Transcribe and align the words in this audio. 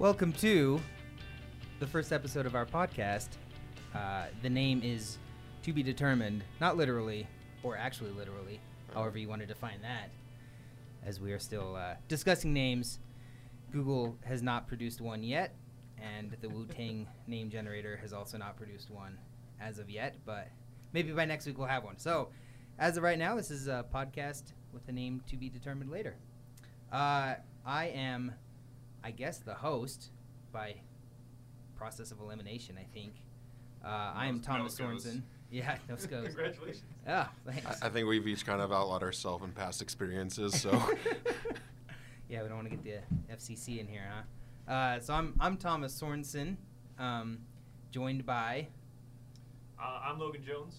Welcome 0.00 0.32
to 0.34 0.80
the 1.78 1.86
first 1.86 2.12
episode 2.12 2.46
of 2.46 2.56
our 2.56 2.66
podcast. 2.66 3.28
Uh, 3.94 4.24
the 4.42 4.50
name 4.50 4.80
is 4.82 5.18
to 5.62 5.72
be 5.72 5.84
determined, 5.84 6.42
not 6.60 6.76
literally, 6.76 7.28
or 7.62 7.76
actually 7.76 8.10
literally, 8.10 8.60
however 8.92 9.18
you 9.18 9.28
want 9.28 9.40
to 9.42 9.46
define 9.46 9.80
that, 9.82 10.10
as 11.06 11.20
we 11.20 11.30
are 11.30 11.38
still 11.38 11.76
uh, 11.76 11.94
discussing 12.08 12.52
names. 12.52 12.98
Google 13.70 14.18
has 14.24 14.42
not 14.42 14.66
produced 14.66 15.00
one 15.00 15.22
yet, 15.22 15.54
and 16.02 16.36
the 16.40 16.48
Wu 16.48 16.66
Tang 16.66 17.06
name 17.28 17.48
generator 17.48 17.96
has 18.02 18.12
also 18.12 18.36
not 18.36 18.56
produced 18.56 18.90
one 18.90 19.16
as 19.60 19.78
of 19.78 19.88
yet, 19.88 20.16
but 20.26 20.48
maybe 20.92 21.12
by 21.12 21.24
next 21.24 21.46
week 21.46 21.56
we'll 21.56 21.68
have 21.68 21.84
one. 21.84 21.98
So, 21.98 22.30
as 22.80 22.96
of 22.96 23.04
right 23.04 23.18
now, 23.18 23.36
this 23.36 23.52
is 23.52 23.68
a 23.68 23.86
podcast 23.94 24.42
with 24.72 24.88
a 24.88 24.92
name 24.92 25.22
to 25.28 25.36
be 25.36 25.48
determined 25.48 25.92
later. 25.92 26.16
Uh, 26.92 27.34
I 27.64 27.86
am, 27.86 28.32
I 29.04 29.10
guess, 29.10 29.38
the 29.38 29.54
host 29.54 30.10
by 30.52 30.74
process 31.76 32.10
of 32.10 32.20
elimination. 32.20 32.76
I 32.78 32.86
think. 32.94 33.14
Uh, 33.84 34.12
I 34.14 34.26
am 34.26 34.40
Thomas 34.40 34.78
nose 34.78 35.04
goes. 35.04 35.04
Sorensen. 35.06 35.22
Yeah, 35.50 35.76
no 35.88 35.96
goes. 35.96 36.26
Congratulations. 36.26 36.82
Oh, 37.06 37.28
thanks. 37.46 37.82
I, 37.82 37.86
I 37.86 37.90
think 37.90 38.08
we've 38.08 38.26
each 38.26 38.46
kind 38.46 38.62
of 38.62 38.72
outlawed 38.72 39.02
ourselves 39.02 39.44
in 39.44 39.52
past 39.52 39.82
experiences, 39.82 40.58
so 40.58 40.70
yeah, 42.30 42.42
we 42.42 42.48
don't 42.48 42.56
want 42.56 42.70
to 42.70 42.74
get 42.76 42.82
the 42.82 43.34
FCC 43.34 43.78
in 43.78 43.86
here, 43.86 44.10
huh? 44.66 44.72
Uh, 44.72 45.00
so 45.00 45.12
I'm 45.12 45.34
I'm 45.38 45.58
Thomas 45.58 46.00
Sorensen, 46.00 46.56
um, 46.98 47.40
joined 47.90 48.24
by 48.24 48.68
Uh, 49.78 50.00
I'm 50.02 50.18
Logan 50.18 50.42
Jones. 50.42 50.76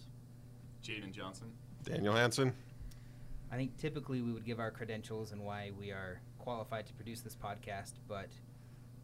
Jaden 0.83 1.11
Johnson. 1.11 1.51
Daniel 1.83 2.15
Hansen. 2.15 2.51
I 3.51 3.55
think 3.55 3.77
typically 3.77 4.21
we 4.21 4.33
would 4.33 4.45
give 4.45 4.59
our 4.59 4.71
credentials 4.71 5.31
and 5.31 5.43
why 5.45 5.69
we 5.79 5.91
are 5.91 6.19
qualified 6.45 6.85
to 6.85 6.93
produce 6.93 7.21
this 7.21 7.35
podcast, 7.35 7.93
but 8.07 8.29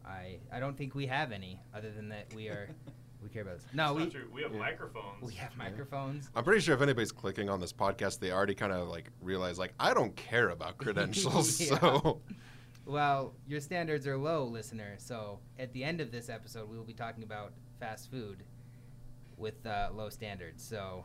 I 0.06 0.38
I 0.50 0.60
don't 0.60 0.76
think 0.78 0.94
we 0.94 1.06
have 1.06 1.32
any 1.32 1.60
other 1.74 1.90
than 1.90 2.08
that 2.10 2.32
we 2.34 2.48
are 2.48 2.68
we 3.22 3.28
care 3.28 3.42
about 3.42 3.56
this. 3.56 3.66
No, 3.74 3.90
It's 3.90 3.94
we 3.96 4.02
not 4.04 4.12
true. 4.12 4.28
We 4.32 4.42
have 4.42 4.52
yeah. 4.52 4.58
microphones. 4.60 5.22
we 5.22 5.34
have 5.34 5.56
microphones. 5.56 6.30
I'm 6.34 6.44
pretty 6.44 6.60
sure 6.60 6.74
if 6.74 6.80
anybody's 6.80 7.12
clicking 7.12 7.50
on 7.50 7.60
this 7.60 7.72
podcast, 7.72 8.20
they 8.20 8.30
already 8.32 8.54
kind 8.54 8.72
of 8.72 8.88
like 8.88 9.10
realize 9.20 9.58
like 9.58 9.74
I 9.78 9.92
don't 9.92 10.14
care 10.16 10.50
about 10.50 10.78
credentials. 10.84 11.60
Yeah. 11.60 11.78
So 11.80 12.20
Well, 12.86 13.34
your 13.46 13.60
standards 13.60 14.06
are 14.06 14.16
low, 14.16 14.44
listener. 14.44 14.94
So 14.98 15.40
at 15.58 15.72
the 15.72 15.82
end 15.84 16.00
of 16.00 16.10
this 16.12 16.28
episode, 16.28 16.68
we 16.70 16.76
will 16.76 16.84
be 16.84 16.94
talking 16.94 17.24
about 17.24 17.52
fast 17.80 18.10
food 18.10 18.44
with 19.36 19.66
uh, 19.66 19.90
low 19.92 20.08
standards. 20.08 20.62
So, 20.62 21.04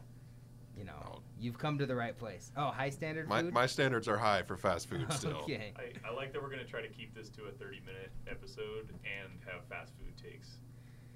you 0.78 0.86
know, 0.86 0.94
Oh. 1.06 1.20
you've 1.40 1.58
come 1.58 1.78
to 1.80 1.86
the 1.86 1.96
right 1.96 2.18
place. 2.18 2.52
Oh, 2.56 2.68
high 2.68 2.90
standard 2.90 3.28
my, 3.28 3.42
food. 3.42 3.54
my 3.54 3.66
standards 3.66 4.08
are 4.08 4.18
high 4.18 4.44
for 4.44 4.58
fast 4.58 4.88
food 4.90 5.12
still. 5.14 5.38
okay. 5.38 5.74
I, 5.78 6.10
I 6.10 6.14
like 6.14 6.34
that 6.34 6.42
we're 6.42 6.50
going 6.50 6.64
to 6.64 6.70
try 6.70 6.82
to 6.82 6.88
keep 6.90 7.14
this 7.16 7.30
to 7.30 7.46
a 7.46 7.52
30 7.52 7.82
minute 7.86 8.12
episode 8.30 8.90
and 9.04 9.32
have 9.52 9.66
fast 9.70 9.94
food 9.98 10.14
takes. 10.22 10.58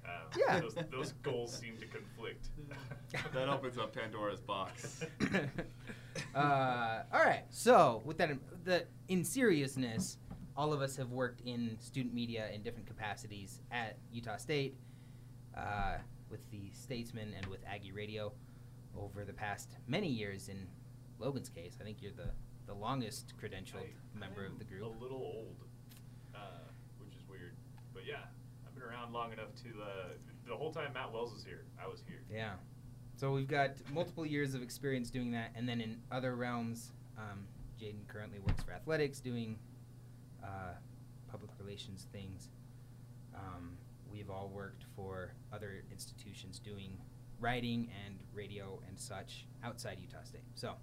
Um, 0.04 0.10
Yeah. 0.36 0.60
Those, 0.60 0.74
those 0.90 1.12
goals 1.22 1.56
seem 1.56 1.76
to 1.78 1.86
conflict. 1.86 2.48
That 3.34 3.48
opens 3.50 3.76
up 3.78 3.94
Pandora's 3.94 4.40
box. 4.40 5.04
uh, 6.34 7.02
all 7.12 7.20
right. 7.20 7.44
So, 7.50 8.02
with 8.04 8.18
that, 8.18 8.30
in, 8.30 8.40
the 8.64 8.84
in 9.08 9.22
seriousness, 9.24 10.16
all 10.56 10.72
of 10.72 10.80
us 10.82 10.96
have 10.96 11.10
worked 11.10 11.40
in 11.42 11.76
student 11.80 12.14
media 12.14 12.48
in 12.54 12.62
different 12.62 12.86
capacities 12.86 13.60
at 13.70 13.98
Utah 14.12 14.36
State, 14.38 14.76
uh, 15.56 15.96
with 16.30 16.50
the 16.50 16.70
Statesman 16.72 17.34
and 17.36 17.46
with 17.46 17.60
Aggie 17.66 17.92
Radio, 17.92 18.32
over 18.98 19.24
the 19.24 19.32
past 19.32 19.76
many 19.86 20.08
years. 20.08 20.48
In 20.48 20.66
Logan's 21.18 21.48
case, 21.48 21.76
I 21.80 21.84
think 21.84 21.98
you're 22.00 22.12
the 22.12 22.30
the 22.66 22.74
longest 22.74 23.32
credentialed 23.42 23.82
I- 23.82 24.18
member 24.18 24.44
of 24.44 24.58
the 24.58 24.64
group. 24.64 24.84
A 24.84 25.02
little 25.02 25.18
old, 25.18 25.56
uh, 26.34 26.38
which 26.98 27.14
is 27.14 27.22
weird. 27.28 27.54
But 27.92 28.04
yeah, 28.06 28.24
I've 28.66 28.74
been 28.74 28.84
around 28.84 29.12
long 29.12 29.32
enough 29.32 29.54
to. 29.64 29.82
Uh, 29.82 30.08
the 30.46 30.56
whole 30.56 30.72
time 30.72 30.92
Matt 30.92 31.12
Wells 31.12 31.32
was 31.32 31.44
here, 31.44 31.64
I 31.82 31.88
was 31.88 32.02
here. 32.06 32.22
Yeah. 32.30 32.54
So 33.16 33.32
we've 33.32 33.48
got 33.48 33.70
multiple 33.92 34.26
years 34.26 34.54
of 34.54 34.62
experience 34.62 35.10
doing 35.10 35.30
that, 35.32 35.52
and 35.54 35.68
then 35.68 35.80
in 35.80 35.98
other 36.10 36.34
realms, 36.34 36.92
um, 37.16 37.46
Jaden 37.80 38.06
currently 38.08 38.40
works 38.40 38.62
for 38.62 38.72
athletics, 38.72 39.20
doing 39.20 39.58
uh, 40.42 40.74
public 41.30 41.50
relations 41.60 42.06
things. 42.12 42.48
Um, 43.34 43.76
we've 44.10 44.30
all 44.30 44.50
worked 44.52 44.84
for 44.96 45.32
other 45.52 45.84
institutions 45.90 46.58
doing 46.58 46.98
writing 47.38 47.90
and 48.06 48.18
radio 48.34 48.80
and 48.88 48.98
such 48.98 49.46
outside 49.64 49.98
Utah 50.00 50.24
State. 50.24 50.44
So 50.54 50.74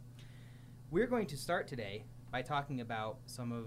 we're 0.91 1.07
going 1.07 1.27
to 1.27 1.37
start 1.37 1.67
today 1.67 2.03
by 2.31 2.41
talking 2.41 2.81
about 2.81 3.17
some 3.25 3.51
of 3.51 3.65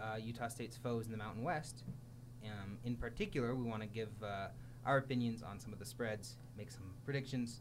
uh, 0.00 0.16
Utah 0.16 0.48
State's 0.48 0.76
foes 0.76 1.06
in 1.06 1.12
the 1.12 1.18
Mountain 1.18 1.42
West. 1.42 1.84
Um, 2.44 2.78
in 2.84 2.96
particular, 2.96 3.54
we 3.54 3.64
want 3.64 3.82
to 3.82 3.88
give 3.88 4.10
uh, 4.22 4.48
our 4.84 4.98
opinions 4.98 5.42
on 5.42 5.60
some 5.60 5.72
of 5.72 5.78
the 5.78 5.84
spreads, 5.84 6.36
make 6.56 6.70
some 6.70 6.94
predictions. 7.04 7.60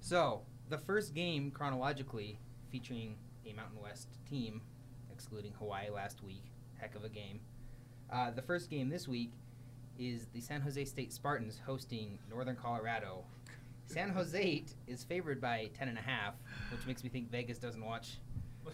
So, 0.00 0.42
the 0.68 0.78
first 0.78 1.14
game 1.14 1.50
chronologically 1.50 2.38
featuring 2.70 3.16
a 3.46 3.52
Mountain 3.52 3.80
West 3.82 4.08
team, 4.28 4.62
excluding 5.12 5.52
Hawaii 5.58 5.90
last 5.90 6.22
week, 6.22 6.44
heck 6.78 6.94
of 6.94 7.04
a 7.04 7.08
game. 7.08 7.40
Uh, 8.10 8.30
the 8.30 8.42
first 8.42 8.70
game 8.70 8.88
this 8.88 9.08
week 9.08 9.32
is 9.98 10.26
the 10.32 10.40
San 10.40 10.60
Jose 10.60 10.84
State 10.84 11.12
Spartans 11.12 11.60
hosting 11.64 12.18
Northern 12.30 12.56
Colorado. 12.56 13.24
San 13.92 14.08
Jose 14.10 14.64
is 14.86 15.04
favored 15.04 15.40
by 15.40 15.70
10.5, 15.78 15.96
which 16.70 16.86
makes 16.86 17.04
me 17.04 17.10
think 17.10 17.30
Vegas 17.30 17.58
doesn't 17.58 17.84
watch 17.84 18.18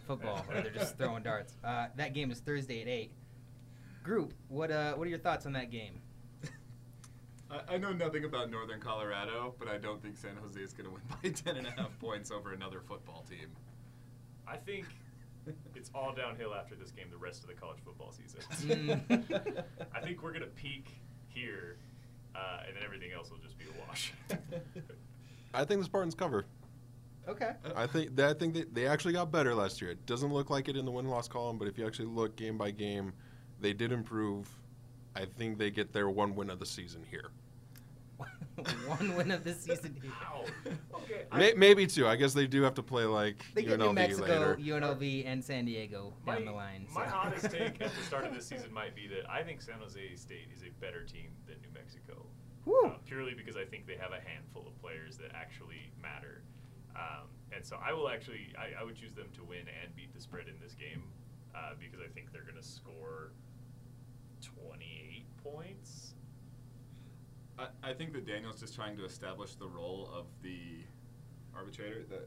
football 0.06 0.45
or 0.49 0.61
they're 0.61 0.71
just 0.71 0.97
throwing 0.97 1.23
darts. 1.23 1.55
Uh, 1.65 1.87
that 1.97 2.15
game 2.15 2.31
is 2.31 2.39
Thursday 2.39 2.83
at 2.83 2.89
8. 2.89 3.11
Group, 4.05 4.33
what, 4.49 4.71
uh, 4.71 4.95
what 4.95 5.06
are 5.06 5.11
your 5.11 5.19
thoughts 5.19 5.45
on 5.45 5.53
that 5.55 5.71
game? 5.71 6.01
I, 7.51 7.75
I 7.75 7.79
know 7.79 7.93
nothing 7.93 8.25
about 8.25 8.51
Northern 8.51 8.81
Colorado, 8.81 9.55
but 9.59 9.69
I 9.69 9.79
don't 9.79 10.01
think 10.03 10.17
San 10.17 10.37
Jose 10.37 10.61
is 10.61 10.73
going 10.73 10.87
to 10.87 10.93
win 10.93 11.03
by 11.23 11.29
10 11.53 11.56
and 11.56 11.67
a 11.67 11.71
half 11.73 11.99
points 11.99 12.31
over 12.31 12.53
another 12.53 12.81
football 12.81 13.25
team. 13.29 13.49
I 14.47 14.56
think 14.56 14.87
it's 15.75 15.91
all 15.95 16.15
downhill 16.15 16.55
after 16.55 16.75
this 16.75 16.91
game 16.91 17.06
the 17.11 17.17
rest 17.17 17.43
of 17.43 17.49
the 17.49 17.55
college 17.55 17.79
football 17.85 18.12
season. 18.12 18.41
Mm. 19.09 19.65
I 19.95 20.00
think 20.00 20.23
we're 20.23 20.33
going 20.33 20.43
to 20.43 20.49
peak 20.49 21.00
here, 21.29 21.77
uh, 22.38 22.60
and 22.66 22.76
then 22.76 22.82
everything 22.84 23.12
else 23.12 23.31
will 23.31 23.38
just 23.38 23.59
be 23.59 23.65
a 23.65 23.87
wash. 23.87 24.12
I 25.54 25.65
think 25.65 25.81
the 25.81 25.84
Spartans 25.87 26.15
cover. 26.15 26.47
Okay. 27.28 27.53
I 27.76 27.87
think 27.87 28.16
they, 28.16 28.26
I 28.26 28.32
think 28.32 28.54
they, 28.54 28.65
they 28.72 28.87
actually 28.87 29.12
got 29.12 29.31
better 29.31 29.54
last 29.54 29.82
year. 29.82 29.91
It 29.91 30.06
doesn't 30.06 30.32
look 30.32 30.49
like 30.49 30.69
it 30.69 30.76
in 30.76 30.84
the 30.84 30.91
win 30.91 31.06
loss 31.09 31.28
column, 31.28 31.59
but 31.59 31.69
if 31.69 31.76
you 31.76 31.87
actually 31.87 32.06
look 32.06 32.37
game 32.37 32.56
by 32.56 32.71
game, 32.71 33.12
they 33.60 33.72
did 33.72 33.93
improve. 33.93 34.49
I 35.15 35.26
think 35.26 35.59
they 35.59 35.71
get 35.71 35.93
their 35.93 36.09
one 36.09 36.34
win 36.34 36.49
of 36.49 36.59
the 36.59 36.66
season 36.66 37.04
here. 37.10 37.31
One 38.86 39.16
win 39.16 39.30
of 39.30 39.44
the 39.44 39.54
season. 39.54 40.00
Wow. 40.04 40.44
Okay. 40.94 41.24
May, 41.34 41.52
maybe 41.56 41.86
two. 41.86 42.06
I 42.06 42.16
guess 42.16 42.34
they 42.34 42.46
do 42.46 42.62
have 42.62 42.74
to 42.74 42.82
play 42.82 43.04
like 43.04 43.44
They 43.54 43.62
get 43.62 43.78
New 43.78 43.92
Mexico, 43.92 44.22
later. 44.22 44.58
UNLV, 44.60 45.26
and 45.26 45.44
San 45.44 45.64
Diego 45.64 46.14
down 46.26 46.44
the 46.44 46.52
line. 46.52 46.86
My 46.92 47.06
honest 47.06 47.50
take 47.50 47.80
at 47.80 47.94
the 47.94 48.02
start 48.06 48.24
of 48.24 48.34
this 48.34 48.46
season 48.48 48.72
might 48.72 48.94
be 48.94 49.06
that 49.08 49.30
I 49.30 49.42
think 49.42 49.62
San 49.62 49.78
Jose 49.80 50.16
State 50.16 50.48
is 50.54 50.62
a 50.62 50.70
better 50.80 51.04
team 51.04 51.30
than 51.46 51.56
New 51.60 51.72
Mexico. 51.72 52.26
Uh, 52.66 52.98
purely 53.06 53.32
because 53.34 53.56
I 53.56 53.64
think 53.64 53.86
they 53.86 53.96
have 53.96 54.12
a 54.12 54.20
handful 54.20 54.66
of 54.66 54.78
players 54.80 55.16
that 55.19 55.30
actually 55.34 55.90
matter. 56.02 56.42
Um, 56.94 57.28
and 57.52 57.64
so 57.64 57.78
I 57.82 57.92
will 57.92 58.08
actually, 58.08 58.52
I, 58.58 58.80
I 58.80 58.84
would 58.84 58.96
choose 58.96 59.14
them 59.14 59.28
to 59.34 59.44
win 59.44 59.64
and 59.82 59.94
beat 59.96 60.12
the 60.14 60.20
spread 60.20 60.48
in 60.48 60.54
this 60.60 60.75
game 60.75 61.02
uh, 61.54 61.72
because 61.78 62.00
I 62.00 62.12
think 62.12 62.32
they're 62.32 62.42
going 62.42 62.60
to 62.60 62.62
score 62.62 63.32
28 64.42 65.25
points. 65.42 66.07
I, 67.58 67.91
I 67.91 67.92
think 67.92 68.12
that 68.12 68.26
Daniel's 68.26 68.60
just 68.60 68.74
trying 68.74 68.96
to 68.96 69.04
establish 69.04 69.54
the 69.54 69.66
role 69.66 70.10
of 70.14 70.26
the 70.42 70.84
arbitrator. 71.54 72.04
The, 72.08 72.20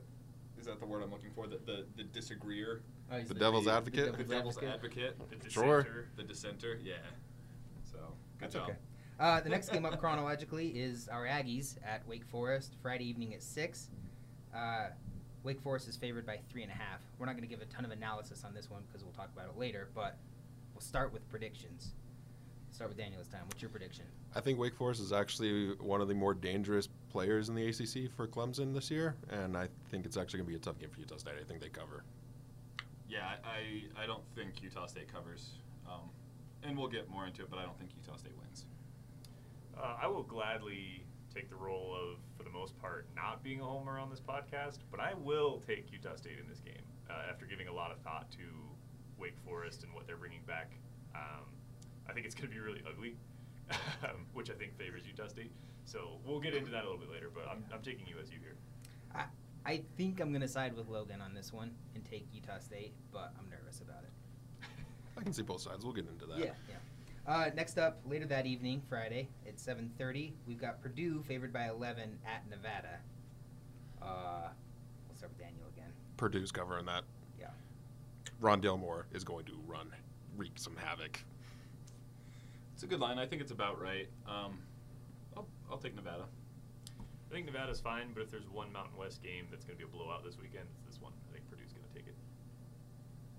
is 0.59 0.67
that 0.67 0.79
the 0.79 0.85
word 0.85 1.03
I'm 1.03 1.11
looking 1.11 1.31
for? 1.33 1.47
The, 1.47 1.59
the, 1.65 1.85
the 1.95 2.03
disagreeer? 2.03 2.81
Oh, 3.11 3.17
he's 3.17 3.27
The 3.27 3.33
devil's 3.33 3.67
advocate? 3.67 4.17
The 4.17 4.23
devil's 4.23 4.61
advocate? 4.61 5.17
The 5.29 5.49
Sure. 5.49 5.81
dissenter. 5.81 6.07
The 6.17 6.23
dissenter? 6.23 6.79
Yeah. 6.83 6.93
So, 7.83 7.97
good 7.97 8.05
That's 8.39 8.53
job. 8.53 8.63
okay. 8.69 8.77
Uh, 9.19 9.39
the 9.41 9.49
next 9.49 9.69
game 9.69 9.85
up 9.85 9.99
chronologically 9.99 10.69
is 10.69 11.07
our 11.07 11.25
Aggies 11.25 11.77
at 11.85 12.07
Wake 12.07 12.25
Forest 12.25 12.75
Friday 12.81 13.07
evening 13.07 13.33
at 13.33 13.43
six. 13.43 13.89
Uh, 14.55 14.87
Wake 15.43 15.61
Forest 15.61 15.87
is 15.87 15.95
favored 15.95 16.25
by 16.25 16.39
three 16.49 16.63
and 16.63 16.71
a 16.71 16.75
half. 16.75 17.01
We're 17.17 17.25
not 17.25 17.33
going 17.33 17.47
to 17.47 17.49
give 17.49 17.61
a 17.61 17.65
ton 17.65 17.85
of 17.85 17.91
analysis 17.91 18.43
on 18.43 18.53
this 18.53 18.69
one 18.69 18.81
because 18.87 19.03
we'll 19.03 19.13
talk 19.13 19.29
about 19.35 19.47
it 19.49 19.57
later, 19.57 19.89
but 19.95 20.17
we'll 20.73 20.81
start 20.81 21.11
with 21.13 21.27
predictions. 21.29 21.93
Start 22.81 22.89
with 22.89 22.97
Daniel 22.97 23.19
this 23.19 23.27
time. 23.27 23.41
What's 23.45 23.61
your 23.61 23.69
prediction? 23.69 24.05
I 24.35 24.39
think 24.39 24.57
Wake 24.57 24.73
Forest 24.73 25.01
is 25.01 25.13
actually 25.13 25.75
one 25.75 26.01
of 26.01 26.07
the 26.07 26.15
more 26.15 26.33
dangerous 26.33 26.89
players 27.11 27.47
in 27.47 27.53
the 27.53 27.67
ACC 27.67 28.11
for 28.11 28.25
Clemson 28.25 28.73
this 28.73 28.89
year, 28.89 29.15
and 29.29 29.55
I 29.55 29.67
think 29.91 30.03
it's 30.03 30.17
actually 30.17 30.39
going 30.39 30.47
to 30.47 30.49
be 30.53 30.55
a 30.55 30.59
tough 30.59 30.79
game 30.79 30.89
for 30.89 30.99
Utah 30.99 31.17
State. 31.17 31.35
I 31.39 31.43
think 31.43 31.61
they 31.61 31.69
cover. 31.69 32.03
Yeah, 33.07 33.35
I, 33.45 33.83
I 34.01 34.07
don't 34.07 34.23
think 34.33 34.63
Utah 34.63 34.87
State 34.87 35.13
covers. 35.13 35.59
Um, 35.87 36.09
and 36.63 36.75
we'll 36.75 36.87
get 36.87 37.07
more 37.07 37.27
into 37.27 37.43
it, 37.43 37.51
but 37.51 37.59
I 37.59 37.65
don't 37.65 37.77
think 37.77 37.91
Utah 37.95 38.17
State 38.17 38.33
wins. 38.41 38.65
Uh, 39.79 39.97
I 40.01 40.07
will 40.07 40.23
gladly 40.23 41.05
take 41.31 41.51
the 41.51 41.57
role 41.57 41.95
of, 41.95 42.17
for 42.35 42.41
the 42.41 42.49
most 42.49 42.75
part, 42.81 43.05
not 43.15 43.43
being 43.43 43.61
a 43.61 43.63
homer 43.63 43.99
on 43.99 44.09
this 44.09 44.21
podcast, 44.21 44.79
but 44.89 44.99
I 44.99 45.13
will 45.13 45.61
take 45.67 45.91
Utah 45.91 46.15
State 46.15 46.39
in 46.41 46.49
this 46.49 46.61
game 46.61 46.81
uh, 47.11 47.29
after 47.29 47.45
giving 47.45 47.67
a 47.67 47.73
lot 47.73 47.91
of 47.91 47.99
thought 47.99 48.31
to 48.31 48.45
Wake 49.19 49.37
Forest 49.45 49.83
and 49.83 49.93
what 49.93 50.07
they're 50.07 50.17
bringing 50.17 50.41
back. 50.47 50.71
Um, 51.13 51.45
I 52.09 52.13
think 52.13 52.25
it's 52.25 52.35
going 52.35 52.49
to 52.49 52.53
be 52.53 52.59
really 52.59 52.81
ugly, 52.87 53.15
um, 54.03 54.25
which 54.33 54.49
I 54.49 54.53
think 54.53 54.77
favors 54.77 55.03
Utah 55.05 55.27
State. 55.27 55.51
So 55.85 56.19
we'll 56.25 56.39
get 56.39 56.53
into 56.53 56.71
that 56.71 56.83
a 56.83 56.87
little 56.89 56.99
bit 56.99 57.11
later, 57.11 57.29
but 57.33 57.47
I'm, 57.49 57.63
I'm 57.73 57.81
taking 57.81 58.05
USU 58.07 58.37
here. 58.39 58.55
I, 59.15 59.25
I 59.65 59.81
think 59.97 60.19
I'm 60.19 60.29
going 60.29 60.41
to 60.41 60.47
side 60.47 60.75
with 60.75 60.87
Logan 60.87 61.21
on 61.21 61.33
this 61.33 61.51
one 61.51 61.71
and 61.95 62.03
take 62.05 62.27
Utah 62.33 62.59
State, 62.59 62.93
but 63.11 63.33
I'm 63.39 63.49
nervous 63.49 63.81
about 63.81 64.03
it. 64.03 64.67
I 65.17 65.23
can 65.23 65.33
see 65.33 65.43
both 65.43 65.61
sides. 65.61 65.83
We'll 65.83 65.93
get 65.93 66.07
into 66.07 66.25
that. 66.27 66.39
Yeah, 66.39 66.53
yeah. 66.69 66.75
Uh, 67.27 67.51
next 67.55 67.77
up, 67.77 67.99
later 68.05 68.25
that 68.25 68.45
evening, 68.45 68.81
Friday 68.89 69.29
at 69.47 69.57
7:30, 69.57 70.31
we've 70.47 70.59
got 70.59 70.81
Purdue 70.81 71.21
favored 71.21 71.53
by 71.53 71.69
11 71.69 72.17
at 72.25 72.49
Nevada. 72.49 72.99
Uh, 74.01 74.49
we'll 75.07 75.15
start 75.15 75.31
with 75.31 75.39
Daniel 75.39 75.67
again. 75.71 75.91
Purdue's 76.17 76.51
covering 76.51 76.85
that. 76.87 77.03
Yeah. 77.39 77.47
Ron 78.39 78.61
Moore 78.79 79.05
is 79.13 79.23
going 79.23 79.45
to 79.45 79.53
run, 79.67 79.91
wreak 80.35 80.53
some 80.55 80.75
havoc. 80.75 81.23
It's 82.81 82.87
a 82.87 82.89
good 82.89 82.99
line. 82.99 83.19
I 83.19 83.27
think 83.27 83.43
it's 83.43 83.51
about 83.51 83.79
right. 83.79 84.09
Um, 84.27 84.57
I'll, 85.37 85.45
I'll 85.69 85.77
take 85.77 85.95
Nevada. 85.95 86.23
I 86.99 87.31
think 87.31 87.45
Nevada's 87.45 87.79
fine, 87.79 88.07
but 88.11 88.23
if 88.23 88.31
there's 88.31 88.49
one 88.49 88.73
Mountain 88.73 88.97
West 88.97 89.21
game 89.21 89.45
that's 89.51 89.63
going 89.63 89.77
to 89.77 89.85
be 89.85 89.87
a 89.87 89.95
blowout 89.95 90.25
this 90.25 90.39
weekend, 90.41 90.65
it's 90.73 90.95
this 90.95 90.99
one. 90.99 91.13
I 91.29 91.33
think 91.33 91.47
Purdue's 91.47 91.73
going 91.73 91.85
to 91.87 91.93
take 91.93 92.07
it. 92.07 92.15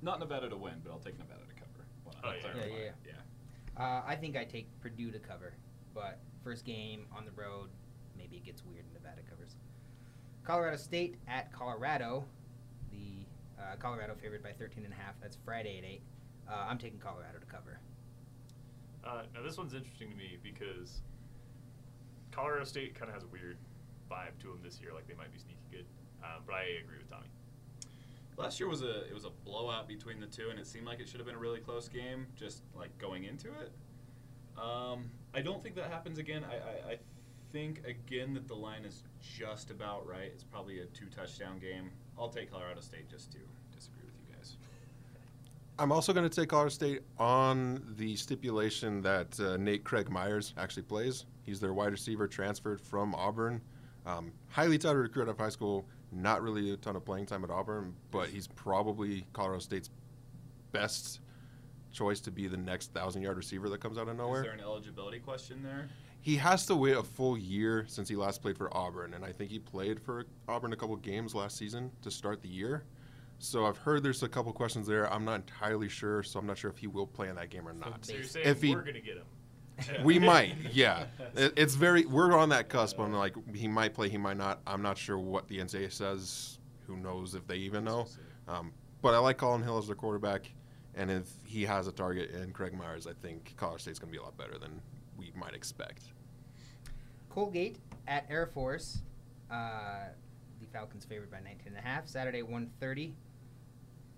Not 0.00 0.20
Nevada 0.20 0.48
to 0.48 0.56
win, 0.56 0.74
but 0.84 0.92
I'll 0.92 1.00
take 1.00 1.18
Nevada 1.18 1.40
to 1.40 1.54
cover. 1.56 1.84
Well, 2.04 2.14
Oh, 2.22 2.28
I'll 2.28 2.56
yeah. 2.56 2.72
Yeah, 2.72 2.90
yeah, 3.04 3.82
Uh, 3.84 4.02
I 4.06 4.14
think 4.14 4.36
I 4.36 4.44
take 4.44 4.68
Purdue 4.80 5.10
to 5.10 5.18
cover, 5.18 5.54
but 5.92 6.20
first 6.44 6.64
game 6.64 7.06
on 7.12 7.24
the 7.24 7.32
road, 7.32 7.68
maybe 8.16 8.36
it 8.36 8.44
gets 8.44 8.64
weird 8.64 8.84
and 8.84 8.94
Nevada 8.94 9.22
covers. 9.28 9.56
Colorado 10.44 10.76
State 10.76 11.16
at 11.26 11.52
Colorado. 11.52 12.24
The 12.92 13.26
uh, 13.60 13.74
Colorado 13.80 14.14
favored 14.14 14.44
by 14.44 14.52
13 14.52 14.84
and 14.84 14.92
a 14.92 14.96
half. 14.96 15.16
That's 15.20 15.36
Friday 15.44 15.78
at 15.78 15.84
8. 15.84 16.02
Uh, 16.48 16.66
I'm 16.68 16.78
taking 16.78 17.00
Colorado 17.00 17.40
to 17.40 17.46
cover. 17.46 17.80
Uh, 19.04 19.22
now 19.34 19.42
this 19.42 19.58
one's 19.58 19.74
interesting 19.74 20.10
to 20.10 20.16
me 20.16 20.38
because 20.42 21.00
Colorado 22.30 22.64
State 22.64 22.94
kind 22.94 23.08
of 23.08 23.14
has 23.14 23.24
a 23.24 23.28
weird 23.28 23.58
vibe 24.10 24.38
to 24.40 24.48
them 24.48 24.60
this 24.62 24.80
year, 24.80 24.92
like 24.94 25.06
they 25.06 25.14
might 25.14 25.32
be 25.32 25.38
sneaky 25.38 25.58
good. 25.70 25.86
Um, 26.22 26.42
but 26.46 26.54
I 26.54 26.62
agree 26.84 26.98
with 26.98 27.10
Tommy. 27.10 27.26
Last 28.36 28.58
year 28.58 28.68
was 28.68 28.82
a 28.82 29.04
it 29.04 29.14
was 29.14 29.24
a 29.24 29.30
blowout 29.44 29.88
between 29.88 30.20
the 30.20 30.26
two, 30.26 30.48
and 30.50 30.58
it 30.58 30.66
seemed 30.66 30.86
like 30.86 31.00
it 31.00 31.08
should 31.08 31.18
have 31.20 31.26
been 31.26 31.34
a 31.34 31.38
really 31.38 31.60
close 31.60 31.88
game, 31.88 32.26
just 32.36 32.62
like 32.74 32.96
going 32.98 33.24
into 33.24 33.48
it. 33.48 33.72
Um, 34.58 35.10
I 35.34 35.42
don't 35.42 35.62
think 35.62 35.74
that 35.76 35.90
happens 35.90 36.18
again. 36.18 36.44
I, 36.44 36.54
I, 36.54 36.92
I 36.92 36.98
think 37.52 37.82
again 37.86 38.32
that 38.34 38.48
the 38.48 38.54
line 38.54 38.84
is 38.84 39.02
just 39.20 39.70
about 39.70 40.06
right. 40.06 40.30
It's 40.32 40.44
probably 40.44 40.80
a 40.80 40.86
two 40.86 41.06
touchdown 41.06 41.58
game. 41.58 41.90
I'll 42.18 42.30
take 42.30 42.50
Colorado 42.50 42.80
State 42.80 43.10
just 43.10 43.32
to 43.32 43.38
disagree 43.74 44.04
with 44.04 44.14
you 44.28 44.34
guys. 44.34 44.56
I'm 45.78 45.90
also 45.90 46.12
going 46.12 46.28
to 46.28 46.40
take 46.40 46.50
Colorado 46.50 46.70
State 46.70 47.00
on 47.18 47.82
the 47.96 48.14
stipulation 48.16 49.00
that 49.02 49.38
uh, 49.40 49.56
Nate 49.56 49.84
Craig 49.84 50.10
Myers 50.10 50.54
actually 50.56 50.82
plays. 50.82 51.24
He's 51.44 51.60
their 51.60 51.72
wide 51.72 51.92
receiver, 51.92 52.28
transferred 52.28 52.80
from 52.80 53.14
Auburn. 53.14 53.60
Um, 54.04 54.32
highly 54.48 54.78
touted 54.78 55.02
recruit 55.02 55.22
out 55.22 55.30
of 55.30 55.38
high 55.38 55.48
school. 55.48 55.86
Not 56.12 56.42
really 56.42 56.72
a 56.72 56.76
ton 56.76 56.94
of 56.94 57.04
playing 57.04 57.26
time 57.26 57.42
at 57.42 57.50
Auburn, 57.50 57.94
but 58.10 58.28
he's 58.28 58.46
probably 58.48 59.26
Colorado 59.32 59.60
State's 59.60 59.90
best 60.72 61.20
choice 61.90 62.20
to 62.20 62.30
be 62.30 62.48
the 62.48 62.56
next 62.56 62.92
thousand 62.92 63.22
yard 63.22 63.36
receiver 63.36 63.68
that 63.70 63.80
comes 63.80 63.96
out 63.96 64.08
of 64.08 64.16
nowhere. 64.16 64.40
Is 64.40 64.44
there 64.44 64.54
an 64.54 64.60
eligibility 64.60 65.20
question 65.20 65.62
there? 65.62 65.88
He 66.20 66.36
has 66.36 66.66
to 66.66 66.76
wait 66.76 66.96
a 66.96 67.02
full 67.02 67.36
year 67.36 67.84
since 67.88 68.08
he 68.08 68.14
last 68.14 68.42
played 68.42 68.56
for 68.56 68.74
Auburn, 68.76 69.14
and 69.14 69.24
I 69.24 69.32
think 69.32 69.50
he 69.50 69.58
played 69.58 70.00
for 70.00 70.26
Auburn 70.48 70.72
a 70.72 70.76
couple 70.76 70.94
games 70.96 71.34
last 71.34 71.56
season 71.56 71.90
to 72.02 72.10
start 72.10 72.42
the 72.42 72.48
year. 72.48 72.84
So 73.42 73.66
I've 73.66 73.76
heard 73.76 74.04
there's 74.04 74.22
a 74.22 74.28
couple 74.28 74.52
questions 74.52 74.86
there. 74.86 75.12
I'm 75.12 75.24
not 75.24 75.34
entirely 75.34 75.88
sure, 75.88 76.22
so 76.22 76.38
I'm 76.38 76.46
not 76.46 76.56
sure 76.56 76.70
if 76.70 76.78
he 76.78 76.86
will 76.86 77.08
play 77.08 77.28
in 77.28 77.34
that 77.34 77.50
game 77.50 77.66
or 77.66 77.72
not. 77.72 78.04
So 78.04 78.12
you're 78.12 78.22
If 78.22 78.30
saying 78.30 78.56
he- 78.60 78.72
we're 78.74 78.82
going 78.82 78.94
to 78.94 79.00
get 79.00 79.16
him? 79.16 79.24
We 80.04 80.20
might, 80.20 80.54
yeah. 80.72 81.06
It, 81.34 81.54
it's 81.56 81.74
very. 81.74 82.04
We're 82.06 82.38
on 82.38 82.50
that 82.50 82.68
cusp. 82.68 83.00
I'm 83.00 83.12
like, 83.12 83.34
he 83.52 83.66
might 83.66 83.94
play, 83.94 84.08
he 84.08 84.16
might 84.16 84.36
not. 84.36 84.60
I'm 84.64 84.80
not 84.80 84.96
sure 84.96 85.18
what 85.18 85.48
the 85.48 85.58
NCAA 85.58 85.90
says. 85.90 86.60
Who 86.86 86.96
knows 86.96 87.34
if 87.34 87.44
they 87.48 87.56
even 87.56 87.82
know? 87.82 88.06
Um, 88.46 88.72
but 89.00 89.12
I 89.12 89.18
like 89.18 89.38
Collin 89.38 89.62
Hill 89.62 89.78
as 89.78 89.86
their 89.88 89.96
quarterback, 89.96 90.48
and 90.94 91.10
if 91.10 91.28
he 91.44 91.64
has 91.64 91.88
a 91.88 91.92
target 91.92 92.30
in 92.30 92.52
Craig 92.52 92.74
Myers, 92.74 93.08
I 93.08 93.12
think 93.14 93.54
College 93.56 93.80
State's 93.80 93.98
going 93.98 94.12
to 94.12 94.16
be 94.16 94.20
a 94.20 94.22
lot 94.22 94.36
better 94.36 94.56
than 94.56 94.80
we 95.18 95.32
might 95.34 95.54
expect. 95.54 96.02
Colgate 97.28 97.78
at 98.06 98.24
Air 98.30 98.46
Force. 98.46 99.02
Uh, 99.50 100.10
the 100.60 100.66
Falcons 100.68 101.04
favored 101.04 101.30
by 101.30 101.40
19 101.40 101.68
and 101.68 101.76
a 101.76 101.80
half. 101.80 102.06
Saturday 102.06 102.42
1:30. 102.42 103.14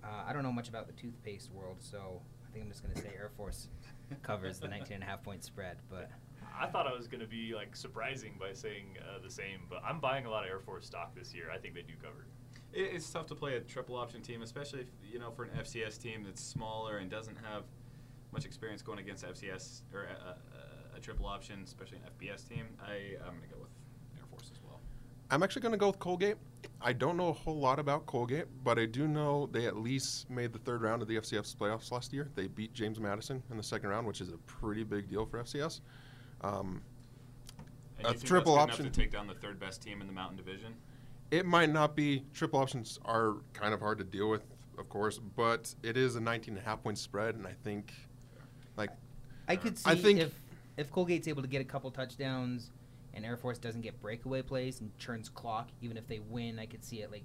Uh, 0.05 0.25
I 0.29 0.33
don't 0.33 0.43
know 0.43 0.53
much 0.53 0.69
about 0.69 0.87
the 0.87 0.93
toothpaste 0.93 1.51
world, 1.51 1.77
so 1.81 2.21
I 2.47 2.53
think 2.53 2.65
I'm 2.65 2.71
just 2.71 2.83
going 2.83 2.95
to 2.95 3.01
say 3.01 3.09
Air 3.17 3.31
Force 3.37 3.69
covers 4.23 4.61
the 4.61 4.69
19 4.69 4.95
and 4.95 5.03
a 5.03 5.07
half 5.07 5.23
point 5.23 5.43
spread. 5.43 5.79
But 5.89 6.11
I 6.59 6.67
thought 6.67 6.87
I 6.87 6.93
was 6.93 7.09
going 7.09 7.21
to 7.21 7.27
be 7.27 7.55
like 7.55 7.75
surprising 7.75 8.35
by 8.39 8.53
saying 8.53 8.99
uh, 9.01 9.19
the 9.23 9.31
same, 9.31 9.61
but 9.71 9.83
I'm 9.85 10.01
buying 10.01 10.27
a 10.27 10.31
lot 10.31 10.45
of 10.45 10.51
Air 10.51 10.61
Force 10.61 10.87
stock 10.87 11.15
this 11.15 11.35
year. 11.35 11.51
I 11.53 11.59
think 11.59 11.75
they 11.75 11.83
do 11.83 11.95
cover. 12.03 12.27
It, 12.73 12.95
it's 12.95 13.09
tough 13.11 13.27
to 13.27 13.35
play 13.35 13.57
a 13.57 13.61
triple 13.61 13.97
option 13.97 14.21
team, 14.21 14.43
especially 14.43 14.81
if, 14.81 14.89
you 15.11 15.19
know 15.19 15.31
for 15.31 15.45
an 15.45 15.51
FCS 15.59 16.01
team 16.01 16.23
that's 16.25 16.43
smaller 16.43 16.99
and 16.99 17.11
doesn't 17.11 17.37
have 17.37 17.65
much 18.33 18.45
experience 18.45 18.83
going 18.83 18.99
against 18.99 19.25
FCS 19.25 19.83
or 19.93 20.05
a, 20.05 20.95
a, 20.95 20.97
a 20.97 21.01
triple 21.01 21.27
option, 21.27 21.63
especially 21.65 21.99
an 21.99 22.11
FBS 22.19 22.47
team. 22.49 22.67
I 22.83 23.17
I'm 23.27 23.37
gonna 23.37 23.47
go 23.51 23.61
with 23.61 23.71
Air 24.19 24.27
Force 24.31 24.51
as 24.53 24.61
well. 24.63 24.81
I'm 25.35 25.43
actually 25.43 25.63
going 25.63 25.73
to 25.73 25.79
go 25.79 25.89
with 25.89 25.99
Colgate. 25.99 26.37
I 26.81 26.93
don't 26.93 27.17
know 27.17 27.31
a 27.31 27.33
whole 27.33 27.59
lot 27.59 27.81
about 27.81 28.07
Colgate, 28.07 28.45
but 28.63 28.79
I 28.79 28.87
do 28.87 29.09
know 29.09 29.49
they 29.51 29.67
at 29.67 29.77
least 29.77 30.31
made 30.31 30.53
the 30.53 30.61
third 30.61 30.81
round 30.81 31.03
of 31.03 31.09
the 31.09 31.17
FCS 31.17 31.57
playoffs 31.57 31.91
last 31.91 32.13
year. 32.13 32.29
They 32.37 32.47
beat 32.47 32.73
James 32.73 33.01
Madison 33.01 33.43
in 33.51 33.57
the 33.57 33.63
second 33.65 33.89
round, 33.89 34.07
which 34.07 34.21
is 34.21 34.29
a 34.29 34.37
pretty 34.47 34.85
big 34.85 35.09
deal 35.09 35.27
for 35.27 35.41
FCS. 35.43 35.81
Um, 36.43 36.83
And 37.99 38.07
A 38.07 38.11
you 38.11 38.15
think 38.15 38.27
triple 38.29 38.55
that's 38.55 38.67
good 38.67 38.71
option 38.71 38.85
enough 38.87 38.95
to 38.95 39.01
take 39.01 39.11
down 39.11 39.27
the 39.27 39.35
third 39.35 39.59
best 39.59 39.83
team 39.83 40.01
in 40.01 40.07
the 40.07 40.13
Mountain 40.13 40.37
Division. 40.37 40.73
it 41.33 41.45
might 41.47 41.71
not 41.73 41.97
be 41.97 42.23
triple 42.33 42.61
options 42.61 43.01
are 43.05 43.35
kind 43.55 43.75
of 43.75 43.81
hard 43.81 43.99
to 43.99 44.05
deal 44.05 44.31
with, 44.31 44.43
of 44.79 44.89
course, 44.89 45.19
but 45.19 45.75
it 45.83 45.97
is 45.97 46.15
a 46.15 46.21
19 46.21 46.55
and 46.55 46.63
a 46.65 46.69
half 46.69 46.81
point 46.81 46.97
spread, 46.99 47.35
and 47.35 47.45
I 47.45 47.55
think 47.65 47.93
like 48.77 48.91
I 49.49 49.57
could 49.57 49.79
see 49.79 49.91
I 49.91 49.97
think- 49.97 50.21
if 50.21 50.41
if 50.77 50.93
Colgate's 50.93 51.27
able 51.27 51.43
to 51.43 51.49
get 51.49 51.61
a 51.61 51.65
couple 51.65 51.91
touchdowns 51.91 52.71
and 53.15 53.25
Air 53.25 53.37
Force 53.37 53.59
doesn't 53.59 53.81
get 53.81 54.01
breakaway 54.01 54.43
plays 54.43 54.81
and 54.81 54.97
churns 54.99 55.29
clock, 55.29 55.71
even 55.81 55.97
if 55.97 56.07
they 56.07 56.19
win, 56.19 56.59
I 56.59 56.67
could 56.67 56.85
see 56.85 57.03
it 57.03 57.11
like 57.11 57.25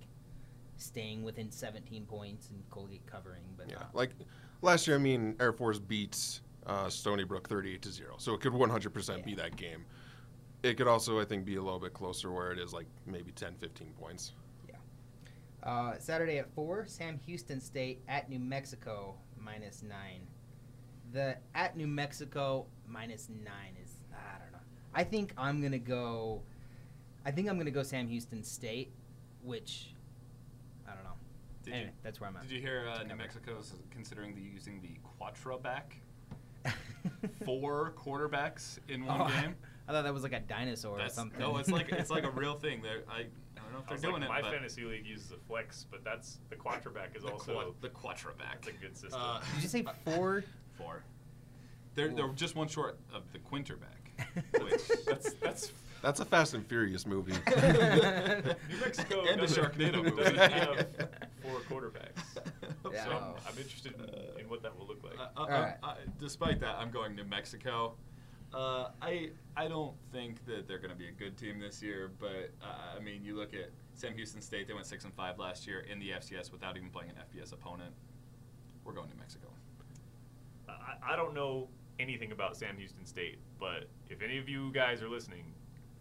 staying 0.77 1.23
within 1.23 1.51
17 1.51 2.05
points 2.05 2.49
and 2.49 2.63
Colgate 2.69 3.05
covering. 3.05 3.43
But 3.57 3.69
yeah, 3.69 3.79
not. 3.79 3.95
like 3.95 4.11
last 4.61 4.87
year, 4.87 4.95
I 4.95 4.99
mean, 4.99 5.35
Air 5.39 5.53
Force 5.53 5.79
beats 5.79 6.41
uh, 6.65 6.89
Stony 6.89 7.23
Brook 7.23 7.49
38 7.49 7.81
to 7.81 7.91
zero, 7.91 8.15
so 8.17 8.33
it 8.33 8.41
could 8.41 8.53
100% 8.53 9.25
be 9.25 9.35
that 9.35 9.55
game. 9.55 9.85
It 10.61 10.75
could 10.75 10.87
also, 10.87 11.19
I 11.19 11.25
think, 11.25 11.45
be 11.45 11.55
a 11.55 11.61
little 11.61 11.79
bit 11.79 11.93
closer 11.93 12.31
where 12.31 12.51
it 12.51 12.59
is 12.59 12.73
like 12.73 12.87
maybe 13.05 13.31
10, 13.31 13.55
15 13.55 13.93
points. 13.99 14.33
Uh, 15.63 15.93
Saturday 15.99 16.37
at 16.37 16.49
4, 16.53 16.85
Sam 16.87 17.19
Houston 17.25 17.59
State 17.59 18.01
at 18.07 18.29
New 18.29 18.39
Mexico, 18.39 19.15
minus 19.37 19.83
9. 19.83 19.97
The 21.11 21.37
at 21.53 21.75
New 21.75 21.87
Mexico, 21.87 22.65
minus 22.87 23.27
9 23.29 23.51
is, 23.83 23.88
I 24.93 25.03
don't 25.03 25.11
know. 25.11 25.17
I 25.17 25.17
think 25.17 25.33
I'm 25.37 25.59
going 25.59 25.71
to 25.71 25.79
go, 25.79 26.41
I 27.25 27.31
think 27.31 27.47
I'm 27.49 27.55
going 27.55 27.65
to 27.65 27.71
go 27.71 27.83
Sam 27.83 28.07
Houston 28.07 28.43
State, 28.43 28.91
which, 29.43 29.93
I 30.87 30.93
don't 30.93 31.03
know. 31.03 31.09
Did 31.63 31.73
anyway, 31.73 31.87
you 31.89 31.93
that's 32.03 32.19
where 32.21 32.29
I'm 32.29 32.35
at. 32.37 32.43
Did 32.43 32.51
you 32.51 32.61
hear 32.61 32.85
uh, 32.89 33.03
New 33.03 33.09
cover. 33.09 33.15
Mexico's 33.17 33.73
considering 33.91 34.33
the 34.35 34.41
using 34.41 34.81
the 34.81 34.97
quattro 35.17 35.57
back? 35.57 35.95
Four 37.45 37.93
quarterbacks 37.97 38.79
in 38.89 39.05
one 39.05 39.21
Oh, 39.21 39.27
game. 39.27 39.55
I 39.87 39.91
thought 39.91 40.03
that 40.03 40.13
was 40.13 40.23
like 40.23 40.33
a 40.33 40.39
dinosaur 40.41 40.97
That's- 40.97 41.13
or 41.13 41.15
something. 41.15 41.39
No, 41.39 41.57
it's 41.57 41.69
like 41.69 41.91
it's 41.91 42.11
like 42.11 42.23
a 42.23 42.29
real 42.35 42.53
thing. 42.55 42.81
They're, 42.83 43.01
I, 43.09 43.21
I 43.21 43.23
don't 43.63 43.73
know 43.73 43.79
if 43.79 43.87
they're 43.87 43.97
doing 44.11 44.21
like, 44.21 44.29
it. 44.29 44.29
my 44.29 44.41
but 44.41 44.51
fantasy 44.51 44.83
league 44.85 45.05
uses 45.05 45.31
a 45.31 45.37
flex, 45.47 45.85
but 45.89 46.03
that's 46.03 46.39
the 46.49 46.55
quarterback 46.55 47.15
is 47.15 47.23
the 47.23 47.31
also 47.31 47.53
qua- 47.53 47.71
the 47.81 47.89
quattro 47.89 48.33
back. 48.37 48.61
that's 48.61 48.67
a 48.67 48.81
good 48.81 48.95
system. 48.97 49.19
Uh, 49.21 49.39
Did 49.55 49.63
you 49.63 49.69
say 49.69 49.85
four? 50.05 50.43
Four. 50.77 51.03
They're 51.95 52.09
they're 52.09 52.29
just 52.29 52.55
one 52.55 52.67
short 52.67 52.99
of 53.13 53.23
the 53.33 53.39
quinterback. 53.39 53.98
Which 54.61 54.81
that's 55.05 55.33
that's 55.33 55.71
That's 56.01 56.19
a 56.21 56.25
Fast 56.25 56.53
and 56.53 56.65
Furious 56.65 57.05
movie. 57.05 57.33
New 57.47 58.77
Mexico 58.79 59.21
And 59.21 59.41
a 59.41 59.47
doesn't, 59.47 59.63
Sharknado 59.73 60.03
movie. 60.03 60.15
doesn't 60.23 60.37
have 60.51 60.87
four 61.43 61.59
quarterbacks. 61.69 62.23
Yeah. 62.91 63.05
So 63.05 63.11
I'm, 63.11 63.33
I'm 63.47 63.57
interested 63.57 63.93
in, 63.95 64.41
in 64.41 64.49
what 64.49 64.63
that 64.63 64.77
will 64.77 64.87
look 64.87 65.03
like. 65.03 65.13
Uh, 65.19 65.27
uh, 65.37 65.41
Alright. 65.43 65.73
uh, 65.83 65.95
despite 66.17 66.59
that, 66.61 66.75
I'm 66.79 66.89
going 66.89 67.15
New 67.15 67.23
Mexico. 67.25 67.95
Uh, 68.53 68.89
I 69.01 69.29
I 69.55 69.67
don't 69.67 69.93
think 70.11 70.43
that 70.47 70.67
they're 70.67 70.79
going 70.79 70.89
to 70.89 70.95
be 70.97 71.07
a 71.07 71.11
good 71.11 71.37
team 71.37 71.59
this 71.59 71.83
year, 71.83 72.09
but 72.19 72.49
uh, 72.63 72.97
I 72.97 72.99
mean, 73.03 73.23
you 73.23 73.35
look 73.35 73.53
at 73.53 73.69
Sam 73.93 74.15
Houston 74.15 74.41
State; 74.41 74.67
they 74.67 74.73
went 74.73 74.87
six 74.87 75.03
and 75.03 75.13
five 75.13 75.37
last 75.37 75.67
year 75.67 75.81
in 75.81 75.99
the 75.99 76.09
FCS 76.11 76.51
without 76.51 76.77
even 76.77 76.89
playing 76.89 77.11
an 77.11 77.17
FBS 77.17 77.53
opponent. 77.53 77.93
We're 78.83 78.93
going 78.93 79.09
New 79.09 79.19
Mexico. 79.19 79.49
I, 80.67 81.13
I 81.13 81.15
don't 81.15 81.35
know 81.35 81.67
anything 81.99 82.31
about 82.31 82.57
Sam 82.57 82.77
Houston 82.77 83.05
State, 83.05 83.39
but 83.59 83.89
if 84.09 84.21
any 84.21 84.37
of 84.37 84.47
you 84.47 84.71
guys 84.71 85.01
are 85.01 85.09
listening, 85.09 85.53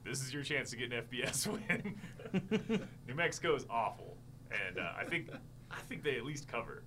this 0.05 0.23
is 0.23 0.33
your 0.33 0.43
chance 0.43 0.71
to 0.71 0.76
get 0.76 0.93
an 0.93 1.05
FBS 1.05 1.47
win. 1.69 2.87
New 3.07 3.14
Mexico 3.14 3.55
is 3.55 3.67
awful, 3.69 4.17
and 4.50 4.78
uh, 4.78 4.93
I 4.99 5.05
think 5.05 5.31
I 5.71 5.81
think 5.88 6.02
they 6.02 6.17
at 6.17 6.25
least 6.25 6.49
cover. 6.49 6.83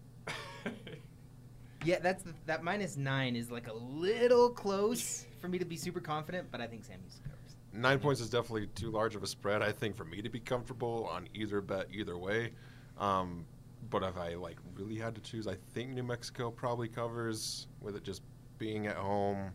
Yeah, 1.84 2.00
that's 2.00 2.24
the, 2.24 2.34
that 2.46 2.63
minus 2.63 2.96
nine 2.96 3.36
is 3.36 3.50
like 3.50 3.68
a 3.68 3.74
little 3.74 4.50
close 4.50 5.25
for 5.41 5.48
me 5.48 5.58
to 5.58 5.65
be 5.65 5.75
super 5.75 6.00
confident, 6.00 6.48
but 6.51 6.62
I 6.62 6.68
think 6.68 6.84
Sam 6.84 7.00
Houston 7.01 7.24
covers. 7.24 7.56
Nine 7.74 8.00
points 8.00 8.22
is 8.22 8.30
definitely 8.30 8.68
too 8.68 8.91
large 8.91 9.15
of 9.15 9.24
a 9.24 9.27
spread, 9.27 9.62
I 9.62 9.72
think, 9.72 9.96
for 9.96 10.06
me 10.06 10.22
to 10.22 10.30
be 10.30 10.39
comfortable 10.39 11.10
on 11.12 11.27
either 11.34 11.62
bet 11.62 11.88
either 11.91 12.18
way. 12.18 12.51
Um, 12.98 13.46
but 13.89 14.03
if 14.03 14.18
I 14.18 14.36
like 14.36 14.58
really 14.75 14.98
had 14.98 15.15
to 15.15 15.22
choose, 15.22 15.48
I 15.48 15.56
think 15.74 15.91
New 15.91 16.03
Mexico 16.03 16.51
probably 16.51 16.88
covers 16.88 17.68
with 17.80 17.96
it 17.96 18.03
just 18.03 18.22
being 18.62 18.86
at 18.86 18.96
home. 18.96 19.50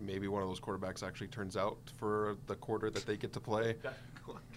Maybe 0.00 0.26
one 0.26 0.42
of 0.42 0.48
those 0.48 0.58
quarterbacks 0.58 1.06
actually 1.06 1.28
turns 1.28 1.58
out 1.58 1.76
for 1.98 2.38
the 2.46 2.54
quarter 2.56 2.88
that 2.88 3.04
they 3.06 3.16
get 3.16 3.32
to 3.34 3.40
play. 3.40 3.76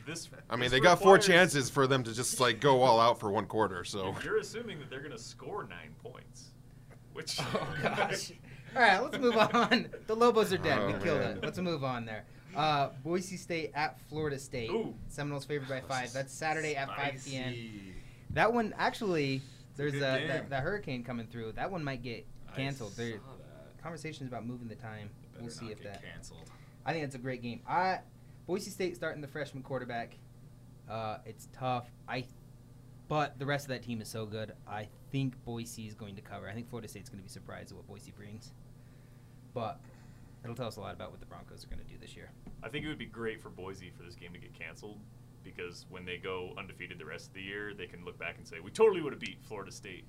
This. 0.05 0.29
I 0.51 0.53
mean, 0.53 0.65
this 0.65 0.71
they 0.73 0.79
got 0.79 1.01
four 1.01 1.17
chances 1.17 1.67
for 1.67 1.87
them 1.87 2.03
to 2.03 2.13
just 2.13 2.39
like 2.39 2.59
go 2.61 2.83
all 2.83 2.99
out 2.99 3.19
for 3.19 3.31
one 3.31 3.47
quarter. 3.47 3.83
So 3.83 4.13
You're 4.23 4.37
assuming 4.37 4.77
that 4.77 4.91
they're 4.91 4.99
going 4.99 5.11
to 5.11 5.17
score 5.17 5.63
nine 5.67 5.95
points, 6.03 6.51
which. 7.13 7.39
Oh 7.41 7.67
gosh. 7.81 8.31
All 8.75 8.81
right, 8.83 9.01
let's 9.01 9.17
move 9.17 9.35
on. 9.35 9.87
The 10.05 10.15
Lobos 10.15 10.53
are 10.53 10.59
dead. 10.59 10.85
we 10.85 10.93
Oh, 10.93 10.99
killed 10.99 11.19
man. 11.21 11.37
it. 11.37 11.43
Let's 11.43 11.57
move 11.57 11.83
on 11.83 12.05
there. 12.05 12.25
Uh, 12.55 12.89
Boise 13.03 13.35
State 13.35 13.71
at 13.73 13.99
Florida 14.07 14.37
State. 14.37 14.69
Ooh. 14.69 14.93
Seminoles 15.07 15.43
favored 15.43 15.69
by 15.69 15.81
five. 15.81 16.13
That's 16.13 16.31
Saturday 16.31 16.75
at 16.75 16.87
5 16.87 16.97
p.m. 17.25 17.43
Spicy. 17.51 17.71
That 18.29 18.53
one 18.53 18.75
actually, 18.77 19.37
It's 19.37 19.43
a 19.73 19.77
there's 19.77 19.93
a, 19.95 19.97
good 19.97 20.29
that, 20.29 20.49
that 20.51 20.61
hurricane 20.61 21.03
coming 21.03 21.25
through. 21.25 21.53
That 21.53 21.71
one 21.71 21.83
might 21.83 22.03
get 22.03 22.27
I 22.27 22.34
canceled. 22.55 22.91
saw 22.93 23.01
There 23.01 23.11
that. 23.13 23.81
conversations 23.83 24.27
about 24.27 24.45
moving 24.45 24.67
the 24.67 24.75
time. 24.75 25.09
It 25.35 25.41
We'll 25.41 25.49
see 25.49 25.65
not 25.65 25.71
if 25.73 25.81
get 25.83 25.93
that. 25.93 26.03
canceled. 26.03 26.49
I 26.85 26.93
think 26.93 27.03
it's 27.05 27.15
a 27.15 27.19
great 27.19 27.41
game. 27.41 27.61
I 27.67 27.99
Boise 28.47 28.69
State 28.69 28.95
starting 28.95 29.21
the 29.21 29.27
freshman 29.27 29.63
quarterback. 29.63 30.17
Uh, 30.89 31.17
it's 31.25 31.47
tough. 31.51 31.89
I, 32.07 32.25
but 33.07 33.39
the 33.39 33.45
rest 33.45 33.65
of 33.65 33.69
that 33.69 33.81
team 33.83 34.01
is 34.01 34.07
so 34.07 34.25
good. 34.25 34.53
I 34.67 34.87
think 35.11 35.43
Boise 35.43 35.87
is 35.87 35.95
going 35.95 36.15
to 36.15 36.21
cover. 36.21 36.47
I 36.47 36.53
think 36.53 36.69
Florida 36.69 36.87
State's 36.87 37.09
going 37.09 37.19
to 37.19 37.23
be 37.23 37.29
surprised 37.29 37.71
at 37.71 37.77
what 37.77 37.87
Boise 37.87 38.11
brings. 38.11 38.51
But 39.55 39.79
it'll 40.43 40.55
tell 40.55 40.67
us 40.67 40.75
a 40.77 40.81
lot 40.81 40.93
about 40.93 41.09
what 41.11 41.19
the 41.21 41.25
Broncos 41.25 41.63
are 41.63 41.67
going 41.67 41.79
to 41.79 41.91
do 41.91 41.97
this 41.99 42.15
year. 42.15 42.29
I 42.63 42.69
think 42.69 42.85
it 42.85 42.87
would 42.87 42.99
be 42.99 43.05
great 43.05 43.41
for 43.41 43.49
Boise 43.49 43.91
for 43.97 44.03
this 44.03 44.15
game 44.15 44.31
to 44.33 44.39
get 44.39 44.53
canceled 44.53 44.99
because 45.43 45.85
when 45.89 46.05
they 46.05 46.17
go 46.17 46.53
undefeated 46.57 46.99
the 46.99 47.05
rest 47.05 47.29
of 47.29 47.33
the 47.33 47.41
year, 47.41 47.73
they 47.73 47.85
can 47.87 48.03
look 48.05 48.17
back 48.19 48.35
and 48.37 48.47
say, 48.47 48.59
we 48.59 48.69
totally 48.71 49.01
would 49.01 49.13
have 49.13 49.19
beat 49.19 49.37
Florida 49.47 49.71
State. 49.71 50.05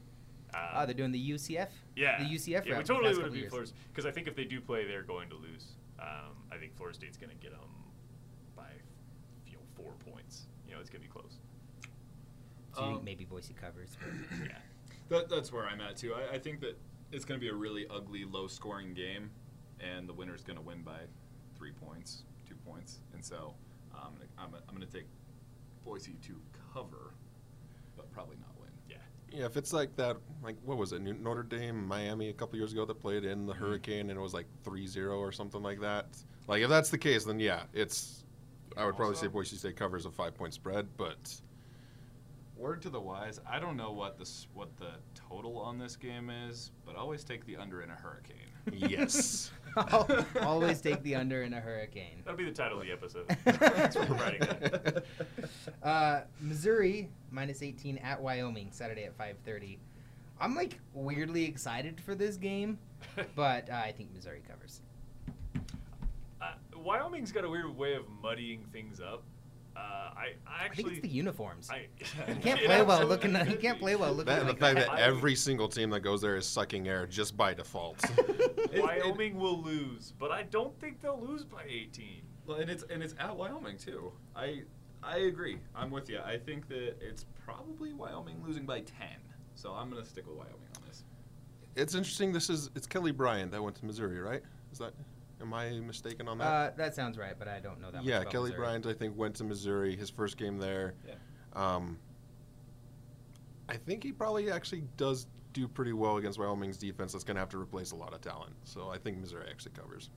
Um, 0.57 0.69
Ah, 0.75 0.87
they're 0.87 0.95
doing 0.95 1.13
the 1.13 1.31
UCF. 1.31 1.69
yeah. 1.97 2.19
the 2.23 2.25
UCF. 2.35 2.65
Yeah, 2.65 2.73
route 2.75 2.79
we 2.79 2.85
totally 2.85 3.09
would 3.09 3.17
have 3.17 3.17
couple 3.25 3.31
beat. 3.33 3.49
Florida 3.51 3.71
Because 3.93 4.07
I 4.07 4.11
think 4.11 4.27
if 4.27 4.35
they 4.37 4.45
do 4.45 4.61
play, 4.61 4.87
they're 4.87 5.03
going 5.03 5.29
to 5.31 5.37
lose. 5.37 5.77
Um, 6.01 6.33
I 6.53 6.57
think 6.57 6.77
Florida 6.77 6.97
State's 6.97 7.17
going 7.17 7.31
to 7.31 7.37
get 7.37 7.53
them 7.53 7.61
by 8.57 8.69
you 9.47 9.55
know, 9.55 9.59
four 9.75 9.93
points. 10.11 10.47
You 10.67 10.75
know, 10.75 10.81
it's 10.81 10.89
going 10.91 11.03
to 11.03 11.07
be 11.09 11.13
close. 11.13 11.39
So 12.75 12.83
Um, 12.85 13.05
maybe 13.05 13.25
Boise 13.25 13.55
covers. 13.55 13.97
Yeah. 14.43 14.59
That, 15.09 15.29
that's 15.29 15.53
where 15.53 15.65
I'm 15.67 15.81
at 15.81 15.97
too. 15.97 16.15
I, 16.15 16.35
I 16.35 16.39
think 16.39 16.61
that 16.61 16.77
it's 17.13 17.25
going 17.25 17.39
to 17.39 17.45
be 17.45 17.49
a 17.51 17.55
really 17.55 17.87
ugly, 17.89 18.25
low-scoring 18.25 18.93
game, 18.95 19.31
and 19.79 20.09
the 20.09 20.13
winner's 20.13 20.43
going 20.43 20.57
to 20.57 20.63
win 20.63 20.83
by 20.83 20.99
three 21.57 21.71
points, 21.71 22.25
two 22.49 22.57
points, 22.67 22.99
and 23.15 23.25
so 23.25 23.55
um, 23.95 24.15
I'm, 24.37 24.49
I'm 24.69 24.75
going 24.75 24.87
to 24.87 24.93
take 24.93 25.07
Boise 25.85 26.17
to 26.27 26.35
cover, 26.75 27.15
but 27.97 28.11
probably 28.11 28.37
not 28.41 28.49
win. 28.56 28.56
Yeah. 29.37 29.45
if 29.47 29.57
it's 29.57 29.73
like 29.73 29.95
that, 29.97 30.17
like 30.43 30.57
what 30.65 30.79
was 30.79 30.93
it, 30.93 31.03
New- 31.03 31.15
Notre 31.15 31.43
Dame, 31.43 31.87
Miami 31.87 32.29
a 32.31 32.33
couple 32.33 32.59
years 32.59 32.73
ago 32.73 32.85
that 32.87 32.95
played 33.01 33.25
in 33.25 33.47
the 33.47 33.53
Mm-hmm. 33.53 33.65
hurricane 33.65 34.11
and 34.11 34.19
it 34.19 34.23
was 34.23 34.35
like 34.35 34.47
3-0 34.65 35.19
or 35.19 35.31
something 35.33 35.63
like 35.63 35.81
that. 35.81 36.07
Like 36.49 36.63
if 36.63 36.69
that's 36.69 36.91
the 36.91 36.99
case, 36.99 37.25
then 37.25 37.39
yeah, 37.41 37.63
it's. 37.75 38.25
I 38.77 38.85
would 38.85 38.97
probably 38.97 39.15
Also- 39.15 39.27
say 39.27 39.33
Boise 39.33 39.57
State 39.57 39.77
covers 39.77 40.07
a 40.07 40.11
five-point 40.11 40.55
spread, 40.55 40.87
but 40.97 41.41
Word 42.57 42.81
to 42.83 42.91
the 42.91 43.01
wise, 43.01 43.39
I 43.49 43.59
don't 43.61 43.77
know 43.77 43.93
what 43.93 44.19
this 44.19 44.47
what 44.55 44.75
the 44.79 44.93
total 45.15 45.59
on 45.59 45.79
this 45.79 45.95
game 45.97 46.31
is, 46.31 46.71
but 46.87 46.97
always 46.97 47.23
take 47.25 47.45
the 47.47 47.57
under 47.57 47.83
in 47.83 47.91
a 47.91 47.95
hurricane. 47.95 48.37
yes. 48.73 49.51
I'll 49.77 50.27
always 50.43 50.81
take 50.81 51.03
the 51.03 51.15
under 51.15 51.43
in 51.43 51.53
a 51.53 51.61
hurricane. 51.61 52.23
That'll 52.25 52.39
be 52.39 52.45
the 52.45 52.51
title 52.51 52.81
of 52.81 52.87
the 52.87 52.93
episode. 52.93 53.27
Thanks 53.45 53.97
for 53.97 54.15
writing 54.15 54.41
that. 54.41 55.05
Uh, 55.83 56.23
Missouri 56.41 57.09
minus 57.31 57.63
18 57.63 57.99
at 57.99 58.21
Wyoming 58.21 58.69
Saturday 58.73 59.05
at 59.05 59.17
5:30. 59.17 59.79
I'm 60.41 60.55
like 60.55 60.81
weirdly 60.95 61.45
excited 61.45 62.01
for 62.01 62.15
this 62.15 62.37
game, 62.37 62.79
but 63.37 63.71
uh, 63.71 63.75
I 63.75 63.93
think 63.93 64.13
Missouri 64.13 64.43
covers. 64.49 64.81
Uh, 66.41 66.55
Wyoming's 66.77 67.31
got 67.31 67.45
a 67.45 67.49
weird 67.49 67.77
way 67.77 67.95
of 67.95 68.03
muddying 68.21 68.65
things 68.73 69.01
up. 69.01 69.23
Uh, 69.77 70.11
I, 70.17 70.35
I 70.47 70.65
I 70.65 70.69
think 70.75 70.91
it's 70.91 71.01
the 71.01 71.09
uniforms. 71.09 71.69
I, 71.71 71.87
He 72.33 72.41
can't 72.41 72.61
play 72.61 72.83
well 72.83 73.03
absolutely 73.03 73.29
looking. 73.31 73.35
He 73.47 73.53
could 73.53 73.61
can't 73.63 73.79
play 73.79 73.95
well 73.97 74.13
looking 74.13 74.27
That 74.33 74.41
and 74.41 74.49
the 74.49 74.55
fact 74.55 74.77
that. 74.79 74.87
that 74.87 74.91
I- 74.99 75.03
every 75.03 75.35
single 75.35 75.69
team 75.69 75.91
that 75.91 76.01
goes 76.01 76.21
there 76.23 76.37
is 76.37 76.47
sucking 76.47 76.89
air 76.89 77.07
just 77.07 77.37
by 77.37 77.53
default. 77.55 78.03
Wyoming 78.77 79.37
will 79.37 79.61
lose, 79.63 80.13
but 80.19 80.31
I 80.31 80.45
don't 80.45 80.79
think 80.81 81.01
they'll 81.03 81.21
lose 81.21 81.45
by 81.45 81.63
18. 81.69 82.23
Well, 82.47 82.59
and 82.59 82.71
it's 82.71 82.85
and 82.91 83.03
it's 83.03 83.15
at 83.19 83.37
Wyoming 83.37 83.77
too. 83.77 84.13
I 84.35 84.63
I 85.03 85.19
agree. 85.19 85.59
I'm 85.75 85.91
with 85.91 86.09
you. 86.09 86.21
I 86.25 86.37
think 86.39 86.69
that 86.69 86.97
it's 87.01 87.27
probably 87.45 87.93
Wyoming 87.93 88.43
losing 88.45 88.65
by 88.65 88.81
ten. 88.81 89.19
So 89.55 89.73
I'm 89.73 89.91
going 89.91 90.03
to 90.03 90.09
stick 90.09 90.27
with 90.27 90.37
Wyoming 90.37 90.69
on 90.77 90.83
this. 90.87 91.05
it's 91.77 91.95
interesting. 91.95 92.33
This 92.33 92.49
is 92.51 92.71
it's 92.75 92.87
Kelly 92.87 93.11
Bryant 93.13 93.51
that 93.53 93.63
went 93.63 93.77
to 93.77 93.85
Missouri, 93.85 94.21
right? 94.21 94.43
Is 94.73 94.79
that? 94.79 94.93
Am 95.41 95.53
I 95.53 95.71
mistaken 95.81 96.29
on 96.29 96.39
that? 96.39 96.45
Uh, 96.45 96.71
that 96.77 96.95
sounds 96.95 97.19
right, 97.19 97.35
but 97.39 97.47
I 97.47 97.61
don't 97.61 97.81
know 97.81 97.91
that. 97.91 97.99
much 97.99 98.07
yeah, 98.07 98.21
about 98.21 98.33
Kelly 98.33 98.51
Missouri. 98.51 98.67
Bryant, 98.67 98.87
I 98.87 98.93
think, 98.95 99.17
went 99.17 99.35
to 99.37 99.45
Missouri. 99.45 99.95
His 99.95 100.09
first 100.09 100.37
game 100.37 100.59
there. 100.59 100.95
Yeah. 101.07 101.15
Um, 101.53 101.99
I 103.69 103.77
think 103.77 104.03
he 104.03 104.13
probably 104.13 104.51
actually 104.51 104.85
does 104.97 105.27
do 105.53 105.69
pretty 105.69 105.93
well 105.93 106.17
against 106.17 106.39
Wyoming's 106.39 106.79
defense. 106.79 107.13
That's 107.13 107.25
going 107.25 107.35
to 107.37 107.41
have 107.41 107.49
to 107.51 107.59
replace 107.59 107.93
a 107.93 107.97
lot 107.97 108.15
of 108.15 108.21
talent. 108.21 108.55
So 108.65 108.91
I 108.91 108.99
think 108.99 109.19
Missouri 109.19 109.47
actually 109.51 109.73
covers. 109.73 110.11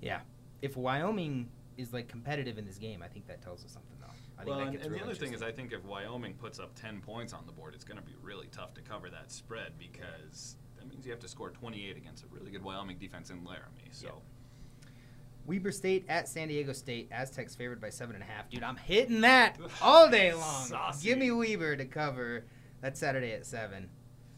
Yeah, 0.00 0.20
if 0.60 0.76
Wyoming 0.76 1.48
is 1.76 1.92
like 1.92 2.08
competitive 2.08 2.58
in 2.58 2.66
this 2.66 2.78
game, 2.78 3.02
I 3.02 3.08
think 3.08 3.26
that 3.28 3.42
tells 3.42 3.64
us 3.64 3.72
something 3.72 3.96
though. 4.00 4.06
I 4.38 4.44
well, 4.44 4.60
and, 4.60 4.76
and 4.76 4.94
the 4.94 5.02
other 5.02 5.14
thing 5.14 5.32
is, 5.32 5.42
I 5.42 5.52
think 5.52 5.72
if 5.72 5.84
Wyoming 5.84 6.34
puts 6.34 6.58
up 6.58 6.74
10 6.74 7.00
points 7.00 7.32
on 7.32 7.44
the 7.46 7.52
board, 7.52 7.74
it's 7.74 7.84
going 7.84 7.98
to 7.98 8.04
be 8.04 8.14
really 8.22 8.48
tough 8.48 8.74
to 8.74 8.80
cover 8.80 9.08
that 9.10 9.30
spread 9.30 9.72
because 9.78 10.56
that 10.78 10.88
means 10.88 11.06
you 11.06 11.12
have 11.12 11.20
to 11.20 11.28
score 11.28 11.50
28 11.50 11.96
against 11.96 12.24
a 12.24 12.26
really 12.28 12.50
good 12.50 12.62
Wyoming 12.62 12.98
defense 12.98 13.30
in 13.30 13.44
Laramie. 13.44 13.90
So, 13.90 14.20
Weber 15.46 15.72
State 15.72 16.06
at 16.08 16.28
San 16.28 16.48
Diego 16.48 16.72
State. 16.72 17.08
Aztecs 17.10 17.54
favored 17.54 17.80
by 17.80 17.90
seven 17.90 18.14
and 18.14 18.22
a 18.22 18.26
half. 18.26 18.48
Dude, 18.48 18.62
I'm 18.62 18.76
hitting 18.76 19.22
that 19.22 19.58
all 19.80 20.08
day 20.08 20.32
long. 20.34 20.66
Saucy. 20.66 21.08
Give 21.08 21.18
me 21.18 21.30
Weber 21.30 21.76
to 21.76 21.84
cover. 21.84 22.44
That's 22.80 22.98
Saturday 22.98 23.32
at 23.32 23.46
seven. 23.46 23.88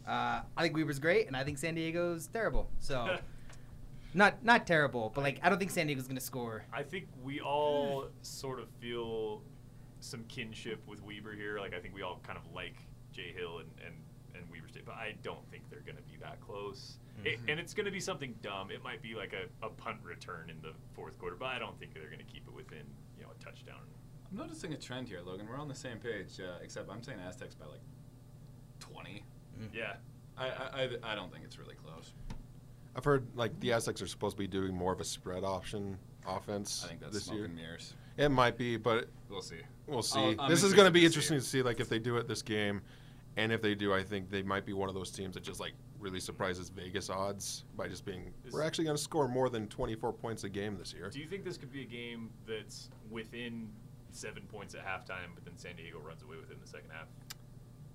Uh, 0.06 0.42
I 0.56 0.62
think 0.62 0.76
Weber's 0.76 0.98
great, 0.98 1.26
and 1.26 1.36
I 1.36 1.44
think 1.44 1.58
San 1.58 1.74
Diego's 1.74 2.26
terrible. 2.26 2.70
So, 2.78 3.16
not 4.14 4.44
not 4.44 4.66
terrible, 4.66 5.10
but 5.14 5.22
like 5.22 5.40
I 5.42 5.48
don't 5.48 5.58
think 5.58 5.70
San 5.70 5.86
Diego's 5.86 6.06
gonna 6.06 6.20
score. 6.20 6.64
I 6.72 6.82
think 6.82 7.06
we 7.22 7.40
all 7.40 8.08
sort 8.22 8.60
of 8.60 8.68
feel 8.80 9.42
some 10.00 10.24
kinship 10.24 10.80
with 10.86 11.02
Weber 11.02 11.34
here. 11.34 11.58
Like 11.58 11.74
I 11.74 11.80
think 11.80 11.94
we 11.94 12.02
all 12.02 12.20
kind 12.22 12.38
of 12.38 12.44
like 12.54 12.76
Jay 13.12 13.32
Hill 13.34 13.58
and, 13.60 13.68
and, 13.84 13.94
and 14.34 14.44
Weber 14.50 14.68
State, 14.68 14.84
but 14.84 14.94
I 14.94 15.14
don't 15.22 15.48
think 15.50 15.62
they're 15.70 15.80
going 15.80 15.96
to 15.96 16.02
be 16.02 16.16
that 16.20 16.40
close. 16.40 16.98
It, 17.24 17.38
Mhm. 17.40 17.50
and 17.52 17.60
it's 17.60 17.72
going 17.74 17.86
to 17.86 17.92
be 17.92 18.00
something 18.00 18.34
dumb. 18.42 18.70
It 18.70 18.82
might 18.82 19.00
be 19.02 19.14
like 19.14 19.32
a, 19.32 19.46
a 19.66 19.70
punt 19.70 19.98
return 20.02 20.50
in 20.50 20.60
the 20.62 20.72
fourth 20.92 21.18
quarter, 21.18 21.36
but 21.36 21.46
I 21.46 21.58
don't 21.58 21.78
think 21.78 21.94
they're 21.94 22.06
going 22.06 22.18
to 22.18 22.24
keep 22.24 22.46
it 22.46 22.52
within 22.54 22.84
you 23.16 23.22
know 23.24 23.30
a 23.38 23.44
touchdown. 23.44 23.80
I'm 24.30 24.36
noticing 24.36 24.72
a 24.72 24.76
trend 24.76 25.08
here, 25.08 25.20
Logan. 25.24 25.46
We're 25.48 25.58
on 25.58 25.68
the 25.68 25.74
same 25.74 25.98
page, 25.98 26.40
uh, 26.40 26.58
except 26.62 26.90
I'm 26.90 27.02
saying 27.02 27.18
Aztecs 27.20 27.54
by 27.54 27.66
like 27.66 27.80
20. 28.80 29.24
Yeah, 29.72 29.94
I, 30.36 30.46
I, 30.48 30.50
I, 30.50 31.12
I 31.12 31.14
don't 31.14 31.32
think 31.32 31.44
it's 31.44 31.58
really 31.58 31.76
close. 31.76 32.12
I've 32.96 33.04
heard 33.04 33.26
like 33.34 33.58
the 33.60 33.72
Aztecs 33.72 34.02
are 34.02 34.06
supposed 34.06 34.36
to 34.36 34.42
be 34.42 34.46
doing 34.48 34.74
more 34.74 34.92
of 34.92 35.00
a 35.00 35.04
spread 35.04 35.44
option 35.44 35.96
offense 36.26 36.82
I 36.84 36.88
think 36.88 37.00
that's 37.00 37.12
this 37.14 37.24
smoke 37.24 37.38
year. 37.38 37.48
mirrors. 37.48 37.94
It 38.16 38.28
might 38.30 38.56
be, 38.56 38.76
but 38.76 39.08
We'll 39.28 39.42
see. 39.42 39.56
we'll 39.86 40.02
see. 40.02 40.18
I'll- 40.20 40.40
I'm 40.40 40.50
this 40.50 40.62
is 40.62 40.72
going 40.72 40.92
to 40.92 40.98
interested 40.98 41.00
be 41.00 41.00
to 41.00 41.00
see 41.00 41.06
interesting 41.06 41.38
to 41.38 41.44
see 41.44 41.62
like 41.62 41.80
if 41.80 41.88
they 41.88 41.98
do 41.98 42.16
it 42.16 42.28
this 42.28 42.42
game, 42.42 42.82
and 43.36 43.50
if 43.52 43.60
they 43.62 43.74
do, 43.74 43.92
I 43.92 44.02
think 44.02 44.30
they 44.30 44.42
might 44.42 44.64
be 44.64 44.72
one 44.72 44.88
of 44.88 44.94
those 44.94 45.10
teams 45.10 45.34
that 45.34 45.42
just 45.42 45.58
like 45.60 45.72
really 46.04 46.20
surprises 46.20 46.68
Vegas 46.68 47.08
odds 47.08 47.64
by 47.76 47.88
just 47.88 48.04
being 48.04 48.32
Is- 48.44 48.52
we're 48.52 48.62
actually 48.62 48.84
going 48.84 48.96
to 48.96 49.02
score 49.02 49.26
more 49.26 49.48
than 49.48 49.66
24 49.68 50.12
points 50.12 50.44
a 50.44 50.48
game 50.50 50.76
this 50.76 50.92
year. 50.92 51.08
Do 51.10 51.18
you 51.18 51.26
think 51.26 51.44
this 51.44 51.56
could 51.56 51.72
be 51.72 51.80
a 51.82 51.86
game 51.86 52.30
that's 52.46 52.90
within 53.10 53.70
seven 54.12 54.42
points 54.44 54.74
at 54.74 54.84
halftime, 54.84 55.34
but 55.34 55.44
then 55.44 55.56
San 55.56 55.74
Diego 55.76 55.98
runs 55.98 56.22
away 56.22 56.36
within 56.36 56.58
the 56.60 56.68
second 56.68 56.90
half? 56.92 57.06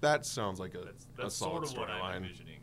That 0.01 0.25
sounds 0.25 0.59
like 0.59 0.73
a, 0.73 0.79
That's 1.15 1.35
a 1.35 1.37
solid 1.37 1.67
sort 1.67 1.83
of 1.89 1.89
what 1.89 1.89
I'm 2.03 2.13
storyline. 2.13 2.15
envisioning. 2.25 2.59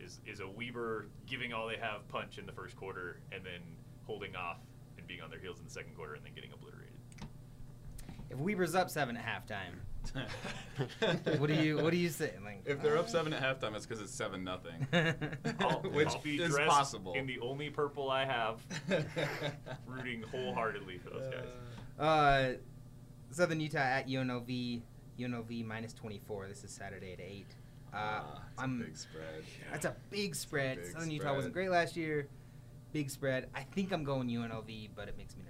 Is 0.00 0.18
is 0.24 0.40
a 0.40 0.48
Weber 0.48 1.08
giving 1.26 1.52
all 1.52 1.68
they 1.68 1.76
have 1.76 2.08
punch 2.08 2.38
in 2.38 2.46
the 2.46 2.52
first 2.52 2.74
quarter 2.74 3.18
and 3.32 3.44
then 3.44 3.60
holding 4.06 4.34
off 4.34 4.56
and 4.96 5.06
being 5.06 5.20
on 5.20 5.28
their 5.28 5.38
heels 5.38 5.58
in 5.58 5.64
the 5.66 5.70
second 5.70 5.94
quarter 5.94 6.14
and 6.14 6.24
then 6.24 6.32
getting 6.34 6.52
obliterated. 6.52 6.94
If 8.30 8.38
Weber's 8.38 8.74
up 8.74 8.88
seven 8.88 9.14
at 9.18 9.26
halftime, 9.26 9.74
what 11.38 11.46
do 11.48 11.54
you 11.54 11.76
what 11.78 11.90
do 11.90 11.96
you 11.96 12.08
say? 12.08 12.32
Like, 12.44 12.62
If 12.66 12.82
they're 12.82 12.96
up 12.98 13.08
seven 13.08 13.32
at 13.32 13.42
halftime, 13.42 13.74
it's 13.76 13.86
because 13.86 14.02
it's 14.02 14.12
seven 14.14 14.42
nothing. 14.44 14.86
I'll, 15.60 15.80
Which 15.92 16.08
I'll 16.08 16.20
be 16.20 16.40
is 16.42 16.50
dressed 16.50 16.68
possible. 16.70 17.12
in 17.14 17.26
the 17.26 17.38
only 17.40 17.70
purple 17.70 18.10
I 18.10 18.24
have, 18.24 18.60
rooting 19.86 20.22
wholeheartedly 20.30 20.98
for 20.98 21.10
those 21.10 21.32
guys. 21.32 21.48
Uh, 21.98 22.52
Southern 23.30 23.60
Utah 23.60 23.78
at 23.78 24.08
UNLV. 24.08 24.80
UNLV 25.18 25.64
minus 25.66 25.92
24. 25.92 26.48
This 26.48 26.64
is 26.64 26.70
Saturday 26.70 27.12
at 27.12 27.20
8. 27.20 27.46
Uh, 27.92 27.96
Ah, 27.96 28.42
it's 28.52 28.60
a 28.60 28.64
I'm. 28.64 28.78
big 28.78 28.96
spread. 28.96 29.44
That's 29.72 29.84
a 29.84 29.96
big 30.10 30.34
spread. 30.34 30.76
big 30.78 30.86
Southern 30.92 31.10
Utah 31.10 31.22
spread. 31.24 31.36
wasn't 31.36 31.54
great 31.54 31.70
last 31.70 31.96
year. 31.96 32.26
Big 32.92 33.10
spread. 33.10 33.48
I 33.54 33.62
think 33.64 33.92
I'm 33.92 34.02
going 34.04 34.28
UNLV, 34.28 34.90
but 34.96 35.08
it 35.08 35.18
makes 35.18 35.36
me 35.36 35.42
nervous. 35.42 35.49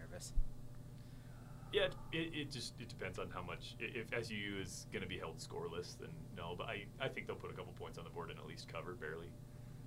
Yeah, 1.73 1.87
it, 2.13 2.33
it 2.35 2.51
just 2.51 2.75
it 2.81 2.89
depends 2.89 3.19
on 3.19 3.29
how 3.31 3.43
much. 3.43 3.77
If 3.79 4.11
SUU 4.11 4.61
is 4.63 4.87
going 4.93 5.03
to 5.03 5.09
be 5.09 5.19
held 5.19 5.39
scoreless, 5.39 5.97
then 6.01 6.11
no. 6.37 6.55
But 6.59 6.67
I, 6.69 6.85
I 7.01 7.09
think 7.09 7.27
they'll 7.27 7.37
put 7.37 7.51
a 7.51 7.55
couple 7.55 7.73
points 7.79 7.97
on 7.99 8.05
the 8.05 8.11
board 8.11 8.31
and 8.31 8.39
at 8.39 8.47
least 8.47 8.67
cover 8.73 8.95
barely. 8.95 9.31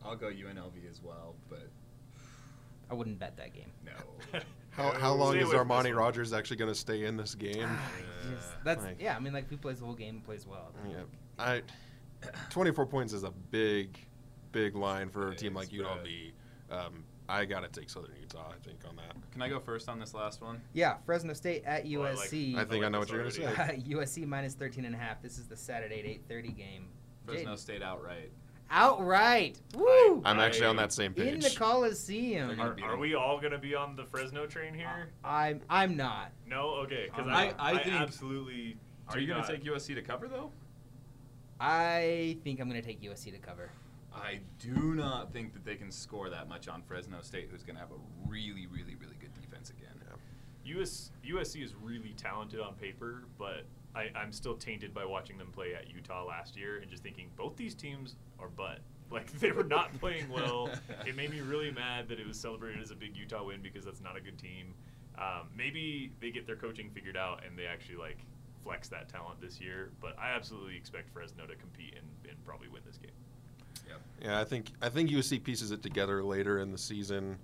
I'll 0.04 0.16
go 0.16 0.28
UNLV 0.28 0.90
as 0.90 1.02
well, 1.02 1.36
but 1.50 1.68
I 2.90 2.94
wouldn't 2.94 3.20
bet 3.20 3.36
that 3.38 3.54
game. 3.54 3.72
no. 3.86 4.40
How, 4.72 4.92
how 5.00 5.14
long 5.14 5.38
is 5.38 5.50
away 5.50 5.58
Armani. 5.64 5.96
Rogers 5.96 6.34
actually 6.34 6.58
going 6.58 6.72
to 6.72 6.80
stay 6.80 7.06
in 7.06 7.16
this 7.16 7.36
game? 7.36 7.62
Ah, 7.70 7.92
Yeah. 8.28 8.36
that's 8.64 8.84
Like- 8.84 9.00
yeah. 9.00 9.16
I 9.16 9.20
mean, 9.20 9.32
like 9.32 9.44
if 9.44 9.52
he 9.52 9.56
plays 9.56 9.78
the 9.80 9.86
whole 9.86 9.94
game, 9.94 10.16
and 10.16 10.24
plays 10.26 10.48
well. 10.48 10.72
Yeah, 10.90 11.04
I. 11.38 11.62
24 12.50 12.88
points 12.88 13.14
is 13.14 13.24
a 13.24 13.30
big, 13.52 14.00
big 14.52 14.76
line 14.76 15.10
for 15.10 15.30
a 15.30 15.36
team 15.36 15.54
like 15.54 15.68
spread. 15.68 15.82
UNLV. 15.86 16.32
Um, 16.72 17.04
I 17.30 17.46
gotta 17.46 17.68
take 17.70 17.90
Southern 17.90 18.16
Utah. 18.20 18.50
I 18.50 18.58
think 18.68 18.80
on 18.88 18.96
that. 18.98 19.16
Can 19.32 19.42
I 19.42 19.50
go 19.50 19.60
first 19.60 19.88
on 19.90 20.00
this 20.00 20.14
last 20.14 20.42
one? 20.42 20.62
Yeah, 20.74 20.98
Fresno 21.06 21.34
State 21.34 21.64
at 21.66 21.86
Well, 21.86 22.04
I 22.04 22.12
like- 22.14 22.30
USC. 22.30 22.56
I 22.58 22.66
think 22.66 22.84
I 22.84 22.90
know 22.90 23.00
what 23.00 23.10
you're 23.10 23.20
gonna 23.20 23.32
say. 23.32 23.44
USC 23.90 24.26
minus 24.28 24.54
13 24.56 24.86
and 24.86 24.94
a 24.94 24.98
half. 24.98 25.22
This 25.22 25.38
is 25.38 25.48
the 25.48 25.56
Saturday 25.56 26.00
at 26.00 26.06
8:30 26.30 26.56
game. 26.58 26.88
Fresno 27.26 27.54
Jaden. 27.54 27.58
State 27.58 27.82
outright. 27.82 28.32
Outright. 28.70 29.60
Woo! 29.76 30.22
I'm 30.26 30.40
actually 30.40 30.66
on 30.66 30.76
that 30.78 30.92
same 30.92 31.14
In 31.16 31.24
page. 31.40 31.44
the 31.54 31.58
Coliseum. 31.60 32.48
They're 32.58 32.60
Are, 32.66 32.72
beat 32.74 32.84
are 32.84 32.92
them. 32.92 33.00
we 33.00 33.14
all 33.14 33.40
going 33.40 33.52
to 33.52 33.58
be 33.60 33.76
on 33.76 33.96
the 33.96 34.04
Fresno 34.06 34.48
train 34.48 34.74
here? 34.74 35.10
Uh, 35.24 35.28
I'm 35.28 35.62
I'm 35.70 35.96
not. 35.96 36.32
No, 36.48 36.70
okay. 36.84 37.06
Because 37.10 37.28
I- 37.28 37.54
I, 37.60 37.72
I 37.74 37.84
think- 37.84 37.96
absolutely. 37.96 38.78
Are 39.10 39.20
you 39.20 39.28
going 39.28 39.40
not- 39.42 39.48
to 39.50 39.58
take 39.58 39.64
USC 39.66 39.94
to 39.96 40.02
cover 40.02 40.28
though? 40.28 40.52
I 41.60 42.38
think 42.44 42.60
I'm 42.60 42.70
going 42.70 42.82
to 42.82 42.86
take 42.88 43.02
USC 43.02 43.32
to 43.32 43.38
cover. 43.38 43.70
I 44.16 44.40
do 44.60 44.94
not 44.96 45.34
think 45.34 45.54
that 45.54 45.66
they 45.66 45.76
can 45.76 45.92
score 45.92 46.30
that 46.30 46.48
much 46.48 46.68
on 46.68 46.84
Fresno 46.84 47.22
State, 47.22 47.50
who's 47.52 47.64
going 47.64 47.76
to 47.76 47.82
have 47.82 47.92
a 47.92 48.30
really, 48.30 48.68
really, 48.68 48.96
really 48.96 49.16
good 49.20 49.34
defense 49.34 49.70
again. 49.70 49.94
US 50.66 51.12
USC 51.26 51.64
is 51.64 51.74
really 51.82 52.14
talented 52.18 52.60
on 52.60 52.74
paper, 52.76 53.24
but 53.38 53.66
I, 53.96 54.10
I'm 54.16 54.32
still 54.32 54.56
tainted 54.56 54.94
by 54.94 55.06
watching 55.06 55.38
them 55.38 55.52
play 55.52 55.76
at 55.76 55.90
Utah 55.90 56.26
last 56.26 56.58
year 56.58 56.78
and 56.78 56.90
just 56.90 57.04
thinking 57.04 57.30
both 57.36 57.56
these 57.56 57.76
teams 57.76 58.16
are 58.40 58.50
butt. 58.50 58.80
Like 59.12 59.32
they 59.34 59.52
were 59.52 59.66
not 59.66 59.94
playing 60.00 60.28
well. 60.28 60.72
it 61.06 61.16
made 61.16 61.30
me 61.30 61.42
really 61.42 61.70
mad 61.70 62.08
that 62.08 62.20
it 62.20 62.26
was 62.26 62.40
celebrated 62.40 62.82
as 62.82 62.90
a 62.90 62.96
big 62.96 63.16
Utah 63.16 63.44
win 63.44 63.62
because 63.62 63.86
that's 63.86 64.02
not 64.02 64.18
a 64.18 64.22
good 64.22 64.40
team. 64.40 64.74
Um, 65.20 65.50
maybe 65.56 66.12
they 66.20 66.32
get 66.32 66.48
their 66.48 66.56
coaching 66.56 66.90
figured 66.90 67.16
out 67.16 67.44
and 67.46 67.56
they 67.56 67.68
actually 67.68 67.98
like 67.98 68.18
flex 68.64 68.88
that 68.88 69.10
talent 69.10 69.40
this 69.40 69.62
year. 69.62 69.92
But 70.02 70.18
I 70.18 70.32
absolutely 70.32 70.76
expect 70.76 71.14
Fresno 71.14 71.46
to 71.46 71.56
compete 71.56 71.94
and, 71.96 72.08
and 72.28 72.44
probably 72.44 72.70
win 72.70 72.82
this 72.88 72.98
game. 72.98 73.12
Yep. 73.94 74.02
Yeah, 74.24 74.40
I 74.40 74.44
think 74.44 74.72
I 74.82 74.90
think 74.90 75.10
USC 75.10 75.44
pieces 75.44 75.72
it 75.72 75.82
together 75.84 76.24
later 76.24 76.60
in 76.60 76.72
the 76.72 76.78
season, 76.78 77.38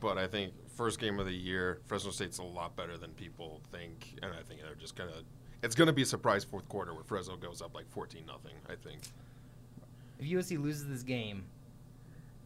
but 0.00 0.18
I 0.18 0.26
think 0.26 0.52
first 0.76 0.98
game 1.00 1.18
of 1.18 1.26
the 1.26 1.32
year, 1.32 1.80
Fresno 1.86 2.10
State's 2.10 2.38
a 2.38 2.42
lot 2.42 2.76
better 2.76 2.96
than 2.96 3.10
people 3.12 3.60
think, 3.72 4.18
and 4.22 4.32
I 4.32 4.42
think 4.42 4.60
they're 4.62 4.74
just 4.74 4.96
gonna. 4.96 5.22
It's 5.62 5.74
gonna 5.74 5.92
be 5.92 6.02
a 6.02 6.06
surprise 6.06 6.44
fourth 6.44 6.68
quarter 6.68 6.94
where 6.94 7.04
Fresno 7.04 7.36
goes 7.36 7.60
up 7.62 7.74
like 7.74 7.90
fourteen 7.90 8.24
nothing. 8.26 8.54
I 8.68 8.74
think. 8.76 9.00
If 10.18 10.26
USC 10.26 10.62
loses 10.62 10.86
this 10.86 11.02
game, 11.02 11.44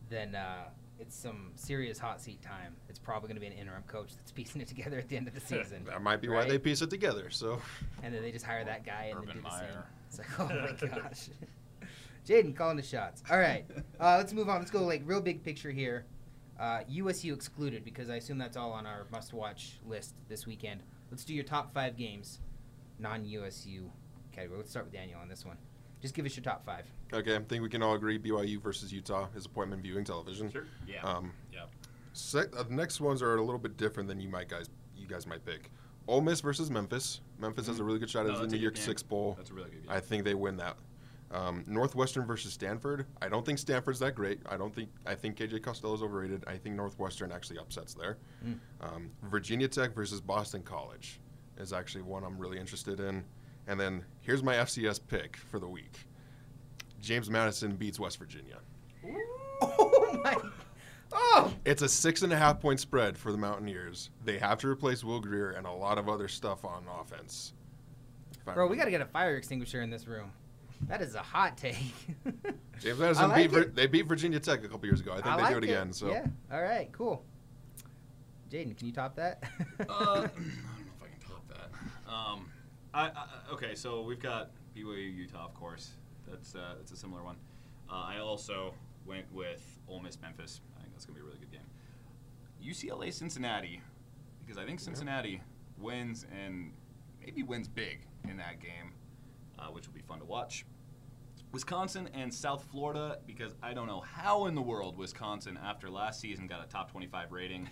then 0.09 0.37
uh, 0.37 0.69
it's 1.01 1.17
some 1.17 1.51
serious 1.57 1.99
hot 1.99 2.21
seat 2.21 2.41
time. 2.41 2.75
It's 2.89 2.99
probably 2.99 3.29
going 3.29 3.37
to 3.37 3.41
be 3.41 3.47
an 3.47 3.53
interim 3.53 3.83
coach 3.87 4.15
that's 4.17 4.31
piecing 4.33 4.61
it 4.61 4.69
together 4.69 4.99
at 4.99 5.09
the 5.09 5.17
end 5.17 5.29
of 5.29 5.35
the 5.35 5.41
season. 5.55 5.85
That 5.87 6.03
might 6.03 6.21
be 6.21 6.29
why 6.29 6.45
they 6.49 6.59
piece 6.59 6.83
it 6.83 6.91
together. 6.91 7.31
So. 7.31 7.61
And 8.03 8.15
then 8.15 8.23
they 8.23 8.33
just 8.33 8.45
hire 8.45 8.65
that 8.65 8.85
guy 8.85 9.11
and 9.11 9.19
then 9.19 9.31
Urban 9.31 9.37
do 9.37 9.43
the 9.43 9.51
same. 9.51 9.69
Meyer. 9.69 9.87
It's 10.09 10.19
like, 10.19 10.41
oh 10.41 10.47
my 10.47 10.89
gosh. 11.01 11.29
Jaden 12.27 12.57
calling 12.57 12.77
the 12.77 12.83
shots. 12.83 13.23
All 13.31 13.39
right, 13.39 13.65
uh, 14.01 14.17
let's 14.19 14.33
move 14.33 14.49
on. 14.49 14.59
Let's 14.59 14.71
go 14.71 14.83
like 14.85 15.03
real 15.05 15.21
big 15.21 15.43
picture 15.43 15.71
here. 15.71 16.07
Uh, 16.59 16.81
USU 16.89 17.35
excluded 17.35 17.85
because 17.85 18.09
I 18.09 18.17
assume 18.17 18.39
that's 18.39 18.57
all 18.57 18.73
on 18.73 18.87
our 18.87 19.07
must-watch 19.11 19.81
list 19.87 20.15
this 20.29 20.47
weekend. 20.47 20.83
Let's 21.11 21.25
do 21.25 21.35
your 21.35 21.43
top 21.45 21.75
five 21.75 21.97
games, 21.97 22.39
non-USU 23.01 23.91
category. 24.33 24.59
Let's 24.59 24.71
start 24.71 24.87
with 24.87 24.95
Daniel 24.95 25.19
on 25.21 25.29
this 25.29 25.45
one. 25.45 25.57
Just 26.01 26.15
give 26.15 26.25
us 26.27 26.37
your 26.37 26.45
top 26.45 26.65
five. 26.65 26.85
Okay, 27.13 27.35
I 27.35 27.41
think 27.41 27.63
we 27.63 27.69
can 27.69 27.83
all 27.83 27.95
agree 27.95 28.19
BYU 28.19 28.63
versus 28.63 28.93
Utah 28.93 29.27
is 29.35 29.47
appointment 29.47 29.83
viewing 29.83 30.05
television. 30.05 30.51
Sure. 30.51 30.67
Yeah. 30.87 31.03
Um, 31.03 31.33
yep. 31.53 31.71
Sec- 32.13 32.57
uh, 32.57 32.63
the 32.63 32.75
next 32.75 33.01
ones 33.01 33.21
are 33.23 33.35
a 33.37 33.43
little 33.43 33.59
bit 33.59 33.77
different 33.77 34.09
than 34.09 34.21
you 34.21 34.29
might 34.29 34.49
guys 34.49 34.69
you 34.97 35.07
guys 35.09 35.27
might 35.27 35.45
pick. 35.45 35.71
Ole 36.07 36.21
Miss 36.21 36.41
versus 36.41 36.71
Memphis. 36.71 37.21
Memphis 37.39 37.67
has 37.67 37.81
a 37.81 37.85
really 37.85 37.99
good 37.99 38.11
shot 38.11 38.27
No, 38.27 38.33
at 38.33 38.37
the 38.39 38.45
New 38.45 38.51
good 38.53 38.61
Year's 38.61 38.75
game. 38.75 38.85
Six 38.85 39.03
Bowl. 39.03 39.35
That's 39.37 39.51
a 39.51 39.55
really 39.55 39.71
good 39.71 39.83
game. 39.83 39.91
I 39.91 40.01
think 40.01 40.25
they 40.25 40.35
win 40.35 40.57
that. 40.59 40.77
Um, 41.31 41.65
Northwestern 41.67 42.27
versus 42.27 42.53
Stanford. 42.53 43.07
I 43.21 43.29
don't 43.29 43.45
think 43.45 43.59
Stanford's 43.59 43.99
that 44.01 44.15
great. 44.15 44.41
I 44.47 44.57
don't 44.57 44.75
think 44.75 44.91
I 45.05 45.15
think 45.15 45.37
KJ 45.37 45.63
Costello's 45.63 46.03
overrated. 46.03 46.45
I 46.47 46.57
think 46.57 46.77
Northwestern 46.77 47.33
actually 47.33 47.59
upsets 47.59 47.95
there. 47.95 48.19
Mm. 48.45 48.59
Um, 48.81 49.11
Virginia 49.25 49.67
Tech 49.67 49.95
versus 49.95 50.21
Boston 50.21 50.63
College 50.63 51.21
is 51.59 51.73
actually 51.73 52.03
one 52.03 52.25
I'm 52.25 52.39
really 52.39 52.59
interested 52.59 53.01
in. 53.01 53.25
And 53.67 53.81
then 53.81 54.05
here's 54.21 54.43
my 54.43 54.55
FCS 54.57 55.01
pick 55.09 55.37
for 55.37 55.59
the 55.59 55.69
week. 55.69 56.07
James 57.01 57.29
Madison 57.29 57.75
beats 57.75 57.99
West 57.99 58.19
Virginia. 58.19 58.59
Oh 59.61 60.21
my! 60.23 60.37
Oh! 61.13 61.53
It's 61.65 61.83
a 61.83 61.89
six 61.89 62.23
and 62.23 62.33
a 62.33 62.37
half 62.37 62.61
point 62.61 62.81
spread 62.81 63.17
for 63.17 63.33
the 63.33 63.39
Mountaineers. 63.39 64.11
They 64.25 64.39
have 64.39 64.59
to 64.59 64.69
replace 64.69 65.05
Will 65.05 65.21
Grier 65.21 65.53
and 65.53 65.67
a 65.67 65.71
lot 65.71 65.97
of 65.97 66.09
other 66.09 66.29
stuff 66.29 66.65
on 66.65 66.85
offense. 67.01 67.53
Bro, 68.45 68.67
we 68.67 68.77
got 68.77 68.85
to 68.85 68.91
get 68.91 69.01
a 69.01 69.07
fire 69.07 69.37
extinguisher 69.37 69.81
in 69.81 69.91
this 69.91 70.07
room. 70.07 70.31
That 70.83 71.01
is 71.01 71.15
a 71.15 71.23
hot 71.23 71.57
take. 71.57 71.77
James 72.81 72.99
Madison 72.99 73.29
like 73.31 73.43
beat 73.45 73.51
Vir- 73.51 73.63
it. 73.63 73.75
they 73.75 73.87
beat 73.87 74.07
Virginia 74.07 74.41
Tech 74.41 74.65
a 74.65 74.69
couple 74.69 74.87
years 74.87 75.01
ago. 75.01 75.13
I 75.13 75.17
think 75.17 75.27
I 75.27 75.37
they 75.37 75.43
like 75.43 75.53
do 75.53 75.59
it 75.59 75.65
again. 75.65 75.93
So 75.93 76.09
yeah. 76.11 76.27
All 76.53 76.63
right. 76.63 76.91
Cool. 76.93 77.25
Jaden, 78.51 78.77
can 78.77 78.87
you 78.87 78.93
top 78.93 79.17
that? 79.17 79.43
uh, 79.81 79.83
I 79.89 79.89
don't 79.89 79.91
know 79.91 80.31
if 80.31 81.03
I 81.03 81.07
can 81.07 81.29
top 81.29 81.49
that. 81.49 82.13
Um, 82.13 82.47
I, 82.93 83.07
I, 83.07 83.53
okay, 83.53 83.75
so 83.75 84.03
we've 84.03 84.21
got 84.21 84.51
BYU 84.77 85.17
Utah, 85.17 85.45
of 85.45 85.55
course. 85.55 85.93
That's 86.29 86.55
uh, 86.55 86.75
that's 86.77 86.93
a 86.93 86.97
similar 86.97 87.23
one. 87.23 87.37
Uh, 87.91 88.05
I 88.07 88.19
also 88.19 88.75
went 89.07 89.31
with 89.33 89.79
Ole 89.89 90.01
Miss 90.01 90.21
Memphis. 90.21 90.61
I 90.77 90.83
think 90.83 90.93
that's 90.93 91.05
gonna 91.05 91.19
be 91.19 91.23
a 91.23 91.25
really 91.25 91.39
good 91.39 91.51
game. 91.51 91.61
UCLA 92.65 93.13
Cincinnati, 93.13 93.81
because 94.45 94.57
I 94.57 94.65
think 94.65 94.81
Cincinnati 94.81 95.43
wins 95.79 96.25
and 96.33 96.73
maybe 97.21 97.43
wins 97.43 97.69
big 97.69 98.01
in 98.29 98.37
that 98.39 98.61
game, 98.61 98.93
uh, 99.59 99.67
which 99.67 99.87
will 99.87 99.95
be 99.95 100.01
fun 100.03 100.19
to 100.21 100.25
watch. 100.25 100.65
Wisconsin 101.53 102.09
and 102.15 102.33
South 102.35 102.65
Florida, 102.71 103.19
because 103.27 103.55
I 103.63 103.75
don't 103.75 103.87
know 103.87 104.01
how 104.01 104.47
in 104.47 104.55
the 104.55 104.63
world 104.63 104.97
Wisconsin, 104.99 105.59
after 105.63 105.89
last 105.89 106.21
season, 106.21 106.47
got 106.49 106.65
a 106.65 106.69
top 106.69 106.91
25 106.91 107.31
rating. 107.33 107.69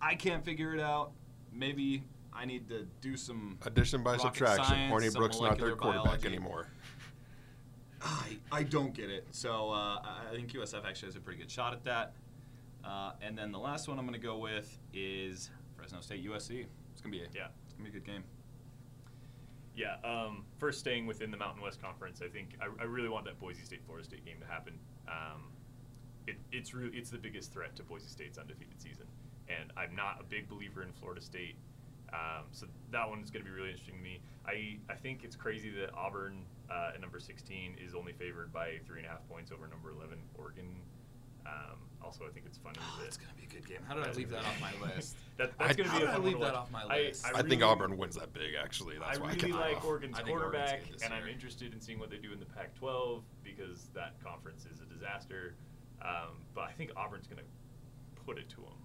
I 0.00 0.16
can't 0.16 0.44
figure 0.44 0.74
it 0.74 0.80
out. 0.80 1.12
Maybe 1.52 2.02
I 2.32 2.44
need 2.44 2.68
to 2.70 2.86
do 3.00 3.16
some 3.16 3.58
addition 3.64 4.02
by 4.02 4.16
subtraction. 4.16 4.64
science, 4.64 4.92
Hornibrook's 4.92 5.40
not 5.40 5.58
their 5.58 5.76
quarterback 5.76 6.04
biology. 6.04 6.26
anymore. 6.28 6.66
I, 8.04 8.38
I 8.50 8.62
don't 8.64 8.92
get 8.94 9.10
it. 9.10 9.26
So 9.30 9.70
uh, 9.70 10.00
I 10.02 10.22
I 10.32 10.34
think 10.34 10.50
USF 10.52 10.84
actually 10.84 11.06
has 11.08 11.16
a 11.16 11.20
pretty 11.20 11.38
good 11.40 11.50
shot 11.50 11.72
at 11.72 11.84
that. 11.84 12.14
Uh, 12.84 13.12
and 13.22 13.38
then 13.38 13.52
the 13.52 13.58
last 13.60 13.86
one 13.86 13.96
I'm 13.98 14.06
going 14.06 14.20
to 14.20 14.26
go 14.26 14.38
with 14.38 14.76
is 14.92 15.50
Fresno 15.76 16.00
State 16.00 16.24
USC. 16.26 16.66
It's 16.92 17.00
going 17.00 17.12
to 17.12 17.18
be 17.18 17.20
a, 17.20 17.28
Yeah. 17.32 17.46
it's 17.64 17.74
going 17.74 17.84
to 17.86 17.92
be 17.92 17.96
a 17.96 18.00
good 18.00 18.04
game. 18.04 18.24
Yeah. 19.74 19.96
Um, 20.04 20.44
first, 20.58 20.80
staying 20.80 21.06
within 21.06 21.30
the 21.30 21.36
Mountain 21.36 21.62
West 21.62 21.80
Conference, 21.80 22.20
I 22.22 22.28
think 22.28 22.56
I, 22.60 22.82
I 22.82 22.84
really 22.84 23.08
want 23.08 23.24
that 23.24 23.40
Boise 23.40 23.64
State 23.64 23.82
Florida 23.84 24.04
State 24.04 24.24
game 24.24 24.36
to 24.40 24.46
happen. 24.46 24.78
Um, 25.08 25.52
it, 26.26 26.36
it's 26.52 26.74
really 26.74 26.96
it's 26.96 27.10
the 27.10 27.18
biggest 27.18 27.52
threat 27.52 27.74
to 27.76 27.82
Boise 27.82 28.08
State's 28.08 28.38
undefeated 28.38 28.80
season, 28.80 29.06
and 29.48 29.72
I'm 29.76 29.96
not 29.96 30.20
a 30.20 30.24
big 30.24 30.48
believer 30.48 30.82
in 30.82 30.92
Florida 30.92 31.20
State. 31.20 31.56
Um, 32.12 32.44
so 32.52 32.66
that 32.90 33.08
one 33.08 33.20
is 33.22 33.30
going 33.30 33.42
to 33.44 33.50
be 33.50 33.54
really 33.56 33.70
interesting 33.70 33.96
to 33.96 34.02
me. 34.02 34.20
I, 34.44 34.76
I 34.92 34.96
think 34.96 35.24
it's 35.24 35.34
crazy 35.36 35.70
that 35.80 35.94
Auburn 35.94 36.44
uh, 36.70 36.90
at 36.94 37.00
number 37.00 37.18
16 37.18 37.76
is 37.82 37.94
only 37.94 38.12
favored 38.12 38.52
by 38.52 38.80
three 38.86 38.98
and 38.98 39.06
a 39.06 39.08
half 39.08 39.26
points 39.28 39.50
over 39.50 39.66
number 39.66 39.90
11 39.90 40.18
Oregon. 40.36 40.76
Um, 41.46 41.76
also, 42.02 42.24
I 42.26 42.30
think 42.30 42.46
it's 42.46 42.58
funny 42.58 42.78
Oh, 42.80 42.98
that 43.00 43.06
it's 43.06 43.16
going 43.16 43.30
to 43.30 43.36
be 43.36 43.44
a 43.44 43.60
good 43.60 43.66
game. 43.68 43.78
How 43.86 43.94
did 43.94 44.06
I 44.06 44.12
leave 44.12 44.30
that 44.30 44.40
off 44.44 44.60
my 44.60 44.72
list? 44.88 45.16
that, 45.38 45.56
that's 45.58 45.76
going 45.76 45.88
to 45.88 45.92
how 45.92 45.98
be 45.98 46.04
a 46.04 46.06
did 46.06 46.10
I 46.10 46.16
fun 46.16 46.24
leave 46.24 46.40
that 46.40 46.54
off 46.54 46.70
my 46.70 46.84
list? 46.84 47.24
I, 47.26 47.30
I, 47.30 47.32
think 47.42 47.50
really- 47.50 47.62
Auburn 47.62 47.96
wins 47.96 48.16
that 48.16 48.32
big. 48.32 48.54
Actually, 48.60 48.98
that's 48.98 49.18
I 49.18 49.20
why 49.20 49.30
I 49.30 49.34
really 49.34 49.52
like. 49.52 49.84
Oregon's 49.84 50.18
I 50.18 50.22
think 50.22 50.30
Oregon's 50.30 50.52
quarterback, 50.52 50.90
good 50.90 51.02
and 51.02 51.14
I'm 51.14 51.28
interested 51.28 51.72
in 51.72 51.80
seeing 51.80 51.98
what 51.98 52.10
they 52.10 52.18
do 52.18 52.32
in 52.32 52.40
the 52.40 52.46
Pac-12 52.46 53.22
because 53.44 53.86
that 53.94 54.14
conference 54.22 54.66
is 54.66 54.80
a 54.80 54.84
disaster. 54.92 55.54
Um, 56.02 56.42
but 56.54 56.62
I 56.62 56.72
think 56.72 56.90
Auburn's 56.96 57.26
going 57.26 57.38
to 57.38 58.22
put 58.26 58.38
it 58.38 58.48
to 58.50 58.56
them, 58.56 58.78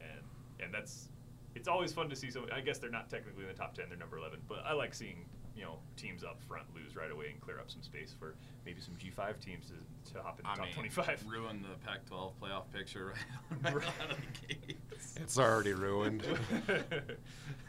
and 0.00 0.64
and 0.64 0.74
that's 0.74 1.08
it's 1.54 1.68
always 1.68 1.92
fun 1.92 2.08
to 2.10 2.16
see. 2.16 2.30
Some 2.30 2.46
I 2.52 2.60
guess 2.60 2.78
they're 2.78 2.90
not 2.90 3.08
technically 3.08 3.42
in 3.44 3.48
the 3.48 3.54
top 3.54 3.74
ten; 3.74 3.86
they're 3.88 3.98
number 3.98 4.18
11. 4.18 4.40
But 4.48 4.64
I 4.66 4.72
like 4.72 4.92
seeing 4.94 5.24
you 5.56 5.62
know 5.62 5.78
teams 5.96 6.22
up 6.22 6.40
front 6.46 6.66
lose 6.74 6.94
right 6.96 7.10
away 7.10 7.28
and 7.32 7.40
clear 7.40 7.58
up 7.58 7.70
some 7.70 7.82
space 7.82 8.14
for 8.18 8.34
maybe 8.66 8.80
some 8.80 8.94
G5 8.94 9.40
teams 9.40 9.66
to, 9.68 10.12
to 10.12 10.22
hop 10.22 10.38
in 10.38 10.44
the 10.44 10.50
I 10.50 10.56
top 10.56 10.66
mean, 10.66 10.74
25. 10.74 11.24
ruin 11.26 11.62
the 11.62 11.76
Pac-12 11.86 12.32
playoff 12.40 12.64
picture 12.72 13.14
right, 13.64 13.74
right 13.74 13.84
out 14.02 14.10
of 14.10 14.16
the 14.18 14.54
gates. 14.54 15.14
It's 15.16 15.38
already 15.38 15.72
ruined. 15.72 16.24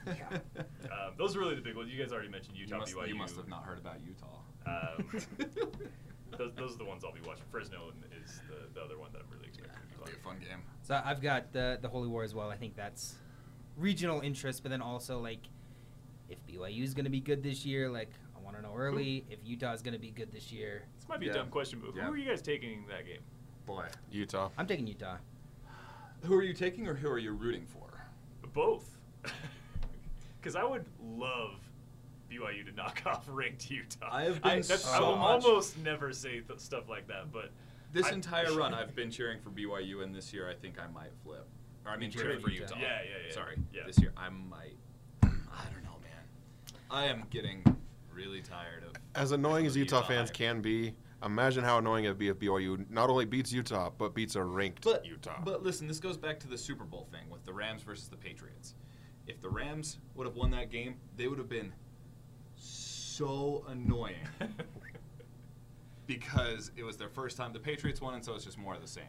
Yeah. 0.05 0.13
um, 0.91 1.13
those 1.17 1.35
are 1.35 1.39
really 1.39 1.55
the 1.55 1.61
big 1.61 1.75
ones. 1.75 1.89
You 1.91 2.01
guys 2.01 2.11
already 2.11 2.29
mentioned 2.29 2.57
You 2.57 2.65
Utah, 2.65 2.79
must, 2.79 2.95
BYU. 2.95 3.07
you 3.07 3.15
must 3.15 3.35
have 3.37 3.47
not 3.47 3.63
heard 3.63 3.77
about 3.77 3.95
Utah. 4.05 4.39
Um, 4.65 5.09
those, 6.37 6.51
those 6.55 6.75
are 6.75 6.77
the 6.77 6.85
ones 6.85 7.03
I'll 7.05 7.13
be 7.13 7.21
watching. 7.25 7.45
Fresno 7.51 7.91
is 8.23 8.41
the, 8.49 8.73
the 8.73 8.85
other 8.85 8.97
one 8.97 9.09
that 9.13 9.21
I'm 9.21 9.31
really 9.31 9.47
expecting 9.47 9.79
to 9.81 9.87
be 9.87 9.93
It'll 9.93 10.05
be 10.05 10.11
a 10.11 10.15
fun. 10.23 10.33
fun 10.39 10.39
game. 10.47 10.61
So 10.83 10.99
I've 11.03 11.21
got 11.21 11.53
the 11.53 11.79
the 11.81 11.87
Holy 11.87 12.07
War 12.07 12.23
as 12.23 12.35
well. 12.35 12.49
I 12.49 12.57
think 12.57 12.75
that's 12.75 13.15
regional 13.77 14.21
interest, 14.21 14.63
but 14.63 14.69
then 14.69 14.81
also 14.81 15.19
like 15.19 15.39
if 16.29 16.37
BYU 16.47 16.83
is 16.83 16.93
going 16.93 17.05
to 17.05 17.11
be 17.11 17.19
good 17.19 17.43
this 17.43 17.65
year, 17.65 17.89
like 17.89 18.11
I 18.35 18.43
want 18.43 18.55
to 18.55 18.61
know 18.61 18.73
early 18.75 19.19
hmm. 19.19 19.33
if 19.33 19.39
Utah 19.43 19.73
is 19.73 19.81
going 19.81 19.93
to 19.93 19.99
be 19.99 20.11
good 20.11 20.31
this 20.31 20.51
year. 20.51 20.83
This 20.95 21.07
might 21.07 21.19
be 21.19 21.27
Yeah. 21.27 21.33
a 21.33 21.35
dumb 21.35 21.49
question, 21.49 21.81
but 21.83 21.99
who 21.99 22.11
are 22.11 22.17
you 22.17 22.29
guys 22.29 22.41
taking 22.41 22.85
that 22.87 23.05
game? 23.05 23.21
Boy. 23.65 23.85
Utah. 24.11 24.49
I'm 24.57 24.67
taking 24.67 24.87
Utah. 24.87 25.17
Who 26.23 26.33
are 26.35 26.43
you 26.43 26.53
taking 26.53 26.87
or 26.87 26.95
who 26.95 27.09
are 27.09 27.19
you 27.19 27.31
rooting 27.31 27.65
for? 27.65 27.87
Both. 28.53 28.97
Because 30.39 30.55
I 30.55 30.63
would 30.63 30.85
love 31.01 31.59
BYU 32.31 32.65
to 32.67 32.71
knock 32.71 33.01
off 33.05 33.25
ranked 33.27 33.69
Utah. 33.69 34.07
I 34.09 34.23
have 34.23 34.41
been 34.41 34.61
that's, 34.61 34.87
I 34.87 34.99
so 34.99 35.05
will 35.05 35.17
much- 35.17 35.43
almost 35.43 35.77
never 35.79 36.13
say 36.13 36.39
th- 36.39 36.59
stuff 36.59 36.87
like 36.87 37.07
that, 37.07 37.33
but 37.33 37.51
This 37.91 38.05
I- 38.05 38.11
entire 38.11 38.53
run, 38.53 38.73
I've 38.73 38.95
been 38.95 39.11
cheering 39.11 39.39
for 39.41 39.49
BYU, 39.49 40.03
and 40.03 40.15
this 40.15 40.31
year 40.33 40.49
I 40.49 40.53
think 40.53 40.79
I 40.79 40.87
might 40.87 41.11
flip. 41.23 41.45
Or 41.85 41.91
I 41.91 41.97
mean, 41.97 42.11
cheering 42.11 42.39
for 42.39 42.49
Utah. 42.49 42.75
Utah. 42.75 42.79
Yeah, 42.79 43.01
yeah, 43.03 43.27
yeah. 43.27 43.33
Sorry. 43.33 43.57
Yeah. 43.73 43.81
This 43.85 43.99
year 43.99 44.13
I 44.15 44.29
might. 44.29 44.77
I 45.23 45.65
don't 45.73 45.83
know, 45.83 45.97
man. 46.01 46.76
I 46.89 47.05
am 47.05 47.23
getting 47.29 47.63
really 48.13 48.41
tired 48.41 48.83
of. 48.83 48.93
As 49.15 49.31
annoying 49.31 49.65
as 49.65 49.75
Utah 49.75 50.01
fans 50.03 50.31
can 50.31 50.61
be, 50.61 50.93
imagine 51.23 51.63
how 51.63 51.79
annoying 51.79 52.05
it'd 52.05 52.17
be 52.17 52.29
if 52.29 52.37
BYU 52.37 52.89
not 52.89 53.09
only 53.09 53.25
beats 53.25 53.51
Utah 53.51 53.89
but 53.97 54.13
beats 54.13 54.35
a 54.35 54.43
ranked 54.43 54.83
But 54.83 55.05
Utah. 55.05 55.41
But 55.43 55.63
listen, 55.63 55.87
this 55.87 55.99
goes 55.99 56.17
back 56.17 56.39
to 56.41 56.47
the 56.47 56.57
Super 56.57 56.83
Bowl 56.83 57.07
thing 57.11 57.29
with 57.29 57.43
the 57.45 57.53
Rams 57.53 57.81
versus 57.83 58.07
the 58.07 58.17
Patriots. 58.17 58.75
If 59.27 59.41
the 59.41 59.49
Rams 59.49 59.99
would 60.15 60.25
have 60.25 60.35
won 60.35 60.51
that 60.51 60.71
game, 60.71 60.95
they 61.17 61.27
would 61.27 61.37
have 61.37 61.49
been 61.49 61.73
so 62.55 63.65
annoying 63.67 64.15
because 66.07 66.71
it 66.77 66.83
was 66.83 66.97
their 66.97 67.09
first 67.09 67.35
time. 67.35 67.51
The 67.51 67.59
Patriots 67.59 67.99
won, 67.99 68.13
and 68.13 68.23
so 68.23 68.35
it's 68.35 68.45
just 68.45 68.57
more 68.57 68.75
of 68.75 68.81
the 68.81 68.87
same. 68.87 69.03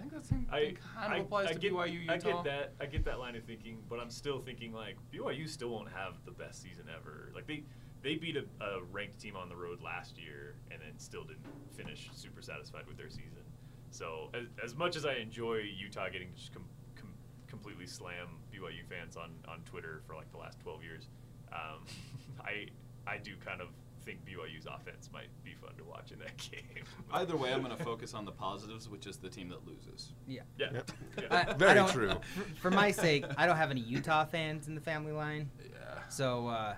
I 0.00 0.02
think 0.02 0.14
that 0.14 0.26
same 0.26 0.46
I, 0.50 0.60
thing 0.60 0.78
kind 0.94 1.12
I, 1.12 1.16
of 1.18 1.26
applies 1.26 1.48
I 1.48 1.52
to 1.52 1.58
get, 1.58 1.72
BYU 1.72 2.00
Utah. 2.02 2.12
I 2.12 2.18
get 2.18 2.44
that. 2.44 2.72
I 2.80 2.86
get 2.86 3.04
that 3.04 3.18
line 3.18 3.36
of 3.36 3.44
thinking, 3.44 3.78
but 3.88 4.00
I'm 4.00 4.10
still 4.10 4.40
thinking 4.40 4.72
like 4.72 4.96
BYU 5.12 5.48
still 5.48 5.68
won't 5.68 5.90
have 5.90 6.14
the 6.24 6.30
best 6.30 6.62
season 6.62 6.84
ever. 6.94 7.30
Like 7.34 7.46
they 7.46 7.64
they 8.02 8.14
beat 8.14 8.36
a, 8.36 8.44
a 8.64 8.82
ranked 8.90 9.20
team 9.20 9.36
on 9.36 9.48
the 9.48 9.56
road 9.56 9.82
last 9.82 10.16
year 10.18 10.54
and 10.70 10.80
then 10.80 10.98
still 10.98 11.24
didn't 11.24 11.44
finish 11.76 12.08
super 12.14 12.40
satisfied 12.40 12.86
with 12.86 12.96
their 12.96 13.10
season. 13.10 13.44
So 13.90 14.30
as, 14.32 14.44
as 14.62 14.74
much 14.74 14.96
as 14.96 15.04
I 15.04 15.14
enjoy 15.14 15.62
Utah 15.76 16.08
getting 16.08 16.28
just 16.34 16.54
com, 16.54 16.64
com, 16.96 17.10
completely 17.46 17.86
slam 17.86 18.28
BYU 18.54 18.86
fans 18.88 19.16
on, 19.16 19.30
on 19.48 19.60
Twitter 19.66 20.00
for 20.06 20.14
like 20.14 20.30
the 20.32 20.38
last 20.38 20.60
12 20.60 20.82
years, 20.82 21.08
um, 21.52 21.84
I 22.40 22.68
I 23.06 23.18
do 23.18 23.32
kind 23.44 23.60
of 23.60 23.68
think 24.04 24.20
BYU's 24.24 24.66
offense 24.66 25.10
might 25.12 25.28
be 25.44 25.54
fun 25.54 25.74
to 25.78 25.84
watch 25.84 26.12
in 26.12 26.18
that 26.20 26.36
game. 26.50 26.84
Either 27.12 27.36
way, 27.36 27.52
I'm 27.52 27.62
going 27.62 27.76
to 27.76 27.82
focus 27.84 28.14
on 28.14 28.24
the 28.24 28.32
positives, 28.32 28.88
which 28.88 29.06
is 29.06 29.16
the 29.18 29.28
team 29.28 29.48
that 29.50 29.66
loses. 29.66 30.12
Yeah. 30.26 30.42
Yeah. 30.58 30.68
Yep. 30.74 30.90
yeah. 31.18 31.24
I- 31.30 31.50
I 31.50 31.54
Very 31.54 31.74
don't- 31.74 31.90
true. 31.90 32.12
For, 32.34 32.60
for 32.60 32.70
my 32.70 32.90
sake, 32.90 33.24
I 33.36 33.46
don't 33.46 33.56
have 33.56 33.70
any 33.70 33.80
Utah 33.80 34.24
fans 34.24 34.68
in 34.68 34.74
the 34.74 34.80
family 34.80 35.12
line, 35.12 35.50
Yeah. 35.62 35.98
so 36.08 36.48
uh, 36.48 36.74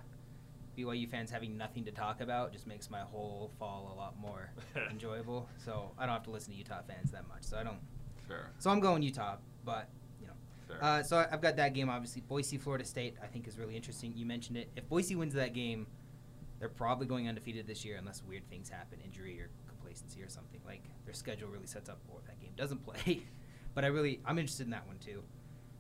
BYU 0.76 1.08
fans 1.08 1.30
having 1.30 1.56
nothing 1.56 1.84
to 1.84 1.90
talk 1.90 2.20
about 2.20 2.52
just 2.52 2.66
makes 2.66 2.90
my 2.90 3.00
whole 3.00 3.50
fall 3.58 3.92
a 3.94 3.96
lot 3.98 4.18
more 4.18 4.50
enjoyable. 4.90 5.48
So 5.64 5.90
I 5.98 6.06
don't 6.06 6.14
have 6.14 6.22
to 6.24 6.30
listen 6.30 6.52
to 6.52 6.58
Utah 6.58 6.80
fans 6.86 7.10
that 7.12 7.28
much. 7.28 7.42
So 7.42 7.56
I 7.58 7.62
don't. 7.62 7.78
Fair. 8.28 8.50
So 8.58 8.70
I'm 8.70 8.80
going 8.80 9.02
Utah, 9.02 9.36
but 9.64 9.88
you 10.20 10.28
know. 10.28 10.32
Fair. 10.66 10.78
Uh, 10.82 11.02
so 11.02 11.26
I've 11.30 11.42
got 11.42 11.56
that 11.56 11.74
game 11.74 11.90
obviously. 11.90 12.22
Boise, 12.22 12.56
Florida 12.56 12.84
State, 12.84 13.16
I 13.22 13.26
think 13.26 13.46
is 13.46 13.58
really 13.58 13.76
interesting. 13.76 14.12
You 14.16 14.24
mentioned 14.24 14.56
it. 14.56 14.70
If 14.76 14.88
Boise 14.88 15.14
wins 15.16 15.34
that 15.34 15.52
game, 15.52 15.86
they're 16.62 16.68
probably 16.68 17.08
going 17.08 17.28
undefeated 17.28 17.66
this 17.66 17.84
year 17.84 17.96
unless 17.98 18.22
weird 18.22 18.48
things 18.48 18.68
happen, 18.68 18.96
injury 19.04 19.40
or 19.40 19.50
complacency 19.66 20.22
or 20.22 20.28
something. 20.28 20.60
Like 20.64 20.84
their 21.04 21.12
schedule 21.12 21.48
really 21.48 21.66
sets 21.66 21.88
up 21.88 21.98
for 22.06 22.20
if 22.20 22.26
that 22.28 22.40
game 22.40 22.52
doesn't 22.56 22.84
play. 22.86 23.24
but 23.74 23.84
I 23.84 23.88
really, 23.88 24.20
I'm 24.24 24.38
interested 24.38 24.62
in 24.66 24.70
that 24.70 24.86
one 24.86 24.98
too. 24.98 25.24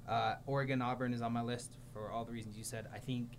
Uh, 0.08 0.34
Oregon, 0.44 0.82
Auburn 0.82 1.14
is 1.14 1.22
on 1.22 1.32
my 1.32 1.40
list 1.40 1.76
for 1.92 2.10
all 2.10 2.24
the 2.24 2.32
reasons 2.32 2.58
you 2.58 2.64
said. 2.64 2.88
I 2.92 2.98
think 2.98 3.38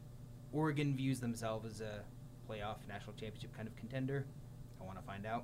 Oregon 0.54 0.96
views 0.96 1.20
themselves 1.20 1.66
as 1.66 1.82
a 1.82 2.06
playoff 2.50 2.78
national 2.88 3.12
championship 3.18 3.54
kind 3.54 3.68
of 3.68 3.76
contender. 3.76 4.26
I 4.80 4.86
want 4.86 4.98
to 4.98 5.04
find 5.04 5.26
out. 5.26 5.44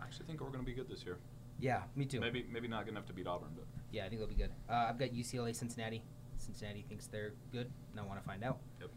I 0.00 0.04
actually 0.04 0.24
think 0.24 0.40
we're 0.40 0.46
going 0.46 0.64
to 0.64 0.66
be 0.66 0.72
good 0.72 0.88
this 0.88 1.04
year. 1.04 1.18
Yeah, 1.60 1.82
me 1.94 2.06
too. 2.06 2.20
Maybe 2.20 2.46
maybe 2.50 2.68
not 2.68 2.86
good 2.86 2.92
enough 2.92 3.04
to 3.08 3.12
beat 3.12 3.26
Auburn, 3.26 3.50
but 3.54 3.66
Yeah, 3.90 4.06
I 4.06 4.08
think 4.08 4.18
they'll 4.22 4.28
be 4.30 4.34
good. 4.34 4.50
Uh, 4.66 4.86
I've 4.88 4.98
got 4.98 5.10
UCLA, 5.10 5.54
Cincinnati. 5.54 6.02
Cincinnati 6.38 6.86
thinks 6.88 7.06
they're 7.06 7.34
good, 7.52 7.70
and 7.90 8.00
I 8.00 8.02
want 8.02 8.18
to 8.18 8.26
find 8.26 8.42
out. 8.42 8.60
Yep. 8.80 8.88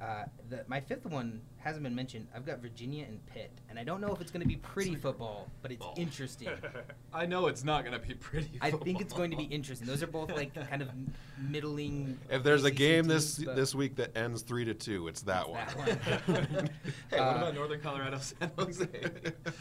Uh, 0.00 0.24
the, 0.48 0.64
my 0.66 0.80
fifth 0.80 1.04
one 1.04 1.42
hasn't 1.60 1.82
been 1.84 1.94
mentioned. 1.94 2.26
I've 2.34 2.44
got 2.46 2.58
Virginia 2.60 3.04
and 3.06 3.24
Pitt, 3.26 3.50
and 3.68 3.78
I 3.78 3.84
don't 3.84 4.00
know 4.00 4.08
if 4.14 4.20
it's 4.20 4.30
going 4.30 4.40
to 4.42 4.48
be 4.48 4.56
pretty 4.56 4.94
football, 4.96 5.48
but 5.62 5.70
it's 5.70 5.84
Oh. 5.84 5.92
interesting. 5.96 6.48
I 7.12 7.26
know 7.26 7.46
it's 7.48 7.64
not 7.64 7.84
going 7.84 7.98
to 8.00 8.04
be 8.06 8.14
pretty. 8.14 8.58
Football. 8.58 8.80
I 8.80 8.84
think 8.84 9.00
it's 9.00 9.12
going 9.12 9.30
to 9.30 9.36
be 9.36 9.44
interesting. 9.44 9.86
Those 9.86 10.02
are 10.02 10.06
both 10.06 10.30
like 10.32 10.54
kind 10.68 10.80
of 10.82 10.88
middling. 11.38 12.18
if 12.30 12.42
there's 12.42 12.64
a 12.64 12.70
game 12.70 13.04
teams, 13.08 13.36
this 13.36 13.54
this 13.56 13.74
week 13.74 13.96
that 13.96 14.16
ends 14.16 14.42
three 14.42 14.64
to 14.64 14.74
two, 14.74 15.08
it's 15.08 15.22
that 15.22 15.46
It's 15.48 15.74
one. 15.76 15.86
that 15.86 16.28
one. 16.28 16.70
hey, 17.10 17.18
what 17.18 17.20
Uh, 17.20 17.36
about 17.36 17.54
Northern 17.54 17.80
Colorado, 17.80 18.18
San 18.18 18.50
Jose? 18.58 18.86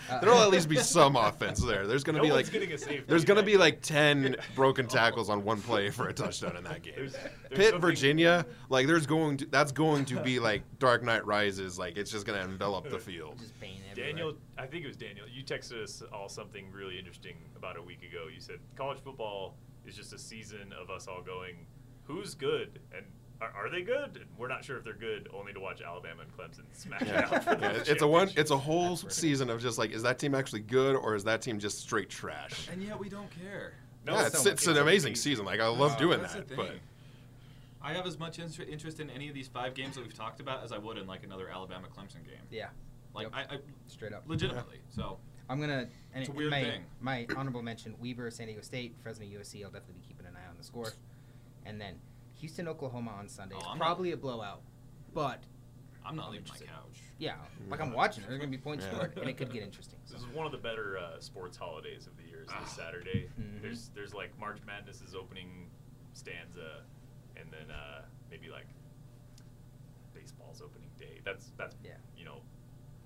Uh, 0.10 0.20
There'll 0.20 0.40
at 0.42 0.50
least 0.50 0.70
be 0.70 0.78
some 0.78 1.16
offense 1.16 1.60
there. 1.62 1.88
There's 1.88 2.04
gonna 2.04 2.18
No 2.20 2.24
be 2.24 2.32
one's 2.32 2.46
like 2.48 2.54
getting 2.54 2.72
a 2.74 2.78
safety 2.78 3.04
there's 3.08 3.26
gonna 3.26 3.44
be 3.44 3.58
like 3.58 3.82
ten 3.82 4.36
broken 4.56 4.88
tackles 4.88 5.30
on 5.30 5.44
one 5.44 5.62
play 5.62 5.90
for 5.90 6.08
a 6.08 6.14
touchdown 6.14 6.56
in 6.58 6.64
that 6.66 6.82
game. 6.82 6.94
There's- 6.96 7.14
there's 7.50 7.72
Pitt, 7.72 7.82
Virginia, 7.82 8.46
like 8.70 8.86
there's 8.88 9.06
going 9.08 9.38
to 9.38 9.46
that's 9.48 9.72
going 9.72 10.06
to 10.06 10.22
be 10.22 10.40
like 10.40 10.62
Dark 10.80 11.04
Knight 11.04 11.26
Rises. 11.26 11.80
Like 11.80 11.89
it's 11.98 12.12
just 12.12 12.26
gonna 12.26 12.44
envelop 12.44 12.90
the 12.90 13.00
field. 13.00 13.38
Just 13.40 13.60
pain 13.60 13.80
everywhere. 13.90 14.12
Daniel, 14.12 14.34
I 14.58 14.66
think 14.68 14.84
it 14.84 14.88
was 14.88 14.98
Daniel. 14.98 15.26
You 15.28 15.44
texted 15.44 15.84
us 15.84 16.04
all 16.14 16.30
something 16.30 16.72
really 16.72 16.98
interesting 16.98 17.36
about 17.56 17.78
a 17.78 17.82
week 17.82 18.04
ago. 18.04 18.26
You 18.34 18.40
said 18.42 18.60
college 18.76 19.00
football 19.04 19.56
is 19.86 19.96
just 19.96 20.14
a 20.14 20.18
season 20.20 20.74
of 20.80 20.90
us 20.90 21.08
all 21.08 21.22
going, 21.22 21.66
"Who's 22.06 22.34
good?" 22.36 22.80
and 22.96 23.06
are, 23.42 23.52
are 23.56 23.70
they 23.70 23.82
good? 23.82 24.18
And 24.18 24.26
we're 24.38 24.50
not 24.50 24.66
sure 24.66 24.78
if 24.78 24.84
they're 24.84 24.94
good, 24.94 25.30
only 25.34 25.54
to 25.54 25.60
watch 25.62 25.82
Alabama 25.82 26.24
and 26.24 26.32
Clemson 26.38 26.64
smash 26.74 27.04
it 27.04 27.16
out. 27.16 27.44
For 27.44 27.52
Yeah, 27.62 27.84
it's 27.86 28.02
a 28.02 28.08
one. 28.08 28.30
It's 28.36 28.52
a 28.52 28.58
whole 28.58 28.96
season 29.10 29.50
of 29.50 29.62
just 29.62 29.78
like, 29.78 29.92
is 29.92 30.04
that 30.04 30.20
team 30.20 30.36
actually 30.36 30.60
good 30.62 30.96
or 30.96 31.16
is 31.16 31.24
that 31.24 31.42
team 31.42 31.58
just 31.60 31.80
straight 31.80 32.10
trash? 32.10 32.68
and 32.72 32.84
yet 32.84 33.00
we 33.00 33.08
don't 33.10 33.30
care. 33.32 33.74
No, 34.06 34.14
yeah, 34.16 34.26
it's 34.28 34.36
it's, 34.36 34.44
so 34.44 34.50
it's 34.52 34.68
much 34.68 34.76
an 34.76 34.82
amazing 34.82 35.16
season. 35.16 35.46
Like 35.46 35.60
I 35.60 35.68
love 35.68 35.98
doing 35.98 36.20
that's 36.22 36.34
that. 36.34 36.48
the 36.50 36.56
But 36.56 36.68
thing. 36.70 36.80
I 37.82 37.94
have 37.94 38.06
as 38.06 38.18
much 38.20 38.40
inter- 38.40 38.64
interest 38.64 39.00
in 39.00 39.10
any 39.10 39.30
of 39.30 39.34
these 39.36 39.48
five 39.48 39.74
games 39.74 39.96
that 39.96 40.02
we've 40.04 40.14
talked 40.14 40.40
about 40.40 40.64
as 40.64 40.72
I 40.72 40.78
would 40.78 40.98
in 40.98 41.08
like 41.08 41.24
another 41.24 41.50
Alabama 41.50 41.88
Clemson 41.88 42.26
game. 42.26 42.42
Yeah, 42.52 42.70
Like 43.14 43.28
Yep. 43.34 43.34
I, 43.52 43.56
I 43.56 43.60
straight 43.88 44.14
up. 44.14 44.24
legitimately. 44.28 44.80
So 44.90 45.18
I'm 45.50 45.60
gonna. 45.60 45.88
And 46.14 46.22
It's 46.24 46.30
a 46.30 46.32
weird 46.32 46.52
my, 46.52 46.62
thing. 46.64 46.84
My 47.00 47.26
honorable 47.38 47.62
mention: 47.64 47.96
Weber, 48.00 48.30
San 48.32 48.48
Diego 48.48 48.62
State, 48.62 48.96
Fresno, 49.02 49.26
USC. 49.26 49.64
I'll 49.64 49.72
definitely 49.72 49.96
be 50.02 50.08
keeping 50.08 50.26
an 50.26 50.36
eye 50.36 50.48
on 50.50 50.58
the 50.58 50.64
score. 50.64 50.92
And 51.66 51.80
then 51.80 51.96
Houston, 52.40 52.68
Oklahoma 52.68 53.12
on 53.12 53.28
Sunday. 53.30 53.56
Oh, 53.56 53.60
It's 53.60 53.68
I'm 53.70 53.78
not- 53.80 53.86
probably 53.86 54.12
a 54.12 54.18
blowout, 54.18 54.62
but 55.14 55.42
I'm 56.06 56.16
not 56.16 56.28
I'm 56.28 56.32
leaving 56.34 56.48
my 56.50 56.58
couch. 56.58 57.00
yeah, 57.18 57.36
like 57.70 57.82
I'm 57.82 57.94
watching. 57.94 58.24
it. 58.24 58.28
There's 58.30 58.40
gonna 58.40 58.52
be 58.52 58.58
points 58.58 58.86
Yeah. 58.86 58.96
scored, 58.98 59.18
and 59.18 59.30
it 59.30 59.38
could 59.38 59.52
get 59.52 59.64
interesting. 59.64 60.00
So. 60.06 60.14
This 60.16 60.22
is 60.24 60.28
one 60.30 60.46
of 60.46 60.52
the 60.52 60.58
better 60.58 60.98
uh, 60.98 61.20
sports 61.20 61.56
holidays 61.58 62.08
of 62.08 62.16
the 62.18 62.24
year. 62.30 62.42
Is 62.44 62.50
Ah. 62.54 62.60
this 62.62 62.72
Saturday? 62.74 63.30
Mhm. 63.40 63.62
There's 63.62 63.90
there's 63.96 64.14
like 64.14 64.38
March 64.40 64.60
Madness 64.68 65.02
is 65.02 65.16
opening 65.16 65.70
stanza, 66.14 66.84
and 67.40 67.52
then 67.52 67.74
uh, 67.76 68.02
maybe 68.30 68.50
like 68.50 68.68
baseball's 70.14 70.62
opening 70.62 70.90
day. 70.98 71.22
That's 71.26 71.52
that's 71.58 71.76
Yeah. 71.84 71.92
You 72.18 72.26
know, 72.26 72.42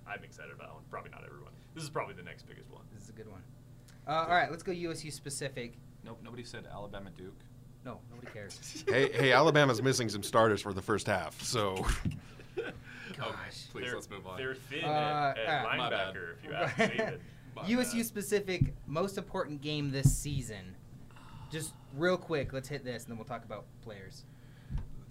I'm 0.07 0.23
excited 0.23 0.51
about 0.53 0.67
that 0.67 0.73
one. 0.73 0.83
Probably 0.89 1.11
not 1.11 1.23
everyone. 1.25 1.51
This 1.75 1.83
is 1.83 1.89
probably 1.89 2.15
the 2.15 2.23
next 2.23 2.43
biggest 2.43 2.69
one. 2.71 2.83
This 2.93 3.03
is 3.03 3.09
a 3.09 3.13
good 3.13 3.29
one. 3.29 3.41
Uh, 4.07 4.25
all 4.27 4.35
right, 4.35 4.51
let's 4.51 4.63
go 4.63 4.71
USU 4.71 5.11
specific. 5.11 5.73
Nope. 6.03 6.19
Nobody 6.23 6.43
said 6.43 6.67
Alabama 6.71 7.09
Duke. 7.17 7.39
No, 7.85 7.99
nobody 8.11 8.31
cares. 8.31 8.83
hey, 8.87 9.11
hey, 9.11 9.31
Alabama's 9.31 9.81
missing 9.81 10.09
some 10.09 10.23
starters 10.23 10.61
for 10.61 10.73
the 10.73 10.81
first 10.81 11.07
half. 11.07 11.41
So 11.41 11.75
Gosh. 13.17 13.67
Please 13.71 13.85
they're, 13.85 13.95
let's 13.95 14.09
move 14.09 14.25
on. 14.27 14.37
They're 14.37 14.55
thin 14.55 14.83
Uh, 14.85 15.33
at, 15.37 15.37
at 15.37 15.65
uh, 15.65 15.69
linebacker. 15.69 16.33
If 16.37 16.43
you 16.43 16.53
ask 16.53 16.77
David. 16.77 17.21
USU 17.67 18.03
specific 18.03 18.73
most 18.87 19.17
important 19.17 19.61
game 19.61 19.91
this 19.91 20.15
season. 20.15 20.75
Just 21.53 21.73
real 21.95 22.17
quick, 22.17 22.51
let's 22.51 22.67
hit 22.67 22.83
this, 22.83 23.03
and 23.03 23.11
then 23.11 23.17
we'll 23.17 23.25
talk 23.25 23.45
about 23.45 23.65
players. 23.83 24.25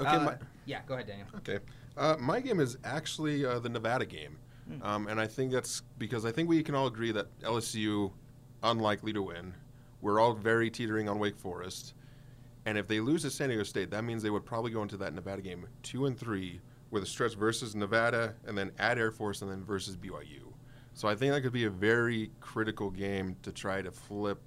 okay, 0.01 0.11
Uh, 0.11 0.25
my, 0.25 0.35
yeah, 0.67 0.81
go 0.89 0.95
ahead, 0.95 1.07
Daniel. 1.07 1.29
Okay. 1.37 1.61
Uh, 1.97 2.17
my 2.19 2.41
game 2.41 2.59
is 2.59 2.79
actually 2.83 3.47
uh, 3.47 3.61
the 3.61 3.69
Nevada 3.69 4.05
game. 4.05 4.37
Hmm. 4.67 4.83
Um, 4.83 5.07
and 5.07 5.21
I 5.21 5.29
think 5.29 5.53
that's 5.53 5.83
because 5.99 6.25
I 6.25 6.33
think 6.33 6.49
we 6.49 6.61
can 6.65 6.75
all 6.75 6.89
agree 6.89 7.13
that 7.13 7.27
LSU 7.43 8.11
unlikely 8.65 9.13
to 9.13 9.23
win. 9.23 9.55
We're 10.01 10.19
all 10.19 10.33
very 10.33 10.69
teetering 10.69 11.09
on 11.09 11.21
Wake 11.21 11.39
Forest. 11.39 11.95
And 12.67 12.77
if 12.77 12.89
they 12.89 12.99
lose 12.99 13.23
to 13.23 13.31
San 13.31 13.51
Diego 13.51 13.63
State, 13.63 13.93
that 13.93 14.03
means 14.03 14.21
they 14.21 14.31
would 14.31 14.45
probably 14.45 14.73
go 14.73 14.83
into 14.83 14.97
that 14.97 15.15
Nevada 15.15 15.43
game 15.43 15.65
two 15.85 16.07
and 16.07 16.19
three 16.19 16.61
with 16.91 17.05
a 17.05 17.07
stretch 17.07 17.37
versus 17.37 17.77
Nevada 17.77 18.35
and 18.47 18.59
then 18.59 18.73
at 18.81 18.99
Air 18.99 19.13
Force 19.13 19.43
and 19.43 19.51
then 19.51 19.63
versus 19.63 19.97
BYU. 19.97 20.53
So 20.95 21.07
I 21.07 21.15
think 21.15 21.33
that 21.35 21.43
could 21.43 21.53
be 21.53 21.65
a 21.67 21.71
very 21.71 22.33
critical 22.41 22.91
game 22.91 23.37
to 23.43 23.53
try 23.53 23.81
to 23.81 23.93
flip 23.93 24.43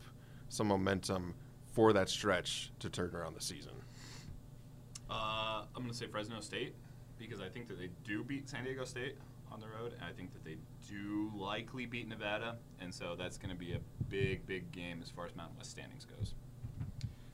some 0.49 0.67
momentum 0.67 1.33
for 1.75 1.91
that 1.93 2.09
stretch 2.09 2.71
to 2.79 2.89
turn 2.89 3.13
around 3.13 3.35
the 3.35 3.41
season. 3.41 3.73
Uh, 5.09 5.63
I'm 5.75 5.81
gonna 5.83 5.93
say 5.93 6.07
Fresno 6.07 6.39
State. 6.39 6.73
because 7.17 7.39
I 7.39 7.47
think 7.47 7.67
that 7.69 7.79
they 7.79 7.89
do 8.03 8.23
beat 8.23 8.49
San 8.49 8.63
Diego 8.65 8.83
State 8.83 9.15
on 9.51 9.61
the 9.61 9.67
road, 9.67 9.93
and 9.93 10.03
I 10.03 10.11
think 10.11 10.33
that 10.33 10.43
they 10.43 10.57
do 10.89 11.31
likely 11.35 11.85
beat 11.85 12.07
Nevada, 12.09 12.57
and 12.81 12.93
so 12.93 13.15
that's 13.17 13.37
going 13.37 13.51
to 13.51 13.55
be 13.55 13.71
a 13.71 13.79
big, 14.09 14.45
big 14.45 14.69
game 14.73 14.99
as 15.01 15.09
far 15.09 15.25
as 15.25 15.33
Mountain 15.35 15.55
West 15.57 15.71
standings 15.71 16.05
goes. 16.05 16.33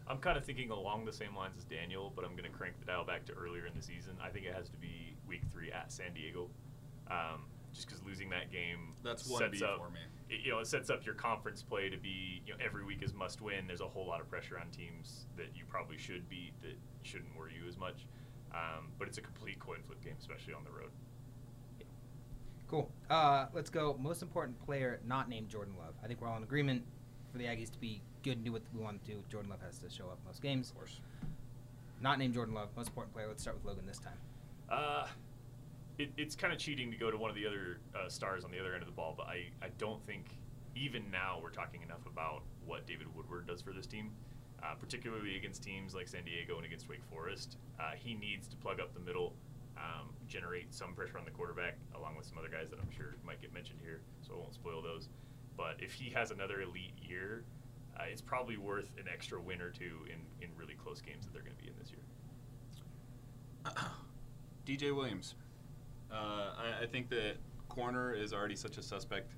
I'm 0.08 0.20
kind 0.20 0.38
of 0.38 0.46
thinking 0.46 0.70
along 0.70 1.06
the 1.06 1.14
same 1.14 1.36
lines 1.36 1.56
as 1.58 1.64
Daniel, 1.64 2.12
but 2.16 2.24
I'm 2.26 2.32
going 2.32 2.44
to 2.44 2.56
crank 2.56 2.76
the 2.80 2.86
dial 2.86 3.04
back 3.06 3.26
to 3.26 3.34
earlier 3.34 3.66
in 3.66 3.74
the 3.76 3.82
season. 3.82 4.14
I 4.22 4.30
think 4.30 4.46
it 4.46 4.54
has 4.54 4.70
to 4.70 4.78
be 4.78 5.16
week 5.28 5.42
three 5.52 5.72
at 5.72 5.92
San 5.92 6.14
Diego, 6.14 6.48
um, 7.10 7.42
just 7.74 7.88
because 7.88 8.04
losing 8.04 8.30
that 8.30 8.52
game 8.52 8.94
That's 9.04 9.28
one 9.28 9.40
sets 9.40 9.60
B 9.60 9.66
up, 9.66 9.78
for 9.78 9.90
me. 9.90 10.02
It, 10.32 10.40
you 10.44 10.52
know, 10.52 10.60
it 10.60 10.68
sets 10.68 10.90
up 10.90 11.06
your 11.06 11.16
conference 11.16 11.62
play 11.62 11.90
to 11.90 11.98
be 11.98 12.42
you 12.46 12.54
know 12.54 12.60
every 12.64 12.84
week 12.84 13.04
is 13.04 13.14
must 13.14 13.42
win. 13.42 13.68
There's 13.68 13.82
a 13.82 13.88
whole 13.88 14.08
lot 14.08 14.22
of 14.22 14.30
pressure 14.30 14.58
on 14.58 14.70
teams 14.72 15.26
that 15.38 15.50
you 15.56 15.66
probably 15.68 15.98
should 15.98 16.28
beat 16.30 16.54
that 16.62 16.76
shouldn't 17.04 17.38
worry 17.38 17.54
you 17.62 17.68
as 17.68 17.78
much. 17.78 18.06
Um, 18.54 18.88
but 18.98 19.08
it's 19.08 19.18
a 19.18 19.22
complete 19.22 19.60
coin 19.60 19.80
flip 19.86 20.04
game, 20.04 20.16
especially 20.20 20.54
on 20.54 20.64
the 20.64 20.72
road. 20.72 20.90
Cool. 22.68 22.90
Uh, 23.10 23.48
let's 23.54 23.70
go. 23.70 23.98
Most 24.00 24.22
important 24.22 24.60
player 24.66 25.00
not 25.06 25.30
named 25.30 25.50
Jordan 25.50 25.74
Love. 25.78 25.94
I 26.04 26.08
think 26.08 26.22
we're 26.22 26.30
all 26.30 26.38
in 26.38 26.44
agreement 26.44 26.84
for 27.32 27.38
the 27.38 27.46
Aggies 27.46 27.72
to 27.72 27.78
be 27.78 28.02
good 28.24 28.38
and 28.38 28.46
do 28.46 28.52
what 28.54 28.62
we 28.74 28.82
want 28.82 29.04
to 29.04 29.12
do. 29.12 29.24
Jordan 29.30 29.50
Love 29.50 29.62
has 29.62 29.78
to 29.80 29.90
show 29.90 30.06
up 30.06 30.20
most 30.26 30.42
games. 30.42 30.70
Of 30.70 30.78
course. 30.78 31.00
Not 32.02 32.18
named 32.18 32.34
Jordan 32.34 32.54
Love. 32.54 32.70
Most 32.76 32.88
important 32.88 33.14
player. 33.14 33.28
Let's 33.28 33.42
start 33.42 33.58
with 33.58 33.66
Logan 33.66 33.86
this 33.86 34.00
time. 34.00 34.18
Uh, 34.70 35.08
it, 36.02 36.12
it's 36.18 36.36
kind 36.36 36.52
of 36.52 36.60
cheating 36.60 36.90
to 36.92 36.98
go 36.98 37.12
to 37.12 37.18
one 37.18 37.30
of 37.30 37.36
the 37.36 37.46
other 37.46 37.78
uh, 37.96 38.10
stars 38.10 38.44
on 38.44 38.52
the 38.52 38.60
other 38.60 38.74
end 38.74 38.82
of 38.82 38.88
the 38.88 38.96
ball, 38.96 39.14
but 39.16 39.28
I, 39.28 39.46
I 39.62 39.70
don't 39.78 40.04
think 40.06 40.26
even 40.76 41.04
now 41.12 41.40
we're 41.42 41.52
talking 41.52 41.82
enough 41.84 42.06
about 42.08 42.42
what 42.66 42.88
David 42.88 43.08
Woodward 43.16 43.48
does 43.48 43.62
for 43.62 43.72
this 43.72 43.86
team, 43.86 44.12
uh, 44.64 44.74
particularly 44.80 45.36
against 45.38 45.64
teams 45.64 45.94
like 45.94 46.08
San 46.08 46.24
Diego 46.24 46.58
and 46.58 46.66
against 46.66 46.90
Wake 46.90 47.04
Forest. 47.04 47.58
Uh, 47.80 47.92
he 47.96 48.16
needs 48.16 48.48
to 48.48 48.56
plug 48.58 48.80
up 48.80 48.94
the 48.94 49.00
middle, 49.00 49.34
um, 49.78 50.10
generate 50.28 50.74
some 50.74 50.94
pressure 50.94 51.18
on 51.20 51.26
the 51.26 51.32
quarterback, 51.32 51.78
along 51.96 52.16
with 52.16 52.26
some 52.26 52.38
other 52.38 52.50
guys 52.50 52.70
that 52.70 52.80
I'm 52.80 52.92
sure 52.92 53.16
might 53.24 53.42
get 53.42 53.54
mentioned 53.54 53.80
here, 53.84 54.02
so 54.22 54.34
I 54.34 54.38
won't 54.38 54.54
spoil 54.54 54.82
those. 54.82 55.10
But 55.56 55.76
if 55.80 55.94
he 55.94 56.10
has 56.12 56.32
another 56.32 56.62
elite 56.62 56.94
year, 56.98 57.44
uh, 58.00 58.04
it's 58.10 58.22
probably 58.22 58.58
worth 58.58 58.90
an 58.98 59.06
extra 59.12 59.40
win 59.40 59.62
or 59.62 59.70
two 59.70 60.06
in, 60.06 60.18
in 60.42 60.50
really 60.58 60.74
close 60.74 61.02
games 61.02 61.26
that 61.26 61.34
they're 61.34 61.44
going 61.44 61.56
to 61.56 61.62
be 61.62 61.70
in 61.70 61.76
this 61.78 61.92
year. 61.92 62.02
DJ 64.66 64.96
Williams. 64.96 65.36
Uh, 66.12 66.16
I, 66.80 66.84
I 66.84 66.86
think 66.88 67.10
that 67.10 67.38
corner 67.70 68.14
is 68.14 68.34
already 68.34 68.56
such 68.56 68.78
a 68.78 68.82
suspect 68.82 69.32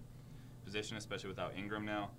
position, 0.66 0.98
especially 0.98 1.30
without 1.30 1.54
Ingram 1.58 1.86
now. 1.86 2.10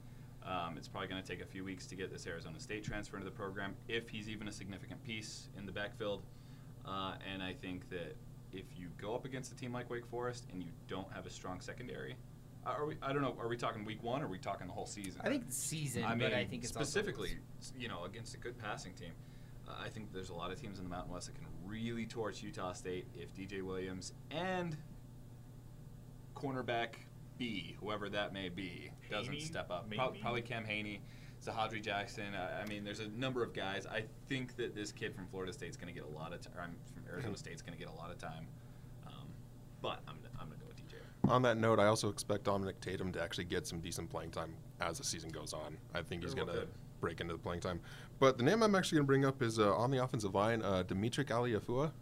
Um, 0.46 0.76
it's 0.76 0.88
probably 0.88 1.08
going 1.08 1.22
to 1.22 1.26
take 1.28 1.40
a 1.40 1.46
few 1.46 1.64
weeks 1.64 1.86
to 1.86 1.94
get 1.96 2.12
this 2.12 2.26
Arizona 2.26 2.60
State 2.60 2.84
transfer 2.84 3.16
into 3.16 3.24
the 3.24 3.34
program, 3.34 3.74
if 3.88 4.08
he's 4.08 4.28
even 4.28 4.46
a 4.46 4.52
significant 4.52 5.02
piece 5.02 5.48
in 5.56 5.64
the 5.64 5.72
backfield. 5.72 6.22
Uh, 6.86 7.14
and 7.32 7.42
I 7.42 7.54
think 7.54 7.88
that 7.88 8.14
if 8.52 8.66
you 8.76 8.88
go 9.00 9.14
up 9.14 9.24
against 9.24 9.52
a 9.52 9.56
team 9.56 9.72
like 9.72 9.88
Wake 9.88 10.06
Forest 10.06 10.46
and 10.52 10.62
you 10.62 10.68
don't 10.86 11.10
have 11.12 11.26
a 11.26 11.30
strong 11.30 11.60
secondary, 11.60 12.14
uh, 12.66 12.70
are 12.70 12.86
we? 12.86 12.96
I 13.02 13.12
don't 13.12 13.22
know. 13.22 13.34
Are 13.40 13.48
we 13.48 13.56
talking 13.56 13.84
week 13.84 14.02
one? 14.02 14.22
or 14.22 14.26
Are 14.26 14.28
we 14.28 14.38
talking 14.38 14.66
the 14.66 14.72
whole 14.72 14.86
season? 14.86 15.20
I 15.24 15.28
think 15.28 15.44
season, 15.48 16.04
I 16.04 16.10
mean, 16.10 16.18
but 16.20 16.34
I 16.34 16.44
think 16.44 16.62
it's 16.62 16.72
specifically, 16.72 17.38
you 17.78 17.88
know, 17.88 18.04
against 18.04 18.34
a 18.34 18.38
good 18.38 18.58
passing 18.58 18.92
team. 18.94 19.12
Uh, 19.68 19.72
I 19.82 19.88
think 19.88 20.12
there's 20.12 20.30
a 20.30 20.34
lot 20.34 20.52
of 20.52 20.60
teams 20.60 20.78
in 20.78 20.84
the 20.84 20.90
Mountain 20.90 21.12
West 21.12 21.26
that 21.26 21.34
can 21.34 21.46
really 21.66 22.06
torch 22.06 22.42
Utah 22.42 22.72
State 22.72 23.06
if 23.14 23.34
DJ 23.34 23.62
Williams 23.62 24.12
and 24.30 24.76
cornerback 26.34 26.88
B, 27.38 27.76
whoever 27.80 28.08
that 28.10 28.32
may 28.32 28.48
be, 28.48 28.90
doesn't 29.10 29.40
step 29.40 29.70
up. 29.70 29.90
Prob- 29.90 30.12
maybe? 30.12 30.22
probably 30.22 30.42
Cam 30.42 30.64
Haney, 30.64 31.00
Zahadri 31.44 31.82
Jackson. 31.82 32.34
Uh, 32.34 32.62
I 32.62 32.68
mean, 32.68 32.84
there's 32.84 33.00
a 33.00 33.08
number 33.08 33.42
of 33.42 33.52
guys. 33.52 33.86
I 33.86 34.04
think 34.28 34.56
that 34.56 34.74
this 34.74 34.92
kid 34.92 35.14
from 35.14 35.26
Florida 35.26 35.52
State's 35.52 35.76
going 35.76 35.92
to 35.92 35.98
get 35.98 36.08
a 36.08 36.14
lot 36.14 36.32
of 36.32 36.40
time. 36.40 36.54
I'm 36.62 36.76
from 36.94 37.12
Arizona 37.12 37.36
State's 37.36 37.62
going 37.62 37.76
to 37.76 37.78
get 37.78 37.92
a 37.92 37.96
lot 37.96 38.10
of 38.10 38.18
time. 38.18 38.46
Um, 39.06 39.26
but 39.82 40.00
I'm, 40.06 40.16
I'm 40.40 40.48
going 40.48 40.58
to 40.58 40.64
go 40.64 40.68
with 40.68 40.76
DJ. 40.76 41.30
On 41.30 41.42
that 41.42 41.56
note, 41.56 41.78
I 41.78 41.86
also 41.86 42.08
expect 42.08 42.44
Dominic 42.44 42.80
Tatum 42.80 43.12
to 43.12 43.22
actually 43.22 43.44
get 43.44 43.66
some 43.66 43.80
decent 43.80 44.10
playing 44.10 44.30
time 44.30 44.54
as 44.80 44.98
the 44.98 45.04
season 45.04 45.30
goes 45.30 45.52
on. 45.52 45.76
I 45.94 46.02
think 46.02 46.22
he's 46.22 46.34
going 46.34 46.48
to 46.48 46.54
could. 46.54 46.68
Break 47.04 47.20
into 47.20 47.34
the 47.34 47.38
playing 47.38 47.60
time. 47.60 47.80
But 48.18 48.38
the 48.38 48.44
name 48.44 48.62
I'm 48.62 48.74
actually 48.74 48.96
going 48.96 49.04
to 49.04 49.06
bring 49.08 49.24
up 49.26 49.42
is 49.42 49.58
uh, 49.58 49.76
on 49.76 49.90
the 49.90 50.02
offensive 50.02 50.34
line, 50.34 50.62
uh, 50.62 50.84
Demytrick 50.88 51.26
Ali'ifua. 51.26 51.92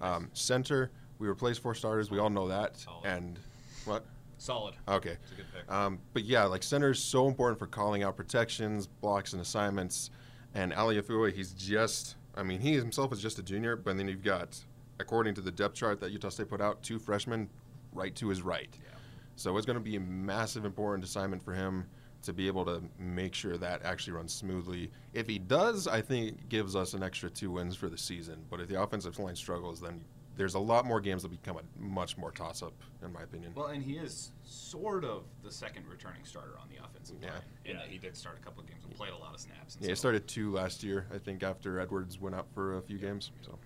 Um, 0.00 0.30
center, 0.32 0.92
we 1.18 1.26
replaced 1.26 1.60
four 1.60 1.74
starters. 1.74 2.08
We 2.08 2.20
all 2.20 2.30
know 2.30 2.46
that. 2.46 2.76
Solid. 2.76 3.04
And 3.04 3.38
what? 3.84 4.04
Solid. 4.38 4.74
Okay. 4.86 5.16
It's 5.20 5.32
a 5.32 5.34
good 5.34 5.46
pick. 5.52 5.72
Um, 5.72 5.98
but 6.12 6.22
yeah, 6.22 6.44
like 6.44 6.62
center 6.62 6.92
is 6.92 7.00
so 7.00 7.26
important 7.26 7.58
for 7.58 7.66
calling 7.66 8.04
out 8.04 8.16
protections, 8.16 8.86
blocks, 8.86 9.32
and 9.32 9.42
assignments. 9.42 10.10
And 10.54 10.72
Aliafua, 10.72 11.32
he's 11.32 11.50
just, 11.50 12.14
I 12.36 12.44
mean, 12.44 12.60
he 12.60 12.74
himself 12.74 13.12
is 13.12 13.20
just 13.20 13.40
a 13.40 13.42
junior, 13.42 13.74
but 13.74 13.96
then 13.96 14.06
you've 14.06 14.22
got, 14.22 14.56
according 15.00 15.34
to 15.34 15.40
the 15.40 15.50
depth 15.50 15.74
chart 15.74 15.98
that 15.98 16.12
Utah 16.12 16.28
State 16.28 16.48
put 16.48 16.60
out, 16.60 16.80
two 16.84 17.00
freshmen 17.00 17.50
right 17.92 18.14
to 18.14 18.28
his 18.28 18.40
right. 18.40 18.68
Yeah. 18.72 18.90
So 19.34 19.56
it's 19.56 19.66
going 19.66 19.78
to 19.78 19.84
be 19.84 19.96
a 19.96 20.00
massive, 20.00 20.64
important 20.64 21.02
assignment 21.02 21.44
for 21.44 21.54
him 21.54 21.86
to 22.24 22.32
be 22.32 22.46
able 22.46 22.64
to 22.64 22.82
make 22.98 23.34
sure 23.34 23.56
that 23.56 23.82
actually 23.84 24.12
runs 24.14 24.32
smoothly. 24.32 24.90
If 25.12 25.26
he 25.28 25.38
does, 25.38 25.86
I 25.86 26.00
think 26.00 26.28
it 26.30 26.48
gives 26.48 26.74
us 26.76 26.94
an 26.94 27.02
extra 27.02 27.30
two 27.30 27.50
wins 27.52 27.76
for 27.76 27.88
the 27.88 27.98
season. 27.98 28.44
But 28.50 28.60
if 28.60 28.68
the 28.68 28.80
offensive 28.82 29.18
line 29.18 29.36
struggles, 29.36 29.80
then 29.80 30.02
there's 30.36 30.54
a 30.54 30.58
lot 30.58 30.84
more 30.84 31.00
games 31.00 31.22
that 31.22 31.28
become 31.28 31.58
a 31.58 31.80
much 31.80 32.16
more 32.18 32.32
toss 32.32 32.62
up, 32.62 32.72
in 33.04 33.12
my 33.12 33.22
opinion. 33.22 33.52
Well, 33.54 33.66
and 33.66 33.82
he 33.82 33.92
is 33.98 34.32
sort 34.42 35.04
of 35.04 35.22
the 35.44 35.50
second 35.50 35.86
returning 35.86 36.24
starter 36.24 36.54
on 36.60 36.68
the 36.68 36.82
offensive 36.84 37.16
Yeah. 37.22 37.30
line. 37.34 37.42
In 37.64 37.76
Yeah. 37.76 37.82
Uh, 37.82 37.86
he 37.86 37.98
did 37.98 38.16
start 38.16 38.36
a 38.38 38.40
couple 38.40 38.62
of 38.62 38.68
games 38.68 38.84
and 38.84 38.94
played 38.96 39.12
a 39.12 39.16
lot 39.16 39.32
of 39.34 39.40
snaps. 39.40 39.76
And 39.76 39.84
yeah, 39.84 39.90
he 39.90 39.94
started 39.94 40.26
two 40.26 40.50
last 40.52 40.82
year, 40.82 41.06
I 41.14 41.18
think, 41.18 41.42
after 41.44 41.78
Edwards 41.78 42.18
went 42.18 42.34
out 42.34 42.46
for 42.52 42.78
a 42.78 42.82
few 42.82 42.98
games. 42.98 43.30
So 43.42 43.58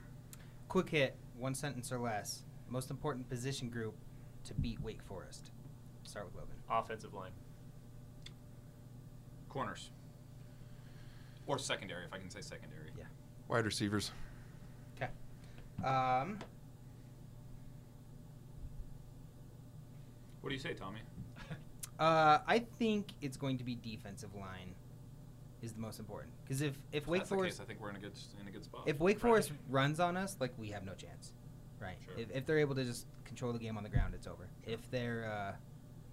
Quick 0.68 0.90
hit, 0.90 1.16
one 1.38 1.55
sentence 1.55 1.90
or 1.90 1.99
less. 1.99 2.42
Most 2.68 2.90
important 2.90 3.27
position 3.31 3.71
group 3.71 3.94
to 4.44 4.53
beat 4.55 4.79
Wake 4.83 5.03
Forest. 5.03 5.51
Start 6.03 6.27
with 6.27 6.35
Logan. 6.35 6.57
Offensive 6.68 7.14
line. 7.14 7.33
Corners 9.59 9.90
or 11.49 11.59
secondary, 11.59 12.05
if 12.05 12.12
I 12.12 12.18
can 12.18 12.31
say 12.31 12.40
secondary. 12.40 12.90
Yeah. 12.97 13.05
wide 13.49 13.64
receivers. 13.64 14.12
Okay. 14.97 15.09
Um, 15.85 16.38
What 20.40 20.51
do 20.51 20.55
you 20.55 20.61
say, 20.61 20.73
Tommy? 20.73 21.01
uh, 21.99 22.38
I 22.47 22.61
think 22.79 23.09
it's 23.21 23.37
going 23.37 23.59
to 23.59 23.64
be 23.64 23.75
defensive 23.75 24.35
line 24.35 24.75
is 25.61 25.73
the 25.73 25.81
most 25.81 25.99
important 25.99 26.33
because 26.44 26.62
if 26.62 26.75
if 26.92 27.03
If 27.03 27.09
Wake 27.09 27.21
that's 27.23 27.31
the 27.31 27.35
Forest 27.35 27.59
case, 27.59 27.64
I 27.64 27.66
think 27.66 27.81
we're 27.81 27.90
in 27.90 27.97
a 27.97 27.99
good 27.99 28.12
in 28.40 28.47
a 28.47 28.51
good 28.53 28.64
spot. 28.64 28.83
if 28.87 29.01
Wake 29.01 29.16
Right. 29.16 29.23
Forest 29.31 29.53
runs 29.68 29.99
on 29.99 30.16
us, 30.16 30.37
like 30.38 30.53
we 30.57 30.68
have 30.68 30.85
no 30.85 30.94
chance, 30.94 31.33
right? 31.81 31.97
Sure. 32.05 32.14
If, 32.16 32.31
if 32.31 32.47
they're 32.47 32.61
able 32.61 32.77
to 32.77 32.85
just 32.85 33.07
control 33.25 33.53
the 33.53 33.59
game 33.59 33.77
on 33.77 33.83
the 33.83 33.88
ground, 33.88 34.14
it's 34.14 34.29
over. 34.29 34.47
If 34.64 34.88
they're 34.92 35.27
uh, 35.27 35.57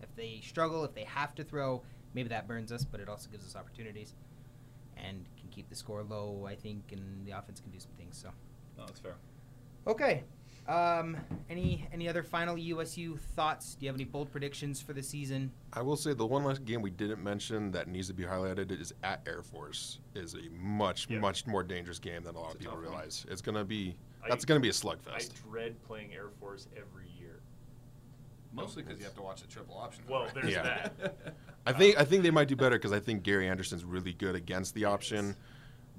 if 0.01 0.13
they 0.15 0.41
struggle, 0.43 0.83
if 0.83 0.95
they 0.95 1.03
have 1.03 1.35
to 1.35 1.43
throw, 1.43 1.83
maybe 2.15 2.29
that 2.29 2.47
burns 2.47 2.71
us, 2.71 2.83
but 2.85 2.99
it 2.99 3.09
also 3.09 3.29
gives 3.29 3.45
us 3.45 3.55
opportunities, 3.55 4.13
and 4.97 5.25
can 5.39 5.49
keep 5.51 5.69
the 5.69 5.75
score 5.75 6.01
low. 6.03 6.45
I 6.47 6.55
think, 6.55 6.91
and 6.93 7.25
the 7.27 7.31
offense 7.31 7.59
can 7.59 7.69
do 7.71 7.79
some 7.79 7.91
things. 7.97 8.17
So, 8.17 8.29
no, 8.77 8.85
that's 8.87 8.99
fair. 8.99 9.15
okay. 9.85 10.23
Um, 10.67 11.15
any 11.47 11.87
any 11.93 12.09
other 12.09 12.23
final 12.23 12.57
USU 12.57 13.17
thoughts? 13.35 13.75
Do 13.75 13.85
you 13.85 13.89
have 13.89 13.95
any 13.97 14.03
bold 14.05 14.31
predictions 14.31 14.81
for 14.81 14.93
the 14.93 15.03
season? 15.03 15.51
I 15.73 15.83
will 15.83 15.95
say 15.95 16.13
the 16.15 16.25
one 16.25 16.43
last 16.43 16.65
game 16.65 16.81
we 16.81 16.89
didn't 16.89 17.23
mention 17.23 17.69
that 17.73 17.87
needs 17.87 18.07
to 18.07 18.15
be 18.15 18.23
highlighted 18.23 18.71
is 18.71 18.91
at 19.03 19.21
Air 19.27 19.43
Force 19.43 19.99
is 20.15 20.33
a 20.33 20.49
much 20.59 21.07
Yeah. 21.07 21.19
much 21.19 21.45
more 21.45 21.61
dangerous 21.61 21.99
game 21.99 22.23
than 22.23 22.33
a 22.35 22.39
lot 22.39 22.45
It's 22.47 22.55
of 22.55 22.59
people 22.61 22.73
tough 22.77 22.83
one. 22.85 22.91
realize. 22.93 23.27
It's 23.29 23.43
gonna 23.43 23.63
be 23.63 23.95
I- 24.23 24.29
that's 24.29 24.43
gonna 24.43 24.59
be 24.59 24.69
a 24.69 24.71
slugfest. 24.71 25.07
I 25.13 25.49
dread 25.51 25.83
playing 25.83 26.15
Air 26.15 26.29
Force 26.39 26.67
every 26.75 27.09
year. 27.19 27.24
Mostly 28.55 28.83
because 28.83 28.99
you 28.99 29.05
have 29.05 29.15
to 29.15 29.21
watch 29.21 29.41
the 29.41 29.47
triple 29.47 29.77
option. 29.77 30.03
though, 30.07 30.13
Well, 30.13 30.23
right? 30.25 30.33
there's 30.33 30.53
Yeah. 30.53 30.63
that. 30.97 31.35
I 31.65 31.73
think 31.73 31.97
I 31.99 32.05
think 32.05 32.23
they 32.23 32.31
might 32.31 32.47
do 32.47 32.55
better 32.55 32.77
because 32.77 32.91
I 32.93 32.99
think 32.99 33.23
Gary 33.23 33.47
Anderson's 33.49 33.83
really 33.83 34.13
good 34.13 34.35
against 34.35 34.73
the 34.75 34.85
option, 34.85 35.35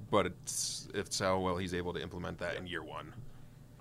but 0.09 0.25
it's 0.25 0.87
it's 0.93 1.19
how 1.19 1.39
well 1.39 1.57
he's 1.57 1.73
able 1.73 1.93
to 1.93 2.01
implement 2.01 2.37
that 2.39 2.55
in 2.55 2.65
year 2.67 2.83
one. 2.83 3.13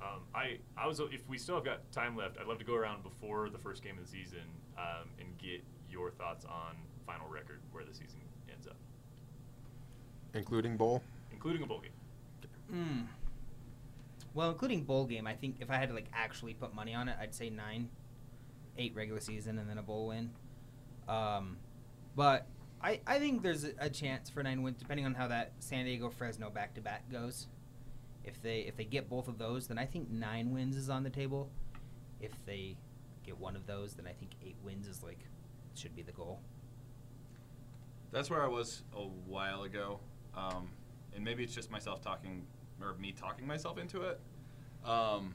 Um, 0.02 0.20
I, 0.34 0.58
I 0.76 0.86
was 0.86 1.00
if 1.00 1.26
we 1.28 1.38
still 1.38 1.54
have 1.56 1.64
got 1.64 1.90
time 1.92 2.16
left, 2.16 2.38
I'd 2.38 2.46
love 2.46 2.58
to 2.58 2.64
go 2.64 2.74
around 2.74 3.02
before 3.02 3.48
the 3.50 3.58
first 3.58 3.82
game 3.82 3.96
of 3.98 4.04
the 4.04 4.10
season 4.10 4.42
um, 4.78 5.08
and 5.18 5.36
get 5.38 5.62
your 5.90 6.10
thoughts 6.10 6.44
on 6.44 6.76
final 7.06 7.26
record 7.28 7.60
where 7.72 7.84
the 7.84 7.94
season 7.94 8.20
ends 8.52 8.66
up, 8.66 8.76
Including 10.34 10.76
bowl. 10.76 11.02
including 11.32 11.62
a 11.62 11.66
bowl 11.66 11.80
game. 11.80 11.90
Mm. 12.72 13.06
Well, 14.34 14.50
including 14.50 14.82
bowl 14.84 15.06
game, 15.06 15.26
I 15.26 15.34
think 15.34 15.56
if 15.60 15.70
I 15.70 15.76
had 15.76 15.88
to 15.88 15.94
like 15.94 16.08
actually 16.12 16.52
put 16.54 16.74
money 16.74 16.94
on 16.94 17.08
it, 17.08 17.16
I'd 17.20 17.34
say 17.34 17.48
nine, 17.48 17.88
eight 18.78 18.94
regular 18.94 19.20
season, 19.20 19.58
and 19.58 19.68
then 19.68 19.78
a 19.78 19.82
bowl 19.82 20.08
win. 20.08 20.30
Um, 21.08 21.58
but 22.14 22.46
I 22.82 23.00
I 23.06 23.18
think 23.18 23.42
there's 23.42 23.64
a, 23.64 23.90
chance 23.90 24.30
for 24.30 24.42
nine 24.42 24.62
wins 24.62 24.78
depending 24.78 25.06
on 25.06 25.14
how 25.14 25.28
that 25.28 25.52
San 25.60 25.84
Diego 25.84 26.10
Fresno 26.10 26.50
back 26.50 26.74
to 26.74 26.80
back 26.80 27.10
goes. 27.10 27.46
If 28.24 28.42
they 28.42 28.60
if 28.60 28.76
they 28.76 28.84
get 28.84 29.08
both 29.08 29.28
of 29.28 29.38
those, 29.38 29.66
then 29.68 29.78
I 29.78 29.86
think 29.86 30.10
nine 30.10 30.52
wins 30.52 30.76
is 30.76 30.90
on 30.90 31.02
the 31.02 31.10
table. 31.10 31.50
If 32.20 32.32
they 32.44 32.76
get 33.24 33.38
one 33.38 33.56
of 33.56 33.66
those, 33.66 33.94
then 33.94 34.06
I 34.06 34.12
think 34.12 34.32
eight 34.44 34.56
wins 34.64 34.88
is 34.88 35.02
like 35.02 35.20
should 35.74 35.94
be 35.94 36.02
the 36.02 36.12
goal. 36.12 36.40
That's 38.12 38.30
where 38.30 38.42
I 38.42 38.48
was 38.48 38.82
a 38.94 39.02
while 39.02 39.64
ago, 39.64 40.00
um, 40.34 40.70
and 41.14 41.24
maybe 41.24 41.42
it's 41.42 41.54
just 41.54 41.70
myself 41.70 42.00
talking 42.00 42.46
or 42.80 42.94
me 42.94 43.12
talking 43.12 43.46
myself 43.46 43.78
into 43.78 44.02
it. 44.02 44.20
Um, 44.84 45.34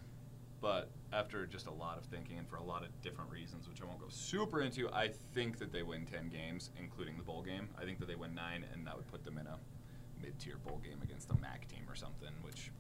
but 0.62 0.90
after 1.14 1.46
just 1.46 1.68
a 1.68 1.72
lot 1.72 1.98
of 1.98 2.06
thinking 2.06 2.38
and 2.38 2.48
for 2.48 2.56
a 2.56 2.64
lot 2.64 2.84
of 2.84 3.02
different 3.02 3.30
reasons, 3.30 3.68
which 3.68 3.82
I 3.82 3.86
won't 3.86 4.00
go 4.00 4.08
super 4.10 4.62
into, 4.62 4.90
I 4.90 5.10
think 5.34 5.60
that 5.60 5.72
they 5.72 5.84
win 5.84 6.06
10 6.06 6.30
games, 6.30 6.72
including 6.80 7.18
the 7.18 7.24
bowl 7.24 7.42
game. 7.42 7.68
I 7.80 7.84
think 7.84 8.00
that 8.00 8.08
they 8.08 8.16
win 8.16 8.34
nine, 8.34 8.66
and 8.74 8.86
that 8.88 8.96
would 8.96 9.08
put 9.08 9.24
them 9.26 9.38
in 9.38 9.48
a 9.48 9.58
mid 10.22 10.40
tier 10.40 10.58
bowl 10.66 10.80
game 10.84 11.00
against 11.04 11.30
a 11.32 11.36
MAC 11.36 11.68
team 11.68 11.84
or 11.90 11.96
something, 11.96 12.30
which, 12.42 12.72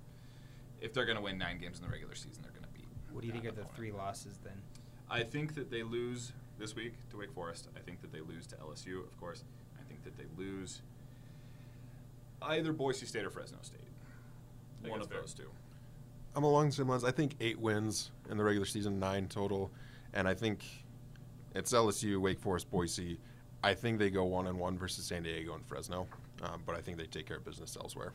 if 0.79 0.93
they're 0.93 1.05
going 1.05 1.17
to 1.17 1.23
win 1.23 1.37
nine 1.37 1.59
games 1.59 1.79
in 1.79 1.85
the 1.85 1.91
regular 1.91 2.15
season, 2.15 2.41
they're 2.43 2.51
going 2.51 2.63
to 2.63 2.73
beat. 2.73 2.87
What 3.11 3.21
do 3.21 3.27
you 3.27 3.33
think 3.33 3.43
that 3.45 3.57
are 3.57 3.63
the 3.63 3.75
three 3.75 3.91
losses 3.91 4.39
then? 4.43 4.61
I 5.09 5.23
think 5.23 5.55
that 5.55 5.69
they 5.69 5.83
lose 5.83 6.31
this 6.57 6.75
week 6.75 6.93
to 7.09 7.17
Wake 7.17 7.33
Forest. 7.33 7.67
I 7.75 7.79
think 7.79 8.01
that 8.01 8.13
they 8.13 8.21
lose 8.21 8.47
to 8.47 8.55
LSU, 8.55 9.03
of 9.05 9.19
course. 9.19 9.43
I 9.77 9.83
think 9.83 10.03
that 10.05 10.15
they 10.15 10.23
lose 10.37 10.81
either 12.41 12.71
Boise 12.71 13.05
State 13.05 13.25
or 13.25 13.29
Fresno 13.29 13.57
State. 13.61 13.81
think 14.81 14.91
One 14.91 15.01
of 15.01 15.09
fair. 15.09 15.19
those 15.19 15.33
two. 15.33 15.49
I'm 16.35 16.43
along 16.43 16.67
the 16.67 16.71
same 16.71 16.87
lines. 16.87 17.03
I 17.03 17.11
think 17.11 17.35
eight 17.41 17.59
wins 17.59 18.11
in 18.29 18.37
the 18.37 18.43
regular 18.43 18.65
season, 18.65 18.99
nine 18.99 19.27
total, 19.27 19.71
and 20.13 20.27
I 20.27 20.33
think 20.33 20.63
it's 21.55 21.73
LSU, 21.73 22.19
Wake 22.19 22.39
Forest, 22.39 22.69
Boise. 22.71 23.19
I 23.63 23.73
think 23.73 23.99
they 23.99 24.09
go 24.09 24.23
one 24.23 24.47
and 24.47 24.57
one 24.57 24.77
versus 24.77 25.05
San 25.05 25.23
Diego 25.23 25.53
and 25.53 25.65
Fresno, 25.65 26.07
um, 26.41 26.63
but 26.65 26.75
I 26.75 26.81
think 26.81 26.97
they 26.97 27.05
take 27.05 27.27
care 27.27 27.37
of 27.37 27.45
business 27.45 27.77
elsewhere. 27.79 28.13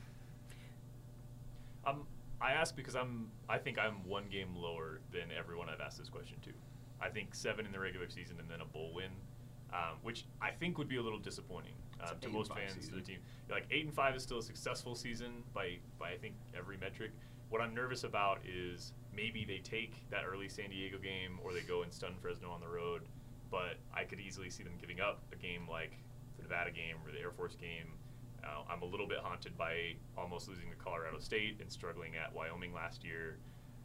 Um, 1.86 2.06
I 2.40 2.52
ask 2.52 2.74
because 2.74 2.96
I'm. 2.96 3.30
I 3.48 3.58
think 3.58 3.78
I'm 3.78 4.04
one 4.06 4.24
game 4.30 4.56
lower 4.56 5.00
than 5.12 5.24
everyone 5.36 5.68
I've 5.68 5.80
asked 5.80 5.98
this 5.98 6.08
question 6.08 6.36
to. 6.42 6.50
I 7.00 7.08
think 7.08 7.34
seven 7.34 7.66
in 7.66 7.72
the 7.72 7.78
regular 7.78 8.08
season 8.08 8.36
and 8.40 8.48
then 8.50 8.60
a 8.60 8.64
bowl 8.64 8.92
win, 8.94 9.10
um, 9.72 9.98
which 10.02 10.24
I 10.40 10.50
think 10.50 10.78
would 10.78 10.88
be 10.88 10.96
a 10.96 11.02
little 11.02 11.18
disappointing 11.18 11.74
It's 12.00 12.10
uh, 12.10 12.14
to 12.22 12.28
most 12.30 12.50
and 12.50 12.58
five 12.58 12.70
fans 12.70 12.88
of 12.88 12.94
the 12.94 13.00
team. 13.02 13.18
Like 13.50 13.66
eight 13.70 13.84
and 13.84 13.94
five 13.94 14.16
is 14.16 14.22
still 14.22 14.38
a 14.38 14.42
successful 14.42 14.94
season 14.94 15.44
by 15.54 15.78
by 15.98 16.10
I 16.10 16.16
think 16.16 16.34
every 16.56 16.78
metric. 16.78 17.12
What 17.48 17.60
I'm 17.60 17.74
nervous 17.74 18.04
about 18.04 18.40
is 18.44 18.92
maybe 19.14 19.44
they 19.44 19.58
take 19.58 20.08
that 20.10 20.24
early 20.26 20.48
San 20.48 20.70
Diego 20.70 20.98
game 20.98 21.38
or 21.42 21.52
they 21.52 21.60
go 21.62 21.82
and 21.82 21.92
stun 21.92 22.14
Fresno 22.20 22.50
on 22.50 22.60
the 22.60 22.68
road, 22.68 23.02
but 23.50 23.76
I 23.94 24.04
could 24.04 24.20
easily 24.20 24.50
see 24.50 24.62
them 24.62 24.74
giving 24.80 25.00
up 25.00 25.22
a 25.32 25.36
game 25.36 25.66
like 25.70 25.92
the 26.36 26.42
Nevada 26.42 26.70
game 26.70 26.96
or 27.04 27.12
the 27.12 27.20
Air 27.20 27.30
Force 27.30 27.54
game. 27.54 27.92
Uh, 28.44 28.62
I'm 28.70 28.82
a 28.82 28.84
little 28.84 29.06
bit 29.06 29.18
haunted 29.18 29.56
by 29.56 29.94
almost 30.16 30.48
losing 30.48 30.70
to 30.70 30.76
Colorado 30.76 31.18
State 31.18 31.58
and 31.60 31.70
struggling 31.70 32.16
at 32.16 32.34
Wyoming 32.34 32.74
last 32.74 33.04
year. 33.04 33.38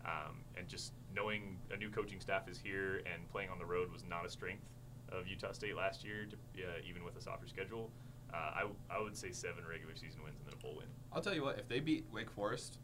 Um, 0.05 0.37
and 0.57 0.67
just 0.67 0.93
knowing 1.15 1.57
a 1.71 1.77
new 1.77 1.89
coaching 1.89 2.19
staff 2.19 2.49
is 2.49 2.57
here 2.57 3.03
and 3.11 3.27
playing 3.31 3.49
on 3.49 3.59
the 3.59 3.65
road 3.65 3.91
was 3.91 4.03
not 4.03 4.25
a 4.25 4.29
strength 4.29 4.65
of 5.11 5.27
Utah 5.27 5.51
State 5.51 5.75
last 5.75 6.03
year, 6.03 6.25
to, 6.25 6.63
uh, 6.63 6.67
even 6.87 7.03
with 7.03 7.15
a 7.17 7.21
softer 7.21 7.47
schedule. 7.47 7.91
Uh, 8.33 8.51
I, 8.55 8.59
w- 8.61 8.75
I 8.89 8.99
would 9.01 9.15
say 9.15 9.31
seven 9.31 9.63
regular 9.69 9.93
season 9.95 10.23
wins 10.23 10.37
and 10.39 10.47
then 10.47 10.53
a 10.59 10.61
bowl 10.63 10.75
win. 10.77 10.87
I'll 11.13 11.21
tell 11.21 11.35
you 11.35 11.43
what, 11.43 11.59
if 11.59 11.67
they 11.67 11.79
beat 11.79 12.05
Wake 12.11 12.31
Forest, 12.31 12.79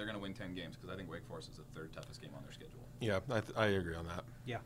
they're 0.00 0.06
going 0.06 0.16
to 0.16 0.22
win 0.22 0.32
10 0.32 0.54
games 0.54 0.76
because 0.76 0.88
I 0.88 0.96
think 0.96 1.10
Wake 1.10 1.26
Forest 1.28 1.50
is 1.50 1.56
the 1.58 1.64
third 1.78 1.92
toughest 1.92 2.22
game 2.22 2.30
on 2.34 2.42
their 2.42 2.52
schedule. 2.52 2.80
Yeah, 3.00 3.18
I, 3.30 3.40
th- 3.40 3.52
I 3.54 3.66
agree 3.66 3.94
on 3.94 4.06
that. 4.06 4.24
Yeah. 4.46 4.56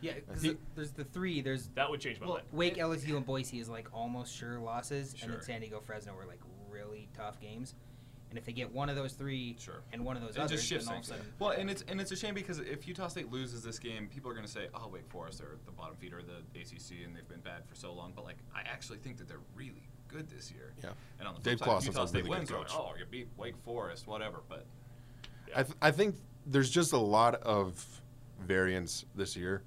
Yeah, 0.00 0.12
because 0.14 0.40
think- 0.42 0.60
there's 0.76 0.92
the 0.92 1.02
three. 1.02 1.40
There's 1.40 1.68
That 1.74 1.90
would 1.90 2.00
change 2.00 2.20
my 2.20 2.26
well, 2.26 2.34
mind. 2.36 2.46
Wake, 2.52 2.76
LSU, 2.76 3.16
and 3.16 3.26
Boise 3.26 3.58
is 3.58 3.68
like 3.68 3.88
almost 3.92 4.32
sure 4.36 4.60
losses, 4.60 5.16
and 5.20 5.32
then 5.32 5.42
San 5.42 5.60
Diego, 5.60 5.80
Fresno 5.80 6.14
were 6.14 6.26
like 6.26 6.40
really 6.70 7.08
tough 7.16 7.40
games. 7.40 7.74
And 8.30 8.38
if 8.38 8.44
they 8.44 8.52
get 8.52 8.72
one 8.72 8.88
of 8.88 8.96
those 8.96 9.12
three 9.14 9.56
Sure. 9.60 9.82
and 9.92 10.04
one 10.04 10.16
of 10.16 10.22
those 10.22 10.36
it 10.36 10.40
others, 10.40 10.52
just 10.58 10.66
shifts 10.66 10.86
then 10.86 10.94
all 10.94 10.98
of 11.00 11.04
a 11.04 11.08
sudden, 11.08 11.24
Well, 11.38 11.50
and 11.50 11.70
it's 11.70 11.82
and 11.88 12.00
it's 12.00 12.10
a 12.12 12.16
shame 12.16 12.34
because 12.34 12.58
if 12.58 12.86
Utah 12.86 13.08
State 13.08 13.30
loses 13.32 13.62
this 13.62 13.78
game, 13.78 14.08
people 14.08 14.30
are 14.30 14.34
going 14.34 14.46
to 14.46 14.50
say, 14.50 14.66
"Oh, 14.74 14.88
Wake 14.88 15.08
Forest, 15.08 15.38
they're 15.38 15.56
the 15.66 15.72
bottom 15.72 15.96
feeder 15.96 16.18
of 16.18 16.26
the 16.26 16.60
ACC, 16.60 17.04
and 17.04 17.14
they've 17.16 17.28
been 17.28 17.40
bad 17.40 17.64
for 17.66 17.74
so 17.74 17.92
long." 17.92 18.12
But 18.14 18.24
like, 18.24 18.36
I 18.54 18.60
actually 18.62 18.98
think 18.98 19.16
that 19.18 19.28
they're 19.28 19.38
really 19.54 19.88
good 20.08 20.28
this 20.28 20.50
year. 20.50 20.74
Yeah. 20.82 20.90
And 21.18 21.28
on 21.28 21.34
the 21.34 21.40
Dave 21.40 21.58
flip 21.58 21.60
side, 21.60 21.64
Clawson's 21.66 21.94
Utah 21.96 22.06
State 22.06 22.24
really 22.24 22.30
wins, 22.38 22.48
they're 22.50 22.58
like, 22.58 22.68
coach. 22.68 22.76
"Oh, 22.78 22.92
you 22.98 23.04
beat 23.08 23.28
Wake 23.38 23.56
Forest, 23.64 24.06
whatever." 24.06 24.38
But 24.48 24.58
Yeah. 24.58 24.64
I, 25.54 25.62
th- 25.62 25.76
I 25.80 25.90
think 25.90 26.16
there's 26.46 26.70
just 26.70 26.92
a 26.92 26.98
lot 26.98 27.36
of 27.36 27.84
variance 28.40 29.04
this 29.14 29.36
year. 29.36 29.62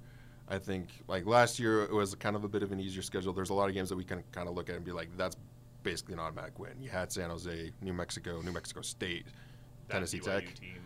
I 0.48 0.58
think 0.58 0.88
like 1.08 1.26
last 1.26 1.58
year 1.58 1.82
it 1.84 1.92
was 1.92 2.14
kind 2.14 2.34
of 2.36 2.44
a 2.44 2.48
bit 2.48 2.62
of 2.62 2.72
an 2.72 2.80
easier 2.80 3.02
schedule. 3.02 3.32
There's 3.32 3.50
a 3.50 3.54
lot 3.54 3.68
of 3.68 3.74
games 3.74 3.88
that 3.90 3.96
we 3.96 4.04
can 4.04 4.22
kind 4.32 4.48
of 4.48 4.54
look 4.54 4.70
at 4.70 4.76
and 4.76 4.84
be 4.84 4.92
like, 4.92 5.08
that's 5.16 5.36
basically 5.82 6.14
an 6.14 6.20
automatic 6.20 6.58
win. 6.58 6.72
You 6.80 6.88
had 6.88 7.12
San 7.12 7.30
Jose, 7.30 7.70
New 7.82 7.92
Mexico, 7.92 8.40
New 8.40 8.52
Mexico 8.52 8.80
State, 8.80 9.26
That 9.88 9.94
Tennessee 9.94 10.20
BYU 10.20 10.24
Tech. 10.24 10.54
team. 10.54 10.78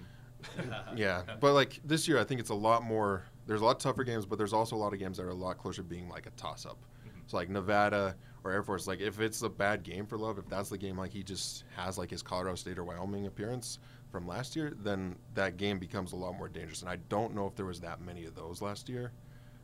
yeah, 0.97 1.23
but 1.41 1.53
like 1.53 1.81
this 1.85 2.09
year, 2.09 2.19
I 2.19 2.25
think 2.25 2.41
it's 2.41 2.51
a 2.51 2.55
lot 2.55 2.83
more. 2.83 3.23
There's 3.47 3.61
a 3.61 3.65
lot 3.65 3.79
tougher 3.79 4.03
games, 4.03 4.27
but 4.27 4.39
there's 4.39 4.53
also 4.53 4.75
a 4.75 4.79
lot 4.79 4.93
of 4.93 4.99
games 4.99 5.17
that 5.19 5.25
are 5.25 5.29
a 5.31 5.35
lot 5.35 5.59
closer 5.59 5.83
to 5.83 5.89
being 5.89 6.09
like 6.09 6.27
a 6.27 6.31
toss 6.31 6.67
up. 6.67 6.79
Mhm. 7.07 7.21
So 7.29 7.37
like 7.37 7.49
Nevada 7.49 8.17
or 8.43 8.51
Air 8.51 8.65
Force, 8.65 8.89
like 8.89 9.01
if 9.01 9.21
it's 9.21 9.43
a 9.43 9.49
bad 9.49 9.85
game 9.85 10.05
for 10.05 10.19
Love, 10.19 10.39
if 10.39 10.49
that's 10.49 10.69
the 10.69 10.79
game 10.79 10.99
like 10.99 11.13
he 11.13 11.23
just 11.23 11.63
has 11.77 11.97
like 11.97 12.11
his 12.11 12.23
Colorado 12.23 12.57
State 12.57 12.77
or 12.79 12.83
Wyoming 12.85 13.27
appearance 13.27 13.79
from 14.13 14.29
last 14.29 14.55
year, 14.55 14.75
then 14.85 15.17
that 15.35 15.57
game 15.57 15.79
becomes 15.79 16.13
a 16.13 16.17
lot 16.17 16.37
more 16.37 16.49
dangerous. 16.49 16.83
And 16.83 16.91
I 16.91 16.97
don't 17.09 17.35
know 17.35 17.47
if 17.47 17.57
there 17.57 17.67
was 17.67 17.81
that 17.81 18.01
many 18.03 18.27
of 18.27 18.35
those 18.37 18.61
last 18.61 18.89
year. 18.89 19.11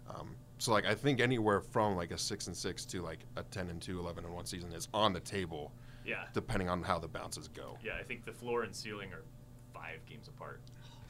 Um, 0.08 0.34
so 0.56 0.72
like 0.72 0.87
I 0.87 0.94
think 0.94 1.20
anywhere 1.20 1.61
from 1.61 1.94
like 1.94 2.11
a 2.11 2.18
six 2.18 2.46
and 2.46 2.56
six 2.56 2.84
to 2.87 3.02
like 3.02 3.20
a 3.37 3.42
ten 3.44 3.68
and 3.68 3.80
two, 3.80 4.00
11 4.00 4.24
and 4.24 4.34
one 4.34 4.46
season 4.46 4.72
is 4.72 4.88
on 4.94 5.12
the 5.12 5.20
table, 5.20 5.70
Yeah. 6.04 6.24
depending 6.32 6.68
on 6.70 6.82
how 6.82 6.98
the 6.98 7.06
bounces 7.06 7.46
go. 7.46 7.76
Yeah, 7.84 7.92
I 8.00 8.02
think 8.02 8.24
the 8.24 8.32
floor 8.32 8.62
and 8.62 8.74
ceiling 8.74 9.12
are 9.12 9.22
five 9.74 10.04
games 10.06 10.26
apart, 10.26 10.62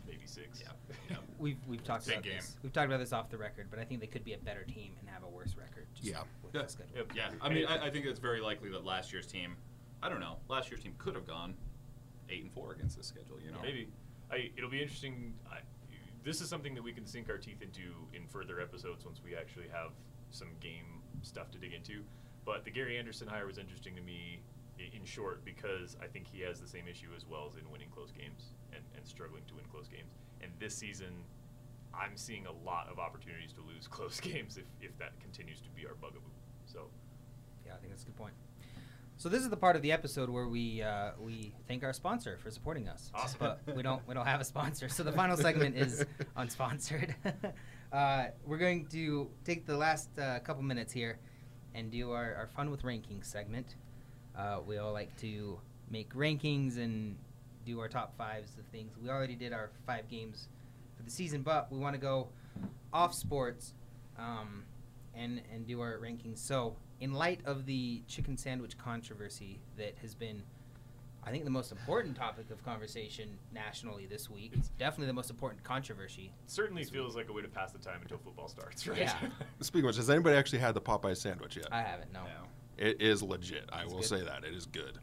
maybe 0.07 0.27
six. 0.27 0.61
Yeah. 0.61 0.73
Yeah. 1.09 1.17
we've 1.39 1.57
we've 1.69 1.85
talked 1.85 2.07
Big 2.07 2.17
about 2.17 2.25
game. 2.25 2.37
this. 2.39 2.57
We've 2.63 2.73
talked 2.73 2.87
about 2.87 2.99
this 2.99 3.13
off 3.13 3.31
the 3.31 3.39
record, 3.39 3.69
but 3.71 3.79
I 3.79 3.85
think 3.85 4.01
they 4.01 4.09
could 4.09 4.25
be 4.25 4.33
a 4.35 4.39
better 4.39 4.65
team 4.65 4.91
and 5.01 5.09
have 5.09 5.23
a 5.23 5.29
worse 5.29 5.55
record. 5.57 5.87
Just 5.95 6.09
Yeah. 6.09 6.23
With 6.43 6.55
Yeah. 6.57 6.63
the 6.63 6.69
schedule. 6.69 6.97
Yep. 6.97 7.13
Yeah, 7.15 7.31
I 7.41 7.49
mean, 7.49 7.67
I, 7.67 7.87
I 7.87 7.91
think 7.91 8.05
it's 8.05 8.19
very 8.19 8.41
likely 8.41 8.69
that 8.71 8.85
last 8.85 9.13
year's 9.13 9.27
team, 9.29 9.57
I 10.03 10.09
don't 10.09 10.21
know, 10.21 10.39
last 10.49 10.71
year's 10.71 10.83
team 10.83 10.95
could 10.99 11.15
have 11.15 11.27
gone 11.27 11.55
eight 12.31 12.43
and 12.43 12.53
four 12.53 12.73
against 12.73 12.97
the 12.97 13.05
schedule. 13.05 13.39
You 13.45 13.53
know, 13.53 13.59
Maybe. 13.63 13.89
I, 14.31 14.51
it'll 14.57 14.71
be 14.71 14.83
interesting. 14.83 15.35
I, 15.51 15.59
this 16.25 16.41
is 16.41 16.49
something 16.49 16.75
that 16.75 16.83
we 16.83 16.93
can 16.93 17.07
sink 17.07 17.31
our 17.31 17.39
teeth 17.39 17.63
into 17.63 17.95
in 18.13 18.27
further 18.27 18.61
episodes 18.61 19.05
once 19.05 19.21
we 19.25 19.35
actually 19.35 19.69
have 19.73 19.93
some 20.31 20.49
game 20.61 21.03
stuff 21.23 21.51
to 21.53 21.59
dig 21.59 21.73
into. 21.73 22.03
But 22.45 22.65
the 22.65 22.71
Gary 22.71 22.99
Anderson 22.99 23.29
hire 23.29 23.47
was 23.47 23.59
interesting 23.59 23.95
to 23.97 24.03
me 24.03 24.41
in 24.79 25.05
short 25.05 25.45
because 25.45 25.97
I 26.03 26.07
think 26.07 26.27
he 26.27 26.41
has 26.43 26.61
the 26.61 26.69
same 26.69 26.87
issue 26.89 27.09
as 27.17 27.27
well 27.27 27.49
as 27.51 27.57
in 27.57 27.69
winning 27.71 27.89
close 27.91 28.11
games 28.11 28.55
and, 28.73 28.83
and 28.97 29.07
struggling 29.07 29.43
to 29.49 29.55
win 29.55 29.65
close 29.71 29.89
games. 29.89 30.15
And 30.41 30.53
this 30.59 30.75
season, 30.75 31.25
I'm 31.93 32.17
seeing 32.17 32.47
a 32.47 32.53
lot 32.65 32.89
of 32.91 32.99
opportunities 32.99 33.53
to 33.55 33.61
lose 33.61 33.87
close 33.91 34.21
games 34.21 34.57
if, 34.57 34.67
if 34.81 34.97
that 34.99 35.19
continues 35.21 35.61
to 35.61 35.71
be 35.71 35.87
our 35.87 35.95
bugaboo. 35.95 36.31
So, 36.67 36.89
Yeah, 37.67 37.73
I 37.75 37.79
think 37.79 37.91
that's 37.91 38.03
a 38.03 38.07
good 38.07 38.17
point. 38.17 38.35
So 39.19 39.29
this 39.29 39.43
is 39.43 39.51
the 39.51 39.57
part 39.57 39.75
of 39.75 39.83
the 39.83 39.91
episode 39.91 40.31
where 40.31 40.47
we 40.47 40.81
uh, 40.81 41.11
we 41.19 41.53
thank 41.67 41.83
our 41.83 41.93
sponsor 41.93 42.39
for 42.41 42.53
supporting 42.53 42.89
us. 42.89 43.11
Awesome. 43.13 43.37
But 43.41 43.75
we 43.75 43.83
don't 43.83 44.07
we 44.07 44.15
don't 44.15 44.27
have 44.27 44.41
a 44.41 44.45
sponsor. 44.45 44.89
So 44.89 45.03
the 45.03 45.11
final 45.11 45.37
segment 45.37 45.77
is 45.77 46.07
unsponsored. 46.37 47.15
uh, 47.93 48.27
we're 48.47 48.59
going 48.59 48.87
to 48.87 49.29
take 49.43 49.67
the 49.67 49.77
last 49.77 50.17
uh, 50.21 50.39
couple 50.39 50.63
minutes 50.63 50.93
here 50.93 51.19
and 51.75 51.91
do 51.91 52.13
our, 52.13 52.33
our 52.37 52.47
fun 52.47 52.71
with 52.71 52.83
rankings 52.83 53.25
segment. 53.25 53.75
Uh, 54.39 54.61
we 54.65 54.79
all 54.79 54.93
like 54.93 55.17
to 55.17 55.59
make 55.91 56.15
rankings 56.15 56.79
and 56.79 57.17
do 57.67 57.81
our 57.81 57.89
top 57.89 58.17
fives 58.17 58.57
of 58.57 58.67
things. 58.67 58.97
We 59.03 59.09
already 59.09 59.35
did 59.35 59.53
our 59.53 59.71
five 59.85 60.09
games 60.09 60.47
for 60.97 61.03
the 61.03 61.11
season, 61.11 61.43
but 61.43 61.73
we 61.73 61.79
want 61.81 61.95
to 61.95 62.01
go 62.01 62.29
off 62.93 63.15
sports 63.15 63.75
um, 64.17 64.63
and 65.13 65.43
and 65.53 65.67
do 65.67 65.81
our 65.81 65.99
rankings. 65.99 66.39
So, 66.39 66.77
in 67.01 67.13
light 67.13 67.41
of 67.45 67.67
the 67.67 68.03
chicken 68.09 68.37
sandwich 68.37 68.77
controversy 68.77 69.61
that 69.77 69.95
has 70.03 70.15
been, 70.15 70.43
I 71.25 71.31
think, 71.31 71.45
the 71.45 71.51
most 71.51 71.71
important 71.73 72.17
topic 72.17 72.51
of 72.51 72.65
conversation 72.65 73.39
nationally 73.53 74.07
this 74.07 74.29
week, 74.29 74.53
it's 74.55 74.69
definitely 74.79 75.07
the 75.07 75.13
most 75.13 75.31
important 75.31 75.63
controversy. 75.63 76.33
it 76.45 76.51
certainly 76.51 76.83
This 76.83 76.91
feels 76.91 77.15
like 77.17 77.29
a 77.29 77.33
way 77.33 77.43
to 77.43 77.49
pass 77.49 77.73
the 77.73 77.79
time 77.79 78.01
until 78.03 78.19
football 78.19 78.49
starts, 78.49 78.87
right? 78.87 78.99
Yeah. 78.99 79.15
Speaking 79.61 79.85
of 79.85 79.91
which, 79.91 79.97
has 79.97 80.11
anybody 80.11 80.37
actually 80.37 80.59
had 80.59 80.75
the 80.75 80.81
Popeye 80.81 81.17
sandwich 81.17 81.57
yet? 81.57 81.69
I 81.71 81.83
haven't, 81.83 82.13
no. 82.13 82.21
No. 82.25 82.47
It 82.79 83.01
is 83.01 83.23
legit. 83.23 83.69
I 83.73 83.85
will 83.85 83.97
good? 83.97 84.05
say 84.05 84.23
that 84.25 84.45
it 84.45 84.55
is 84.55 84.67
good. 84.67 84.99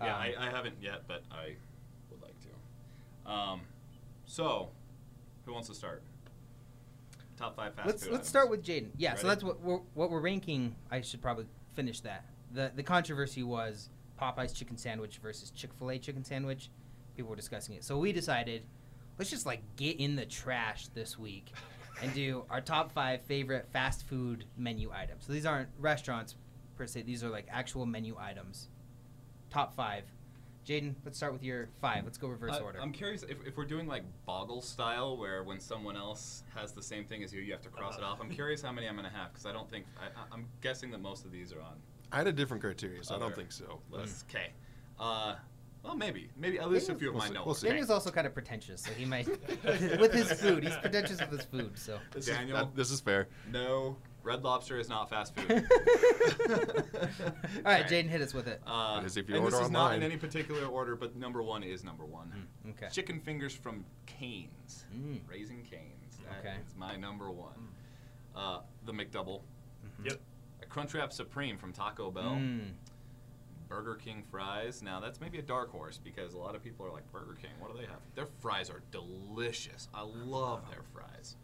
Yeah, 0.00 0.14
Um, 0.14 0.20
I, 0.22 0.34
I 0.38 0.50
haven't 0.50 0.74
yet, 0.80 1.02
but 1.06 1.22
I 1.30 1.54
would 2.10 2.20
like 2.22 2.34
to. 2.40 3.30
Um, 3.30 3.60
so, 4.26 4.68
who 5.46 5.52
wants 5.52 5.68
to 5.68 5.74
start? 5.74 6.02
Top 7.36 7.56
five 7.56 7.74
fast 7.74 7.86
let's 7.86 8.02
food 8.04 8.12
let's 8.12 8.20
items. 8.22 8.28
start 8.28 8.50
with 8.50 8.64
Jaden. 8.64 8.90
Yeah, 8.96 9.14
so 9.16 9.26
that's 9.26 9.42
what 9.42 9.60
we're 9.60 9.78
what 9.94 10.10
we're 10.10 10.20
ranking. 10.20 10.74
I 10.90 11.00
should 11.00 11.22
probably 11.22 11.46
finish 11.74 12.00
that. 12.00 12.24
the 12.52 12.72
The 12.74 12.82
controversy 12.82 13.42
was 13.42 13.90
Popeye's 14.20 14.52
chicken 14.52 14.76
sandwich 14.76 15.18
versus 15.18 15.50
Chick 15.50 15.70
Fil 15.78 15.90
A 15.90 15.98
chicken 15.98 16.24
sandwich. 16.24 16.70
People 17.16 17.30
were 17.30 17.36
discussing 17.36 17.74
it, 17.74 17.84
so 17.84 17.98
we 17.98 18.12
decided 18.12 18.62
let's 19.18 19.30
just 19.30 19.46
like 19.46 19.62
get 19.76 19.98
in 20.00 20.16
the 20.16 20.26
trash 20.26 20.88
this 20.88 21.18
week 21.18 21.52
and 22.02 22.12
do 22.14 22.44
our 22.50 22.60
top 22.60 22.92
five 22.92 23.22
favorite 23.22 23.66
fast 23.72 24.06
food 24.06 24.44
menu 24.56 24.90
items. 24.92 25.24
So 25.26 25.32
these 25.32 25.46
aren't 25.46 25.68
restaurants 25.78 26.36
per 26.76 26.86
se; 26.86 27.02
these 27.02 27.22
are 27.24 27.30
like 27.30 27.46
actual 27.50 27.86
menu 27.86 28.16
items. 28.18 28.68
Top 29.50 29.74
five. 29.74 30.04
Jaden, 30.66 30.94
let's 31.04 31.16
start 31.18 31.32
with 31.32 31.42
your 31.42 31.68
five. 31.80 32.04
Let's 32.04 32.16
go 32.16 32.28
reverse 32.28 32.52
I- 32.54 32.60
order. 32.60 32.80
I'm 32.80 32.92
curious 32.92 33.22
if, 33.22 33.36
if 33.46 33.56
we're 33.56 33.66
doing 33.66 33.86
like 33.86 34.02
boggle 34.24 34.62
style, 34.62 35.16
where 35.16 35.42
when 35.44 35.60
someone 35.60 35.96
else 35.96 36.42
has 36.54 36.72
the 36.72 36.82
same 36.82 37.04
thing 37.04 37.22
as 37.22 37.32
you, 37.34 37.42
you 37.42 37.52
have 37.52 37.60
to 37.62 37.68
cross 37.68 37.96
it 37.98 38.02
Uh-huh. 38.02 38.12
off. 38.12 38.20
I'm 38.20 38.30
curious 38.30 38.62
how 38.62 38.72
many 38.72 38.88
I'm 38.88 38.96
gonna 38.96 39.10
have 39.10 39.30
because 39.32 39.44
I 39.46 39.52
don't 39.52 39.68
think 39.70 39.84
I, 40.00 40.06
I- 40.18 40.24
I'm 40.32 40.46
guessing 40.62 40.90
that 40.92 41.00
most 41.02 41.24
of 41.24 41.32
these 41.32 41.52
are 41.52 41.60
on. 41.60 41.76
I 42.12 42.18
had 42.18 42.26
a 42.28 42.32
different 42.32 42.62
criteria, 42.62 43.02
so 43.04 43.16
I 43.16 43.18
don't 43.18 43.34
think 43.34 43.52
so. 43.52 43.80
Okay. 43.92 44.52
Uh, 44.98 45.34
Well, 45.82 45.96
maybe, 45.96 46.30
maybe 46.36 46.58
at 46.58 46.70
least 46.70 46.88
a 46.88 46.94
few 46.94 47.08
of 47.08 47.14
We'll 47.14 47.20
mine 47.22 47.28
see, 47.30 47.34
know. 47.34 47.42
we'll 47.44 47.54
see. 47.54 47.66
Daniel's 47.68 47.90
also 47.90 48.10
kind 48.10 48.26
of 48.26 48.32
pretentious, 48.32 48.80
so 48.82 48.92
he 48.92 49.04
might 49.04 49.26
with 49.98 50.12
his 50.14 50.32
food. 50.32 50.62
He's 50.64 50.76
pretentious 50.76 51.20
with 51.20 51.30
his 51.30 51.42
food. 51.44 51.78
So. 51.78 51.98
This 52.12 52.24
Daniel? 52.26 52.56
Is, 52.56 52.62
that- 52.64 52.76
this 52.76 52.90
is 52.90 53.00
fair. 53.00 53.28
No, 53.52 53.96
Red 54.24 54.42
Lobster 54.42 54.78
is 54.78 54.88
not 54.88 55.10
fast 55.10 55.34
food. 55.36 55.50
All 56.50 57.62
right, 57.64 57.86
Jaden, 57.86 58.08
hit 58.08 58.22
us 58.22 58.32
with 58.34 58.48
it. 58.48 58.60
Uh, 58.66 58.96
That 59.00 59.06
is 59.06 59.16
if 59.16 59.28
you 59.28 59.34
and 59.36 59.44
order 59.44 59.56
this 59.58 59.66
is 59.66 59.70
not 59.70 59.94
in 59.94 60.02
any 60.02 60.16
particular 60.16 60.64
order, 60.66 60.96
but 60.96 61.14
number 61.14 61.42
one 61.42 61.62
is 61.62 61.84
number 61.84 62.04
one. 62.04 62.32
Mm, 62.66 62.70
okay. 62.70 62.88
Chicken 62.90 63.20
fingers 63.20 63.54
from 63.54 63.84
Canes. 64.06 64.84
Mm. 64.96 65.20
Raising 65.28 65.62
Canes. 65.62 66.18
That 66.28 66.38
Okay. 66.40 66.56
is 66.66 66.74
my 66.74 66.96
number 66.96 67.30
one. 67.30 67.68
Uh, 68.34 68.60
the 68.86 68.92
McDouble. 68.92 69.42
Mhm. 70.00 70.06
Yep. 70.10 70.20
A 70.62 70.66
Crunchwrap 70.66 71.12
Supreme 71.12 71.58
from 71.58 71.72
Taco 71.72 72.10
Bell. 72.10 72.32
Mm. 72.36 72.72
Burger 73.68 73.94
King 73.96 74.22
fries. 74.30 74.82
Now 74.82 75.00
that's 75.00 75.20
maybe 75.20 75.38
a 75.38 75.42
dark 75.42 75.70
horse 75.70 75.98
because 76.02 76.32
a 76.34 76.38
lot 76.38 76.54
of 76.54 76.62
people 76.62 76.86
are 76.86 76.90
like 76.90 77.10
Burger 77.12 77.36
King. 77.40 77.50
What 77.58 77.72
do 77.72 77.78
they 77.78 77.86
have? 77.86 78.00
Their 78.14 78.26
fries 78.40 78.70
are 78.70 78.82
delicious. 78.90 79.88
I 79.92 80.02
love 80.02 80.62
their 80.70 80.82
fries. 80.94 81.36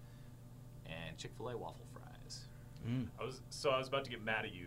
And 0.87 1.17
Chick 1.19 1.33
Fil 1.37 1.51
A 1.51 1.57
waffle 1.57 1.85
fries. 1.90 1.90
Mm. 2.89 3.07
I 3.21 3.25
was 3.25 3.41
so 3.51 3.71
I 3.71 3.79
was 3.79 3.89
about 3.89 4.05
to 4.05 4.11
get 4.11 4.23
mad 4.25 4.45
at 4.45 4.55
you, 4.55 4.67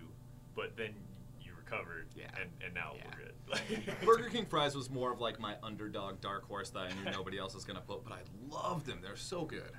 but 0.55 0.75
then 0.77 0.93
you 1.41 1.51
recovered. 1.57 2.07
Yeah. 2.15 2.25
And, 2.39 2.49
and 2.63 2.73
now 2.73 2.93
Yeah. 2.97 3.03
we're 3.49 3.79
good. 3.85 3.95
Burger 4.05 4.29
King 4.29 4.45
fries 4.45 4.75
was 4.75 4.89
more 4.89 5.11
of 5.11 5.19
like 5.19 5.39
my 5.39 5.55
underdog 5.63 6.21
dark 6.21 6.47
horse 6.47 6.69
that 6.71 6.79
I 6.79 6.89
knew 6.89 7.11
nobody 7.17 7.37
else 7.37 7.53
was 7.55 7.65
gonna 7.65 7.81
put, 7.81 8.03
but 8.03 8.13
I 8.13 8.19
loved 8.49 8.85
them. 8.85 8.99
They're 9.01 9.15
so 9.15 9.45
good. 9.45 9.71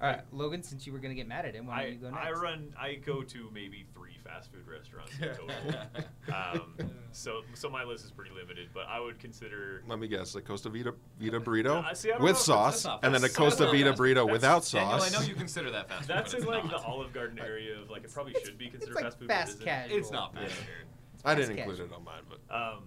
All 0.00 0.08
right, 0.08 0.20
Logan. 0.32 0.62
Since 0.62 0.86
you 0.86 0.92
were 0.92 1.00
gonna 1.00 1.14
get 1.14 1.26
mad 1.26 1.44
at 1.44 1.54
him, 1.54 1.66
why 1.66 1.78
don't 1.78 1.84
I, 1.84 1.88
you 1.88 1.98
go 1.98 2.10
next? 2.10 2.26
I 2.26 2.30
run 2.30 2.74
I 2.80 2.94
go 2.94 3.22
to 3.22 3.50
maybe 3.52 3.84
three 3.94 3.97
fast 4.28 4.52
food 4.52 4.66
restaurants 4.68 5.12
in 5.20 5.28
total. 5.28 6.34
um, 6.34 6.74
so 7.12 7.40
so 7.54 7.68
my 7.68 7.82
list 7.82 8.04
is 8.04 8.10
pretty 8.10 8.30
limited, 8.34 8.68
but 8.74 8.84
I 8.88 9.00
would 9.00 9.18
consider 9.18 9.82
Let 9.88 9.98
me 9.98 10.06
guess. 10.08 10.34
A 10.34 10.42
Costa 10.42 10.68
Vida, 10.68 10.92
Vida 11.18 11.40
burrito 11.40 11.84
Uh, 11.84 11.94
see, 11.94 12.12
with 12.20 12.36
sauce, 12.36 12.86
and 13.02 13.14
then 13.14 13.24
a. 13.24 13.28
Costa 13.28 13.70
Vida 13.70 13.90
fast 13.90 14.00
burrito 14.00 14.22
food. 14.24 14.32
without 14.32 14.68
Daniel, 14.70 14.98
sauce. 14.98 15.14
I 15.14 15.18
know 15.20 15.26
you 15.26 15.34
consider 15.34 15.70
that 15.70 15.88
fast 15.88 16.00
food. 16.02 16.08
that's 16.08 16.34
in 16.34 16.44
like 16.44 16.64
not. 16.64 16.70
the 16.82 16.86
Olive 16.86 17.12
Garden 17.12 17.38
area 17.38 17.78
of 17.80 17.90
like 17.90 18.04
it 18.04 18.12
probably 18.12 18.34
should 18.44 18.58
be 18.58 18.68
considered 18.68 18.94
like 18.96 19.04
fast 19.04 19.18
food. 19.18 19.28
fast 19.28 19.46
but 19.46 19.54
isn't. 19.54 19.64
casual. 19.66 19.98
It's 19.98 20.10
not 20.10 20.34
fast 20.34 20.50
Yeah. 20.50 20.54
food. 20.56 20.86
I 21.24 21.34
didn't 21.34 21.58
include 21.58 21.80
it 21.80 21.92
on 21.92 22.04
mine, 22.04 22.22
but 22.28 22.54
Um, 22.54 22.84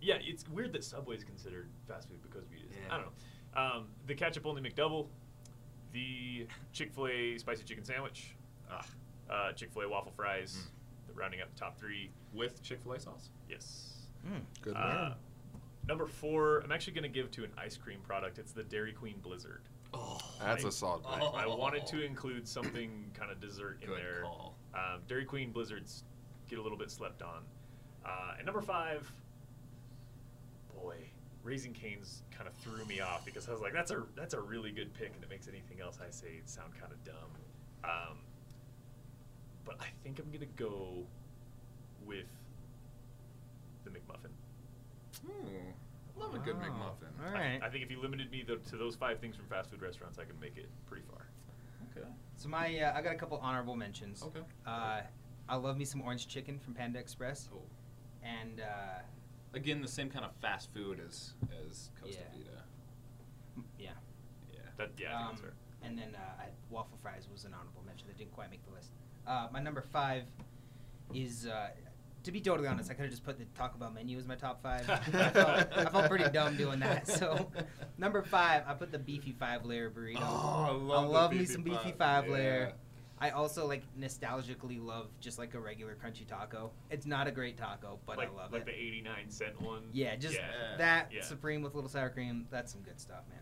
yeah, 0.00 0.16
it's 0.20 0.48
weird 0.48 0.72
that 0.72 0.82
Subway 0.84 1.16
is 1.16 1.24
considered 1.24 1.68
fast 1.88 2.08
food 2.08 2.20
because 2.22 2.44
we 2.50 2.56
is. 2.56 2.64
Yeah. 2.72 2.94
I 2.94 2.96
don't 2.98 3.06
know. 3.06 3.60
Um, 3.78 3.86
the 4.06 4.14
ketchup 4.14 4.46
only 4.46 4.60
McDouble, 4.62 5.06
the 5.92 6.46
Chick 6.72 6.92
Fil 6.92 7.06
A 7.06 7.38
spicy 7.38 7.62
chicken 7.64 7.84
sandwich, 7.84 8.34
Ah, 8.70 8.84
uh, 9.32 9.52
Chick 9.52 9.72
Fil 9.72 9.82
A 9.82 9.88
waffle 9.88 10.12
fries, 10.12 10.54
Mm. 10.56 11.06
the 11.08 11.12
rounding 11.14 11.40
up 11.40 11.50
the 11.52 11.58
top 11.58 11.78
three. 11.78 12.10
with 12.34 12.62
Chick 12.62 12.82
Fil 12.82 12.92
A 12.92 13.00
sauce. 13.00 13.30
Yes. 13.48 14.06
Mm. 14.26 14.40
good 14.62 14.74
Uh, 14.76 14.78
man. 14.78 15.14
number 15.86 16.06
four, 16.06 16.60
I'm 16.60 16.72
actually 16.72 16.94
going 16.94 17.02
to 17.02 17.08
give 17.08 17.30
to 17.32 17.44
an 17.44 17.52
ice 17.58 17.76
cream 17.76 18.00
product. 18.00 18.38
It's 18.38 18.52
the 18.52 18.62
Dairy 18.62 18.92
Queen 18.92 19.18
Blizzard. 19.20 19.62
Oh, 19.94 20.18
That's 20.40 20.64
I- 20.64 20.68
a 20.68 20.72
solid 20.72 21.02
I, 21.06 21.18
pick. 21.18 21.28
I 21.34 21.46
wanted 21.46 21.86
to 21.88 22.02
include 22.04 22.48
something 22.48 23.10
kind 23.14 23.30
of 23.30 23.40
dessert 23.40 23.78
in 23.82 23.88
Good 23.88 23.98
there. 23.98 24.22
call. 24.22 24.54
Um, 24.74 25.02
Dairy 25.08 25.24
Queen 25.26 25.52
Blizzards 25.52 26.04
get 26.48 26.58
a 26.58 26.62
little 26.62 26.78
bit 26.78 26.90
slept 26.90 27.20
on. 27.22 27.44
Uh, 28.04 28.34
and 28.38 28.46
number 28.46 28.62
five, 28.62 29.10
boy, 30.74 30.96
Raising 31.42 31.72
Cane's 31.72 32.22
kind 32.30 32.48
of 32.48 32.54
threw 32.54 32.84
me 32.86 33.00
off 33.00 33.24
because 33.24 33.48
I 33.48 33.52
was 33.52 33.60
like, 33.60 33.72
that's 33.72 33.90
a 33.90 34.04
that's 34.16 34.34
a 34.34 34.40
really 34.40 34.70
good 34.70 34.94
pick, 34.94 35.12
and 35.14 35.22
it 35.22 35.28
makes 35.28 35.48
anything 35.48 35.80
else 35.80 35.98
I 36.00 36.10
say 36.10 36.40
sound 36.46 36.72
kind 36.80 36.92
of 36.92 37.02
dumb. 37.04 37.30
Um, 37.84 38.18
but 39.76 39.84
I 39.86 39.90
think 40.02 40.18
I'm 40.18 40.30
gonna 40.30 40.46
go 40.56 41.04
with 42.04 42.26
the 43.84 43.90
McMuffin. 43.90 44.30
Hmm. 45.26 46.20
Love 46.20 46.34
a 46.34 46.38
good 46.38 46.56
Wow. 46.56 46.62
McMuffin. 47.00 47.20
All 47.26 47.30
I- 47.30 47.32
right. 47.32 47.62
I, 47.62 47.68
think 47.70 47.84
if 47.84 47.90
you 47.90 48.00
limited 48.00 48.30
me 48.30 48.42
tho- 48.42 48.56
to 48.56 48.76
those 48.76 48.96
five 48.96 49.18
things 49.18 49.36
from 49.36 49.46
fast 49.46 49.70
food 49.70 49.80
restaurants, 49.80 50.18
I 50.18 50.24
could 50.24 50.40
make 50.40 50.56
it 50.56 50.68
pretty 50.86 51.04
far. 51.10 51.26
Okay. 51.96 52.06
So 52.36 52.48
my, 52.48 52.78
uh, 52.80 52.92
I 52.96 53.02
got 53.02 53.14
a 53.14 53.18
couple 53.18 53.38
honorable 53.38 53.76
mentions. 53.76 54.22
Okay. 54.22 54.40
Uh, 54.66 55.00
I 55.48 55.56
love 55.56 55.76
me 55.78 55.84
some 55.84 56.02
orange 56.02 56.28
chicken 56.28 56.58
from 56.58 56.74
Panda 56.74 56.98
Express, 56.98 57.48
Oh. 57.54 57.62
and 58.22 58.60
uh, 58.60 59.00
Again, 59.54 59.82
the 59.82 59.88
same 59.88 60.08
kind 60.08 60.24
of 60.24 60.34
fast 60.36 60.72
food 60.72 60.98
as 61.06 61.34
as 61.68 61.90
Costa 62.00 62.20
Yeah. 62.32 62.38
Vida. 62.38 62.62
m- 63.56 63.64
yeah. 63.78 63.90
Yeah. 64.50 64.60
That 64.78 64.90
yeah, 64.98 65.14
I 65.14 65.18
think 65.26 65.30
Um, 65.30 65.36
fair. 65.36 65.52
and 65.82 65.98
then 65.98 66.14
uh, 66.14 66.42
I, 66.42 66.46
waffle 66.70 66.96
fries 67.02 67.28
was 67.30 67.44
an 67.44 67.52
honorable 67.52 67.82
mention 67.84 68.08
that 68.08 68.16
didn't 68.16 68.32
quite 68.32 68.50
make 68.50 68.64
the 68.64 68.70
list. 68.72 68.92
Uh, 69.26 69.48
my 69.52 69.60
number 69.60 69.82
five 69.82 70.24
is, 71.14 71.46
uh, 71.46 71.68
to 72.24 72.32
be 72.32 72.40
totally 72.40 72.68
honest, 72.68 72.90
I 72.90 72.94
could 72.94 73.02
have 73.02 73.10
just 73.10 73.24
put 73.24 73.38
the 73.38 73.44
Taco 73.56 73.78
Bell 73.78 73.90
menu 73.90 74.18
as 74.18 74.26
my 74.26 74.34
top 74.36 74.62
five. 74.62 74.88
I, 74.88 74.96
felt, 75.30 75.48
I 75.76 75.84
felt 75.86 76.08
pretty 76.08 76.28
dumb 76.32 76.56
doing 76.56 76.80
that. 76.80 77.06
So, 77.08 77.50
number 77.98 78.22
five, 78.22 78.62
I 78.66 78.74
put 78.74 78.92
the 78.92 78.98
beefy 78.98 79.32
five 79.32 79.64
layer 79.64 79.90
burrito. 79.90 80.20
Oh, 80.22 80.64
I 80.64 80.68
I 80.68 80.70
love 80.72 81.02
the 81.06 81.12
love 81.12 81.30
me 81.32 81.38
beefy 81.38 81.52
some 81.52 81.62
beefy 81.62 81.76
five. 81.92 81.96
five 81.98 82.26
Yeah. 82.26 82.32
layer. 82.32 82.72
I 83.20 83.30
also 83.30 83.68
like 83.68 83.84
nostalgically 83.96 84.84
love 84.84 85.06
just 85.20 85.38
like 85.38 85.54
a 85.54 85.60
regular 85.60 85.94
crunchy 85.94 86.26
taco. 86.26 86.72
It's 86.90 87.06
not 87.06 87.28
a 87.28 87.30
great 87.30 87.56
taco, 87.56 88.00
but 88.04 88.18
like, 88.18 88.28
I 88.28 88.36
love 88.36 88.52
like 88.52 88.62
it. 88.62 88.66
Like 88.66 88.74
the 88.74 88.82
89 88.82 89.30
cent 89.30 89.62
one. 89.62 89.82
Yeah, 89.92 90.16
just 90.16 90.34
yeah. 90.34 90.76
that 90.78 91.10
Yeah. 91.14 91.22
supreme 91.22 91.62
with 91.62 91.76
little 91.76 91.88
sour 91.88 92.10
cream. 92.10 92.48
That's 92.50 92.72
some 92.72 92.80
good 92.82 93.00
stuff, 93.00 93.22
man. 93.30 93.38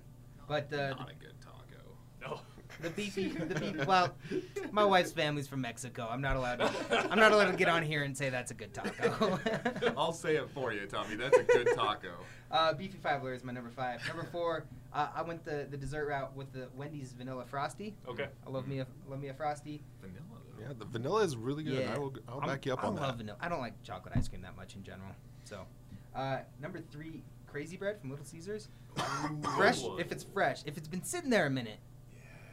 But 0.46 0.70
uh, 0.78 0.90
not 0.90 1.10
a 1.10 1.14
good 1.14 1.32
taco. 1.40 1.56
No. 2.20 2.40
The 2.82 2.90
beefy, 2.90 3.28
the 3.28 3.58
beef. 3.58 3.86
Well, 3.86 4.14
my 4.72 4.84
wife's 4.84 5.12
family's 5.12 5.48
from 5.48 5.60
Mexico. 5.60 6.08
I'm 6.10 6.20
not 6.20 6.36
allowed. 6.36 6.56
To, 6.56 7.06
I'm 7.10 7.18
not 7.18 7.32
allowed 7.32 7.50
to 7.50 7.56
get 7.56 7.68
on 7.68 7.82
here 7.82 8.02
and 8.04 8.16
say 8.16 8.30
that's 8.30 8.50
a 8.50 8.54
good 8.54 8.72
taco. 8.74 9.38
I'll 9.96 10.12
say 10.12 10.36
it 10.36 10.48
for 10.50 10.72
you, 10.72 10.86
Tommy. 10.86 11.16
That's 11.16 11.36
a 11.38 11.42
good 11.42 11.68
taco. 11.74 12.12
Uh, 12.50 12.72
beefy 12.72 12.98
five 12.98 13.22
layer 13.22 13.34
is 13.34 13.44
my 13.44 13.52
number 13.52 13.70
five. 13.70 14.06
Number 14.08 14.24
four, 14.24 14.64
uh, 14.92 15.08
I 15.14 15.22
went 15.22 15.44
the, 15.44 15.66
the 15.70 15.76
dessert 15.76 16.08
route 16.08 16.34
with 16.34 16.52
the 16.52 16.68
Wendy's 16.74 17.12
vanilla 17.12 17.44
frosty. 17.46 17.94
Okay. 18.08 18.26
I 18.46 18.50
love 18.50 18.66
me 18.66 18.80
a 18.80 18.86
love 19.08 19.20
me 19.20 19.28
a 19.28 19.34
frosty. 19.34 19.82
Vanilla. 20.00 20.20
though. 20.58 20.62
Yeah, 20.66 20.72
the 20.78 20.84
vanilla 20.84 21.22
is 21.22 21.36
really 21.36 21.62
good. 21.62 21.86
I 21.86 21.98
will, 21.98 22.14
I'll 22.28 22.40
I'm- 22.40 22.48
back 22.48 22.66
you 22.66 22.72
up 22.72 22.82
I 22.82 22.88
on 22.88 22.96
love 22.96 23.16
vanilla. 23.16 23.38
I 23.40 23.48
don't 23.48 23.60
like 23.60 23.80
chocolate 23.82 24.14
ice 24.16 24.28
cream 24.28 24.42
that 24.42 24.56
much 24.56 24.74
in 24.74 24.82
general. 24.82 25.10
So, 25.44 25.60
uh, 26.14 26.38
number 26.60 26.80
three, 26.90 27.22
crazy 27.46 27.76
bread 27.76 28.00
from 28.00 28.10
Little 28.10 28.24
Caesars. 28.24 28.68
Fresh, 29.56 29.82
if 29.98 30.10
it's 30.10 30.24
fresh. 30.24 30.62
If 30.66 30.76
it's 30.76 30.88
been 30.88 31.04
sitting 31.04 31.30
there 31.30 31.46
a 31.46 31.50
minute, 31.50 31.78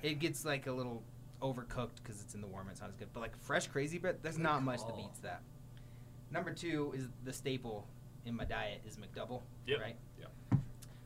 it 0.04 0.20
gets 0.20 0.46
like 0.46 0.68
a 0.68 0.72
little 0.72 1.04
overcooked 1.42 1.98
because 2.04 2.22
it's 2.22 2.34
in 2.36 2.42
the 2.42 2.48
warm. 2.48 2.68
It's 2.72 2.82
not 2.82 2.90
as 2.90 2.96
good. 2.96 3.10
But 3.14 3.22
like 3.22 3.38
fresh 3.44 3.68
crazy 3.68 3.98
bread, 3.98 4.18
there's 4.22 4.36
Good 4.38 4.44
not 4.44 4.64
much 4.64 4.86
that 4.86 4.96
beats 4.96 5.20
that. 5.20 5.42
Number 6.32 6.52
two 6.54 6.94
is 6.96 7.08
the 7.24 7.34
staple 7.34 7.88
in 8.26 8.36
my 8.36 8.44
diet 8.46 8.82
is 8.88 8.98
McDouble. 8.98 9.42
Yep. 9.66 9.80
Right. 9.80 9.96
Yeah. 10.20 10.58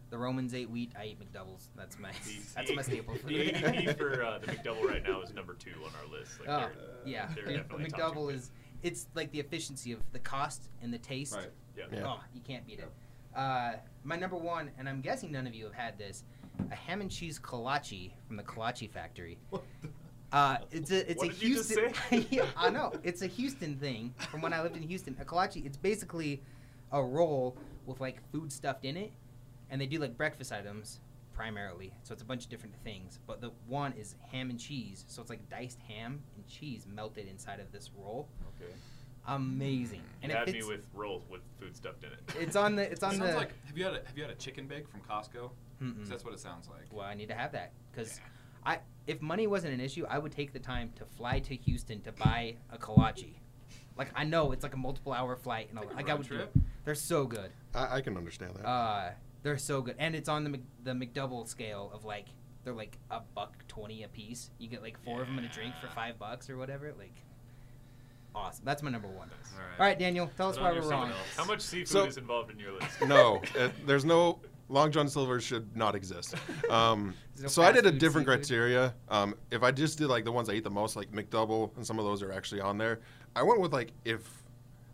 The 0.10 0.18
Romans 0.18 0.54
ate 0.54 0.70
wheat. 0.70 0.92
I 1.00 1.06
eat 1.06 1.20
McDoubles. 1.20 1.68
That's 1.76 1.98
my 2.00 2.12
The- 2.12 2.40
that's 2.56 2.70
the 2.70 2.76
my 2.76 2.82
staple. 2.82 3.16
For 3.16 3.28
The 3.28 3.52
ADP 3.52 3.98
for 3.98 4.24
uh, 4.24 4.40
the 4.40 4.48
McDouble 4.54 4.84
right 4.84 5.04
now 5.04 5.22
is 5.22 5.34
number 5.34 5.54
two 5.54 5.72
on 5.86 5.92
our 6.04 6.12
list. 6.20 6.40
Like 6.40 6.50
Oh, 6.50 6.58
they're- 6.60 6.74
yeah. 7.06 7.30
they're 7.36 7.46
Dude, 7.46 7.56
definitely 7.70 7.86
McDouble 7.90 8.34
is 8.34 8.52
it's 8.84 9.08
like 9.14 9.32
the 9.32 9.40
efficiency 9.40 9.92
of 9.92 10.00
the 10.12 10.20
cost 10.20 10.70
and 10.82 10.92
the 10.94 10.98
taste. 10.98 11.36
Right. 11.36 11.50
Yeah. 11.78 11.84
Yeah. 11.94 12.04
Oh, 12.08 12.20
you 12.34 12.42
can't 12.42 12.66
beat 12.66 12.80
it. 12.80 12.90
Uh, 13.36 13.74
my 14.04 14.16
number 14.18 14.36
one, 14.36 14.72
and 14.78 14.90
I'm 14.90 15.00
guessing 15.02 15.32
none 15.32 15.48
of 15.48 15.54
you 15.56 15.64
have 15.66 15.74
had 15.74 15.98
this, 15.98 16.24
a 16.72 16.76
ham 16.76 17.02
and 17.02 17.10
cheese 17.10 17.40
kolache 17.40 18.12
from 18.28 18.38
the 18.38 18.44
Kolache 18.44 18.90
Factory. 18.90 19.38
What 19.50 19.64
Uh, 20.32 20.58
it's 20.72 20.92
a 20.92 21.10
it's 21.12 21.18
What 21.20 21.28
a 21.30 21.34
did 21.34 21.42
you 21.42 21.56
just 21.56 21.78
Houston. 21.78 22.26
yeah, 22.32 22.46
I 22.56 22.70
know 22.70 22.94
it's 23.04 23.22
a 23.22 23.28
Houston 23.28 23.76
thing 23.78 24.14
from 24.30 24.42
when 24.42 24.54
I 24.54 24.62
lived 24.62 24.78
in 24.78 24.84
Houston. 24.84 25.16
A 25.20 25.26
kolache, 25.26 25.66
it's 25.66 25.76
basically 25.78 26.42
a 26.92 27.04
roll 27.04 27.58
with 27.86 28.00
like 28.00 28.22
food 28.32 28.52
stuffed 28.52 28.86
in 28.86 28.96
it, 28.96 29.12
and 29.70 29.82
they 29.82 29.86
do 29.88 30.00
like 30.00 30.16
breakfast 30.18 30.52
items 30.54 31.02
primarily. 31.34 31.92
So 32.04 32.14
it's 32.14 32.22
a 32.22 32.26
bunch 32.26 32.44
of 32.46 32.50
different 32.50 32.76
things. 32.84 33.20
But 33.28 33.42
the 33.42 33.52
one 33.68 33.92
is 33.94 34.16
ham 34.32 34.50
and 34.50 34.60
cheese, 34.60 35.04
so 35.08 35.22
it's 35.22 35.30
like 35.30 35.50
diced 35.50 35.80
ham 35.88 36.22
and 36.36 36.48
cheese 36.48 36.86
melted 36.88 37.28
inside 37.28 37.60
of 37.60 37.72
this 37.74 37.90
roll. 37.98 38.30
Okay. 38.62 38.72
Amazing, 39.28 40.00
You 40.00 40.06
and 40.24 40.32
had 40.32 40.48
it 40.50 40.54
me 40.54 40.60
fits. 40.60 40.68
with 40.68 40.88
rolls 40.96 41.24
with 41.30 41.42
food 41.60 41.76
stuffed 41.76 42.04
in 42.04 42.12
it. 42.12 42.22
It's 42.40 42.56
on 42.56 42.76
the 42.76 42.90
it's 42.90 43.04
on 43.04 43.16
It 43.16 43.20
the. 43.20 43.26
sounds 43.26 43.36
like 43.36 43.52
have 43.68 43.78
you 43.78 43.84
had 43.84 43.94
a 43.96 44.02
have 44.06 44.18
you 44.18 44.24
had 44.24 44.32
a 44.32 44.36
chicken 44.36 44.66
bake 44.66 44.88
from 44.90 45.02
Costco? 45.02 45.50
Mm-mm. 45.82 46.08
That's 46.08 46.24
what 46.24 46.34
it 46.34 46.40
sounds 46.40 46.68
like. 46.70 46.88
Well, 46.92 47.06
I 47.06 47.14
need 47.16 47.30
to 47.30 47.36
have 47.36 47.52
that 47.54 47.72
because 47.92 48.18
Yeah. 48.18 48.24
I 48.74 48.80
if 49.08 49.22
money 49.22 49.48
wasn't 49.48 49.74
an 49.74 49.80
issue, 49.82 50.06
I 50.08 50.20
would 50.20 50.32
take 50.32 50.54
the 50.54 50.60
time 50.60 50.92
to 50.98 51.06
fly 51.06 51.40
to 51.40 51.56
Houston 51.56 52.02
to 52.02 52.12
buy 52.12 52.56
a 52.72 52.78
kolache. 52.78 53.34
Like 53.98 54.12
I 54.16 54.24
know 54.24 54.52
it's 54.52 54.64
like 54.64 54.74
a 54.76 54.78
multiple 54.78 55.12
hour 55.14 55.36
flight 55.36 55.70
and 55.70 55.80
all 55.80 55.86
a 55.86 55.88
that. 55.88 55.96
Like 55.96 56.08
I 56.08 56.12
road 56.12 56.18
would 56.20 56.30
do 56.30 56.36
trip. 56.36 56.52
it. 56.56 56.62
They're 56.86 56.96
so 56.96 57.26
good. 57.26 57.52
I, 57.74 57.98
I 57.98 58.02
can 58.02 58.16
understand 58.18 58.56
that. 58.56 58.66
Uh, 58.68 59.12
they're 59.44 59.58
so 59.58 59.82
good, 59.82 59.96
and 59.98 60.16
it's 60.16 60.30
on 60.30 60.44
the 60.44 60.50
Mc, 60.52 60.62
the 60.84 60.92
McDouble 60.92 61.48
scale 61.48 61.90
of 61.94 62.06
like 62.06 62.28
they're 62.64 62.74
like 62.74 62.98
a 63.10 63.22
buck 63.34 63.56
twenty 63.68 64.04
a 64.04 64.08
piece. 64.08 64.52
You 64.60 64.68
get 64.70 64.84
like 64.84 65.00
four 65.04 65.22
of 65.22 65.28
them 65.28 65.40
in 65.40 65.46
a 65.46 65.50
drink 65.50 65.74
for 65.82 65.88
five 65.88 66.20
bucks 66.20 66.48
or 66.50 66.58
whatever. 66.58 66.94
Like 66.98 67.16
awesome. 68.36 68.64
That's 68.66 68.84
my 68.84 68.92
number 68.92 69.08
one. 69.08 69.30
All 69.30 69.60
right. 69.60 69.80
All 69.80 69.86
right, 69.88 70.00
Daniel, 70.00 70.30
tell 70.38 70.50
us 70.50 70.58
why 70.58 70.72
we're 70.72 70.82
your 70.82 70.90
wrong. 70.92 71.10
seatbelts. 71.10 71.38
How 71.38 71.46
much 71.46 71.62
seafood 71.62 71.88
So- 71.88 72.06
is 72.06 72.18
involved 72.18 72.52
in 72.52 72.60
your 72.60 72.74
list? 72.74 73.02
no, 73.08 73.42
uh, 73.60 73.70
there's 73.86 74.06
no 74.06 74.40
Long 74.72 74.90
John 74.92 75.10
Silver 75.10 75.40
should 75.42 75.76
not 75.76 75.96
exist. 75.96 76.36
Um, 76.70 77.14
no 77.42 77.48
so 77.50 77.62
I 77.64 77.72
did 77.74 77.86
a 77.86 77.92
different 77.92 78.26
seafood? 78.28 78.40
criteria. 78.48 78.94
Um, 79.10 79.36
if 79.52 79.62
I 79.64 79.72
just 79.72 79.98
did 79.98 80.08
like 80.08 80.24
the 80.24 80.32
ones 80.32 80.48
I 80.48 80.54
eat 80.54 80.64
the 80.64 80.70
most, 80.70 80.96
like 80.96 81.12
McDouble, 81.12 81.76
and 81.76 81.86
some 81.86 82.00
of 82.00 82.06
those 82.06 82.22
are 82.24 82.32
actually 82.32 82.62
on 82.62 82.78
there. 82.78 83.02
I 83.36 83.44
went 83.44 83.60
with 83.60 83.74
like 83.74 83.92
if 84.06 84.22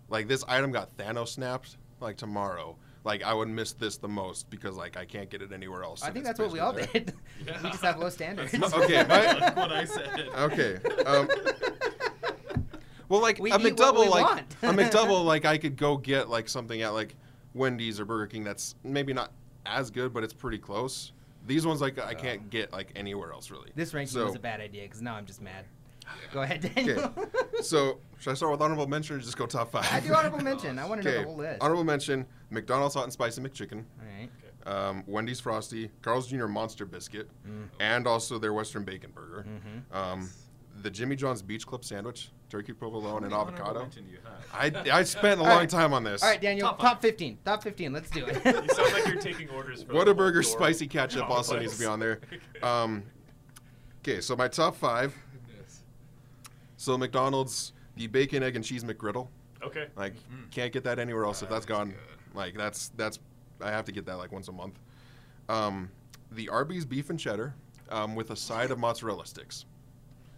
like 0.10 0.28
this 0.28 0.44
item 0.48 0.72
got 0.72 0.96
Thanos 0.98 1.28
snapped 1.30 1.78
like 2.00 2.18
tomorrow, 2.18 2.76
like 3.04 3.22
I 3.24 3.34
would 3.34 3.48
miss 3.50 3.74
this 3.74 3.98
the 3.98 4.08
most 4.08 4.50
because 4.50 4.76
like 4.76 4.98
I 4.98 5.06
can't 5.06 5.30
get 5.30 5.42
it 5.44 5.52
anywhere 5.54 5.84
else. 5.84 6.02
I 6.02 6.10
think 6.10 6.26
that's 6.26 6.40
what 6.40 6.52
we 6.52 6.60
all 6.60 6.74
basically 6.74 7.02
did. 7.02 7.14
there. 7.46 7.60
we 7.64 7.70
just 7.70 7.84
have 7.84 8.00
low 8.00 8.10
standards. 8.10 8.54
No, 8.54 8.66
okay, 8.74 9.04
my- 9.08 9.40
That's 9.40 9.56
what 9.56 9.72
I 9.72 9.86
said. 9.86 10.28
Okay. 10.38 10.80
Um, 11.06 11.28
well, 13.10 13.22
like 13.22 13.40
We 13.40 13.52
a 13.52 13.56
eat 13.60 13.62
McDouble, 13.76 14.02
we 14.02 14.08
like 14.10 14.26
want. 14.26 14.56
a 14.64 14.68
McDouble, 14.74 15.24
like 15.26 15.46
I 15.46 15.58
could 15.58 15.78
go 15.78 15.98
get 15.98 16.30
like 16.30 16.50
something 16.50 16.82
at 16.82 16.94
like 16.94 17.16
Wendy's 17.54 18.00
or 18.00 18.06
Burger 18.06 18.28
King 18.28 18.44
that's 18.44 18.76
maybe 18.84 19.14
not 19.14 19.32
as 19.68 19.90
good, 19.92 20.14
but 20.14 20.24
it's 20.24 20.34
pretty 20.34 20.58
close. 20.58 21.12
These 21.46 21.66
ones 21.66 21.80
like 21.82 21.98
I 22.00 22.14
can't 22.14 22.50
get 22.50 22.74
like 22.74 22.92
anywhere 22.96 23.32
else 23.32 23.50
really. 23.52 23.72
This 23.76 23.94
ranking 23.94 24.14
So- 24.14 24.26
was 24.26 24.36
a 24.36 24.40
bad 24.40 24.60
idea 24.62 24.84
because 24.84 25.02
now 25.02 25.16
I'm 25.16 25.26
just 25.26 25.42
mad. 25.42 25.66
Go 26.34 26.42
ahead, 26.42 26.62
Daniel. 26.74 27.14
So 27.62 27.98
should 28.20 28.30
I 28.32 28.34
start 28.36 28.52
with 28.52 28.62
honorable 28.62 28.86
mention 28.88 29.16
or 29.16 29.20
just 29.20 29.36
go 29.36 29.48
top 29.48 29.72
five? 29.72 29.88
I 29.92 30.00
do 30.00 30.14
honorable 30.14 30.40
mention. 30.42 30.78
I 30.78 30.86
want 30.86 31.02
to 31.02 31.08
know 31.12 31.18
the 31.18 31.24
whole 31.24 31.36
list. 31.38 31.58
Honorable 31.60 31.84
mention: 31.84 32.26
McDonald's 32.52 32.94
hot 32.94 33.04
and 33.06 33.12
spicy 33.12 33.42
McChicken, 33.42 33.84
All 34.00 34.06
right. 34.06 34.30
um, 34.90 35.04
Wendy's 35.08 35.40
Frosty, 35.40 35.90
Carl's 36.04 36.28
Jr. 36.28 36.46
Monster 36.46 36.86
Biscuit, 36.86 37.30
and 37.80 38.06
also 38.06 38.38
their 38.38 38.54
Western 38.54 38.84
Bacon 38.84 39.10
Burger. 39.12 39.44
Mhm. 39.50 39.96
Um, 39.96 40.30
the 40.82 40.90
Jimmy 40.90 41.16
John's 41.16 41.42
Beach 41.42 41.66
Club 41.66 41.84
sandwich, 41.84 42.30
turkey 42.50 42.74
provolone 42.74 43.24
and 43.24 43.34
How 43.34 43.46
many 43.46 43.58
honorable 43.60 43.80
avocado. 43.80 43.80
mention 43.82 44.06
do 44.06 44.12
you 44.12 44.18
have? 44.24 44.86
I, 44.92 45.00
I 45.00 45.04
spent 45.04 45.40
a 45.40 45.44
long 45.44 45.58
right. 45.58 45.70
time 45.70 45.94
on 45.94 46.04
this. 46.04 46.22
All 46.24 46.30
right, 46.30 46.42
Daniel. 46.42 46.68
Top 46.70 46.80
Top, 46.80 47.02
15. 47.02 47.38
Top 47.46 47.64
15. 47.64 47.94
Let's 47.94 48.10
do 48.10 48.26
it. 48.26 48.36
You 48.46 48.52
sound 48.76 48.94
like 48.94 49.08
you're 49.08 49.22
taking 49.22 49.50
orders 49.50 49.84
for 49.84 49.94
the 49.94 49.94
Whataburger 49.94 50.44
whole 50.44 50.54
spicy 50.54 50.88
ketchup 50.88 51.30
also 51.30 51.60
needs 51.60 51.74
to 51.74 51.80
be 51.80 51.86
on 51.86 52.00
there. 52.00 52.20
Okay. 52.30 52.62
Um, 52.62 53.04
okay, 54.02 54.22
so 54.22 54.36
my 54.36 54.48
top 54.48 54.76
five. 54.76 55.14
So 56.78 56.98
McDonald's, 56.98 57.74
the 57.96 58.08
bacon, 58.08 58.44
egg, 58.44 58.56
and 58.56 58.64
cheese 58.64 58.84
McGriddle. 58.84 59.28
Okay. 59.64 59.88
Like, 59.96 60.14
Mm. 60.32 60.52
can't 60.52 60.72
get 60.72 60.84
that 60.84 61.00
anywhere 61.00 61.26
else 61.26 61.42
if 61.42 61.50
that's 61.50 61.66
gone. 61.66 61.90
good. 61.90 62.36
Like, 62.36 62.56
that's 62.56 62.90
that's 62.90 63.20
I 63.62 63.72
have 63.72 63.86
to 63.86 63.92
get 63.92 64.06
that 64.06 64.18
like 64.18 64.32
once 64.32 64.48
a 64.48 64.52
month. 64.52 64.80
Um, 65.50 65.90
the 66.32 66.50
Arby's 66.50 66.86
beef 66.86 67.10
and 67.10 67.20
cheddar 67.20 67.56
um, 67.90 68.16
with 68.16 68.30
a 68.32 68.36
side 68.36 68.70
of 68.72 68.78
mozzarella 68.78 69.26
sticks. 69.26 69.66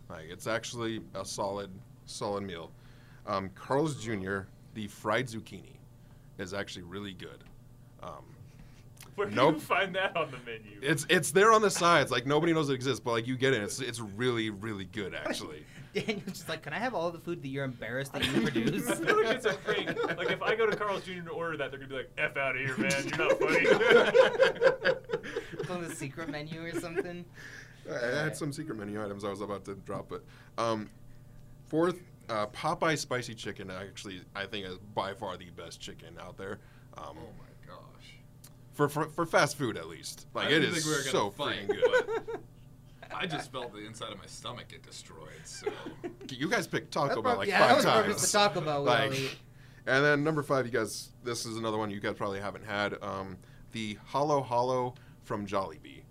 Like, 0.10 0.26
it's 0.30 0.48
actually 0.48 1.02
a 1.16 1.24
solid 1.24 1.70
solid 2.06 2.44
meal. 2.44 2.72
Um, 3.28 3.50
Carl's 3.54 4.04
Jr. 4.04 4.40
The 4.74 4.88
fried 4.88 5.28
zucchini 5.28 5.76
is 6.38 6.54
actually 6.54 6.84
really 6.84 7.14
good. 7.14 7.44
Um, 8.02 8.26
Where 9.16 9.28
do 9.30 9.36
Nope. 9.36 9.56
you 9.56 9.60
find 9.62 9.94
that 9.96 10.16
on 10.18 10.32
the 10.32 10.38
menu? 10.38 10.80
It's 10.82 11.06
it's 11.10 11.32
there 11.32 11.52
on 11.54 11.62
the 11.62 11.70
sides. 11.70 12.12
Like 12.12 12.26
nobody 12.26 12.54
knows 12.54 12.70
it 12.70 12.74
exists, 12.74 13.00
but 13.00 13.12
like 13.12 13.28
you 13.28 13.36
get 13.38 13.54
it. 13.54 13.62
It's 13.62 13.80
it's 13.80 14.00
really 14.00 14.50
really 14.50 14.86
good 14.86 15.14
actually. 15.14 15.64
Daniel's 15.94 16.24
just 16.26 16.48
like, 16.48 16.62
can 16.62 16.72
I 16.72 16.78
have 16.78 16.94
all 16.94 17.10
the 17.10 17.18
food 17.18 17.42
that 17.42 17.48
you're 17.48 17.64
embarrassed 17.66 18.14
that 18.14 18.24
you 18.24 18.32
I 18.46 18.50
produce? 18.52 18.86
feel 19.00 19.24
like 19.24 19.36
it's 19.36 19.46
a 19.48 19.54
prank. 19.56 19.98
Like 20.18 20.30
if 20.30 20.42
I 20.42 20.56
go 20.56 20.68
to 20.68 20.76
Carl's 20.76 21.04
Jr. 21.04 21.22
to 21.26 21.32
order 21.32 21.58
that, 21.58 21.72
they're 21.72 21.80
gonna 21.80 21.90
be 21.90 21.96
like, 21.96 22.12
"F 22.18 22.38
out 22.38 22.56
of 22.56 22.62
here, 22.62 22.78
man! 22.78 22.92
You're 23.08 23.18
not 23.18 23.40
funny." 23.40 23.66
it's 25.54 25.70
on 25.70 25.82
the 25.84 25.94
secret 25.94 26.30
menu 26.30 26.64
or 26.64 26.80
something. 26.80 27.26
I 27.92 27.96
I 27.96 28.24
had 28.24 28.38
some 28.38 28.52
secret 28.54 28.78
menu 28.78 29.04
items 29.04 29.24
I 29.24 29.30
was 29.30 29.42
about 29.42 29.66
to 29.66 29.76
drop, 29.76 30.10
but 30.10 30.24
um, 30.58 30.90
fourth, 31.68 32.00
uh, 32.30 32.48
Popeye 32.48 32.98
spicy 32.98 33.34
chicken. 33.36 33.70
Actually, 33.72 34.22
I 34.36 34.46
think 34.46 34.66
is 34.66 34.78
by 34.96 35.14
far 35.14 35.38
the 35.38 35.50
best 35.52 35.80
chicken 35.80 36.16
out 36.20 36.38
there. 36.38 36.60
Um, 36.98 37.18
Oh 37.18 37.30
my 37.38 37.68
gosh. 37.74 38.14
for, 38.74 38.90
for 38.90 39.06
for 39.10 39.26
fast 39.26 39.58
food 39.58 39.78
at 39.78 39.88
least. 39.88 40.28
Like 40.34 40.48
I 40.48 40.52
it 40.52 40.72
think 40.72 40.86
we 40.86 40.92
were 40.92 40.98
so 40.98 41.30
fight, 41.30 41.68
freaking 41.68 41.82
good. 41.82 42.40
I 43.16 43.26
just 43.26 43.52
felt 43.52 43.74
the 43.74 43.86
inside 43.86 44.12
of 44.12 44.20
my 44.20 44.28
stomach 44.28 44.68
get 44.70 44.84
destroyed. 44.84 45.30
So 45.44 45.68
you 46.30 46.48
guys 46.50 46.68
picked 46.68 46.92
Taco 46.92 47.08
That's 47.08 47.16
Bell 47.16 47.24
prob- 47.24 47.38
like 47.40 47.48
yeah, 47.48 47.68
that 47.68 47.76
was 47.78 47.86
probably 47.86 48.12
times. 48.12 48.32
the 48.32 48.38
Taco 48.38 48.62
Bell 48.62 48.84
Like. 48.84 49.38
And 49.88 50.06
then 50.06 50.24
number 50.24 50.44
five, 50.44 50.68
you 50.68 50.72
guys. 50.72 51.10
This 51.24 51.48
is 51.48 51.58
another 51.58 51.78
one 51.80 51.90
you 51.90 52.00
guys 52.00 52.14
probably 52.16 52.40
haven't 52.40 52.64
had. 52.66 53.02
Um, 53.02 53.38
the 53.72 53.98
Halo 54.12 54.44
Halo 54.44 54.94
from 55.24 55.48
Jollibee. 55.48 56.02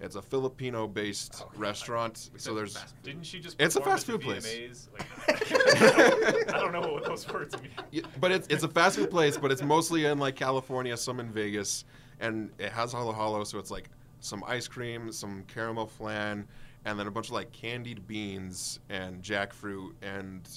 It's 0.00 0.16
a 0.16 0.22
Filipino-based 0.22 1.44
restaurant. 1.56 2.30
So 2.36 2.54
there's 2.54 2.76
fast. 2.76 2.94
Didn't 3.02 3.24
she 3.24 3.38
just? 3.40 3.60
It's 3.60 3.76
a 3.76 3.80
fast 3.80 4.06
food 4.06 4.22
place. 4.22 4.88
Like, 4.92 5.06
I 6.54 6.58
don't 6.58 6.72
know 6.72 6.80
what 6.80 7.04
those 7.04 7.28
words 7.28 7.60
mean. 7.60 7.70
Yeah, 7.90 8.02
but 8.20 8.30
it's 8.32 8.46
it's 8.48 8.62
a 8.62 8.68
fast 8.68 8.96
food 8.96 9.10
place, 9.10 9.36
but 9.36 9.50
it's 9.50 9.62
mostly 9.62 10.06
in 10.06 10.18
like 10.18 10.36
California, 10.36 10.96
some 10.96 11.20
in 11.20 11.30
Vegas, 11.30 11.84
and 12.20 12.50
it 12.58 12.72
has 12.72 12.92
halo 12.92 13.12
halo, 13.12 13.44
so 13.44 13.58
it's 13.58 13.70
like 13.70 13.90
some 14.20 14.44
ice 14.46 14.68
cream, 14.68 15.12
some 15.12 15.44
caramel 15.48 15.86
flan, 15.86 16.46
and 16.84 16.98
then 16.98 17.06
a 17.06 17.10
bunch 17.10 17.26
of 17.26 17.32
like 17.32 17.50
candied 17.52 18.06
beans 18.06 18.80
and 18.88 19.22
jackfruit 19.22 19.92
and 20.02 20.48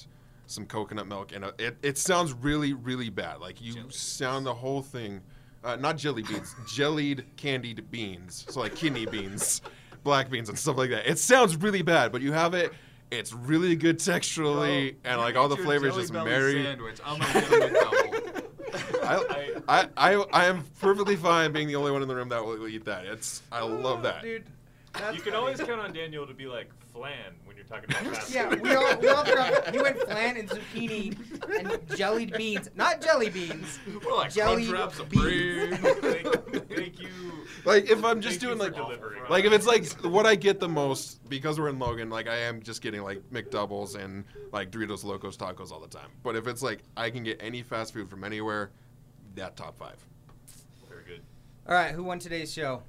some 0.46 0.66
coconut 0.66 1.08
milk, 1.08 1.32
and 1.34 1.44
a, 1.46 1.54
it 1.58 1.76
it 1.82 1.98
sounds 1.98 2.34
really 2.34 2.74
really 2.74 3.10
bad. 3.10 3.40
Like 3.40 3.62
you 3.62 3.74
Jelly 3.74 3.88
sound 3.90 4.46
the 4.46 4.54
whole 4.54 4.82
thing, 4.82 5.22
uh, 5.64 5.76
not 5.78 5.98
jelly 5.98 6.24
beans, 6.24 6.56
jellied 6.68 7.26
candied 7.38 7.90
beans, 7.92 8.46
so 8.50 8.60
like 8.60 8.76
kidney 8.76 9.06
beans, 9.06 9.62
black 10.04 10.30
beans, 10.30 10.50
and 10.50 10.58
stuff 10.58 10.78
like 10.78 10.90
that. 10.90 11.10
It 11.10 11.20
sounds 11.20 11.56
really 11.56 11.82
bad, 11.82 12.12
but 12.12 12.22
you 12.22 12.32
have 12.32 12.54
it. 12.54 12.74
It's 13.12 13.34
really 13.34 13.76
good 13.76 14.00
texturally, 14.00 14.96
Bro, 15.04 15.12
and 15.12 15.22
like 15.22 15.36
all 15.36 15.48
the 15.48 15.58
flavors 15.58 15.96
just 15.96 16.12
Belly 16.12 16.30
marry. 16.30 16.64
Sandwich. 16.64 17.00
I'm 17.06 17.20
gonna 17.20 17.34
get 17.34 17.44
a 17.44 17.74
McDouble. 17.74 18.44
I, 19.04 19.54
I, 19.68 19.88
I, 19.98 20.26
I 20.34 20.46
am 20.46 20.64
perfectly 20.80 21.16
fine 21.16 21.52
being 21.52 21.68
the 21.68 21.76
only 21.76 21.92
one 21.92 22.02
in 22.02 22.08
the 22.08 22.16
room 22.16 22.30
that 22.30 22.44
will 22.44 22.68
eat 22.68 22.86
that. 22.86 23.06
It's 23.06 23.44
I 23.52 23.64
love 23.64 24.02
that. 24.04 24.22
Dude. 24.22 24.46
You 24.96 25.02
can 25.02 25.20
funny. 25.20 25.36
always 25.36 25.60
count 25.60 25.82
on 25.82 25.94
Daniel 25.94 26.26
to 26.26 26.34
be 26.34 26.46
like 26.46 26.70
flan 26.92 27.34
when 27.43 27.43
you're 27.70 27.80
talking 27.80 27.96
about 28.04 28.16
fast 28.16 28.34
Yeah, 28.34 28.50
food. 28.50 28.62
we 28.62 28.76
all 28.76 28.98
we 29.00 29.08
all 29.08 29.26
forgot. 29.26 29.74
He 29.74 29.82
went 29.82 29.98
flan 30.00 30.38
and 30.38 30.50
zucchini 30.50 31.18
and 31.60 31.98
jellied 31.98 32.34
beans, 32.34 32.70
not 32.76 33.02
jelly 33.02 33.30
beans. 33.30 33.80
We're 34.06 34.16
like 34.16 34.34
Jelly 34.34 34.66
Crunchwrap 34.66 35.10
beans. 35.10 35.78
Supreme. 35.78 35.78
thank, 36.02 36.70
thank 36.70 37.02
you. 37.02 37.10
Like 37.66 37.90
if 37.90 38.04
I'm 38.04 38.22
just 38.22 38.40
Thank 38.40 38.58
doing 38.58 38.58
you 38.58 38.64
like 38.64 38.74
for 38.74 38.82
delivering. 38.82 39.30
like 39.30 39.46
if 39.46 39.54
it's 39.54 39.66
like 39.68 39.86
what 40.04 40.26
I 40.26 40.36
get 40.36 40.60
the 40.60 40.70
most 40.70 41.28
because 41.30 41.60
we're 41.60 41.70
in 41.70 41.80
Logan, 41.80 42.10
like 42.10 42.28
I 42.28 42.36
am 42.38 42.62
just 42.62 42.82
getting 42.82 43.02
like 43.04 43.22
McDoubles 43.32 43.96
and 43.96 44.26
like 44.52 44.72
Doritos 44.72 45.04
Locos 45.04 45.38
Tacos 45.38 45.72
all 45.72 45.80
the 45.80 45.88
time. 45.88 46.10
But 46.24 46.36
if 46.36 46.48
it's 46.48 46.62
like 46.62 46.80
I 46.98 47.10
can 47.10 47.24
get 47.24 47.42
any 47.42 47.62
fast 47.62 47.94
food 47.94 48.10
from 48.10 48.24
anywhere, 48.24 48.72
that 49.36 49.56
top 49.56 49.78
five. 49.78 49.96
Very 50.90 51.04
good. 51.06 51.22
All 51.68 51.74
right, 51.74 51.92
who 51.94 52.04
won 52.04 52.20
today's 52.20 52.54
show? 52.54 52.84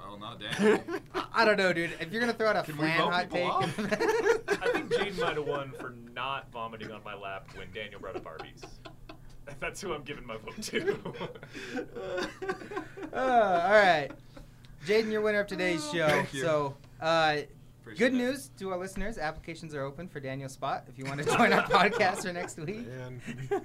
Well, 0.00 0.18
not 0.18 0.40
Daniel. 0.58 0.80
I, 1.14 1.24
I 1.32 1.44
don't 1.44 1.56
know, 1.56 1.72
dude. 1.72 1.90
If 2.00 2.10
you're 2.12 2.20
gonna 2.20 2.32
throw 2.32 2.48
out 2.48 2.56
a 2.56 2.62
Can 2.62 2.74
we 2.76 2.84
flan 2.84 2.98
vote 2.98 3.12
hot 3.12 3.30
people 3.30 3.86
take, 3.86 4.08
I 4.62 4.72
think 4.72 4.90
Jaden 4.92 5.18
might 5.20 5.36
have 5.36 5.46
won 5.46 5.72
for 5.78 5.94
not 6.14 6.50
vomiting 6.52 6.90
on 6.90 7.02
my 7.04 7.14
lap 7.14 7.48
when 7.56 7.68
Daniel 7.72 8.00
brought 8.00 8.16
up 8.16 8.26
Arby's. 8.26 8.62
That's 9.58 9.80
who 9.80 9.92
I'm 9.92 10.02
giving 10.02 10.26
my 10.26 10.36
vote 10.36 10.62
to. 10.62 10.98
Uh, 13.12 13.16
all 13.64 13.72
right, 13.72 14.10
Jaden, 14.86 15.10
you're 15.10 15.20
winner 15.20 15.40
of 15.40 15.48
today's 15.48 15.82
show. 15.90 16.06
Thank 16.06 16.32
you. 16.32 16.42
So, 16.42 16.76
uh, 17.00 17.38
Appreciate 17.80 17.98
good 18.10 18.14
it. 18.14 18.22
news 18.22 18.50
to 18.58 18.70
our 18.70 18.78
listeners: 18.78 19.18
applications 19.18 19.74
are 19.74 19.82
open 19.82 20.06
for 20.06 20.20
Daniel's 20.20 20.52
spot. 20.52 20.84
If 20.88 20.96
you 20.96 21.04
want 21.06 21.18
to 21.20 21.24
join 21.26 21.52
our 21.52 21.62
podcast 21.64 22.22
for 22.22 22.32
next 22.32 22.56
week, 22.58 22.86
And 23.04 23.20
we'll 23.50 23.60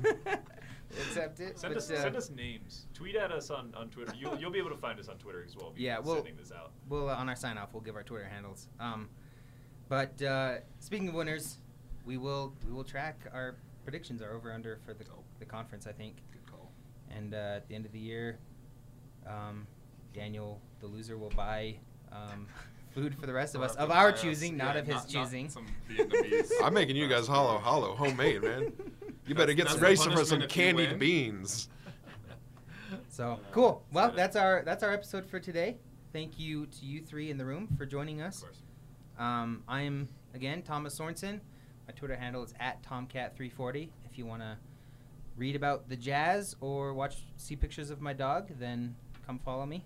accept 0.98 1.40
it. 1.40 1.60
send 1.60 1.74
but, 1.74 1.78
us 1.84 1.92
uh, 1.92 2.02
send 2.02 2.16
us 2.16 2.30
names. 2.30 2.88
Tweet 2.94 3.16
at 3.16 3.32
us 3.32 3.50
on, 3.50 3.74
on 3.76 3.90
Twitter. 3.90 4.14
You'll, 4.18 4.38
you'll 4.38 4.52
be 4.52 4.60
able 4.60 4.70
to 4.72 4.78
find 4.78 5.00
us 5.00 5.08
on 5.10 5.18
Twitter 5.18 5.44
as 5.46 5.56
well. 5.56 5.74
Yeah, 5.78 5.98
we're 6.00 6.06
we'll- 6.06 6.16
sending 6.18 6.36
this 6.38 6.52
out. 6.52 6.72
We'll 6.90 7.10
uh, 7.10 7.16
on 7.16 7.30
our 7.30 7.36
sign 7.36 7.58
off. 7.58 7.70
We'll 7.74 7.82
give 7.84 7.96
our 7.96 8.04
Twitter 8.04 8.26
handles. 8.26 8.68
Um, 8.80 9.10
but 9.90 10.22
uh, 10.22 10.56
speaking 10.80 11.10
of 11.10 11.16
winners, 11.16 11.58
we 12.06 12.18
will 12.18 12.54
we 12.66 12.74
will 12.74 12.84
track 12.84 13.20
our 13.34 13.56
predictions 13.84 14.22
are 14.22 14.32
over 14.34 14.52
under 14.52 14.80
for 14.86 14.94
the 14.94 15.04
Dope. 15.04 15.24
the 15.40 15.46
conference. 15.46 15.86
I 15.88 15.92
think, 15.92 16.16
Good 16.32 16.46
call. 16.50 16.72
and 17.10 17.34
uh, 17.34 17.38
at 17.58 17.68
the 17.68 17.76
end 17.76 17.86
of 17.86 17.92
the 17.92 18.00
year, 18.00 18.40
um, 19.28 19.68
Daniel, 20.14 20.62
the 20.80 20.88
loser, 20.88 21.18
will 21.18 21.30
buy 21.36 21.76
um, 22.12 22.48
food 22.96 23.14
for 23.16 23.28
the 23.28 23.34
rest 23.34 23.54
of 23.56 23.62
us 23.62 23.76
of 23.76 23.92
our 23.92 24.10
buy 24.12 24.16
us- 24.18 24.22
choosing, 24.22 24.58
not 24.58 24.76
of 24.76 24.86
his 24.88 24.96
not- 24.96 25.14
not 25.14 25.24
choosing. 25.24 25.50
some 25.50 25.66
Vietnamese 25.90 26.50
I'm 26.64 26.74
making 26.74 26.96
you 26.96 27.08
guys 27.08 27.28
halo 27.28 27.60
halo 27.60 27.96
homemade, 27.96 28.42
man. 28.42 28.72
You 29.28 29.36
better 29.36 29.54
get 29.54 29.64
that's 29.64 29.74
some 29.74 29.80
the 29.82 29.86
race 29.88 30.00
for 30.00 30.04
some 30.04 30.14
punishment 30.14 30.44
if 30.44 30.56
you 30.58 30.64
candied 30.64 31.00
beans. 31.00 31.70
So 33.10 33.40
cool. 33.52 33.84
Well, 33.92 34.12
that's 34.12 34.36
our 34.36 34.62
that's 34.64 34.84
our 34.84 34.92
episode 34.92 35.26
for 35.26 35.40
today. 35.40 35.78
Thank 36.14 36.38
you 36.40 36.66
to 36.68 36.86
you 36.86 37.02
three 37.02 37.32
in 37.32 37.38
the 37.38 37.46
room 37.46 37.68
for 37.78 37.86
joining 37.86 38.22
Of 38.22 38.28
us. 38.28 38.42
course. 38.42 38.62
Um, 39.18 39.64
I 39.68 39.82
am 39.82 40.08
again 40.34 40.62
Thomas 40.62 40.98
Sorensen. 40.98 41.40
My 41.88 41.94
Twitter 41.96 42.16
handle 42.16 42.44
is 42.44 42.54
at 42.60 42.84
Tomcat340. 42.84 43.90
If 44.10 44.18
you 44.18 44.26
want 44.26 44.42
to 44.42 44.58
read 45.36 45.56
about 45.56 45.90
the 45.90 45.96
Jazz 45.96 46.56
or 46.62 46.94
watch 46.94 47.18
see 47.38 47.56
pictures 47.56 47.90
of 47.90 48.02
my 48.02 48.14
dog, 48.14 48.50
then 48.60 48.96
come 49.26 49.40
follow 49.40 49.66
me. 49.66 49.84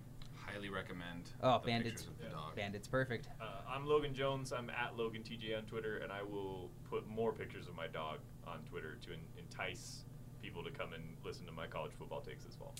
Highly 0.52 0.68
recommend. 0.70 1.30
Oh, 1.42 1.58
the 1.60 1.66
Bandits. 1.66 2.02
pictures 2.02 2.08
of 2.08 2.18
the 2.18 2.24
Yeah. 2.24 2.30
dog. 2.32 2.56
Bandits, 2.56 2.88
perfect. 2.88 3.28
Uh, 3.40 3.44
I'm 3.68 3.86
Logan 3.86 4.14
Jones. 4.14 4.52
I'm 4.52 4.70
at 4.70 4.96
Logan 4.96 5.22
TJ 5.22 5.54
on 5.56 5.64
Twitter, 5.66 5.98
and 5.98 6.12
I 6.12 6.22
will 6.22 6.70
put 6.88 7.06
more 7.06 7.32
pictures 7.32 7.68
of 7.68 7.74
my 7.74 7.86
dog 7.86 8.18
on 8.46 8.64
Twitter 8.64 8.96
to 8.96 9.12
en- 9.12 9.26
entice 9.38 10.04
people 10.42 10.64
to 10.64 10.70
come 10.70 10.92
and 10.92 11.16
listen 11.24 11.46
to 11.46 11.52
my 11.52 11.66
college 11.66 11.92
football 11.92 12.20
takes 12.20 12.44
this 12.44 12.56
fall. 12.56 12.74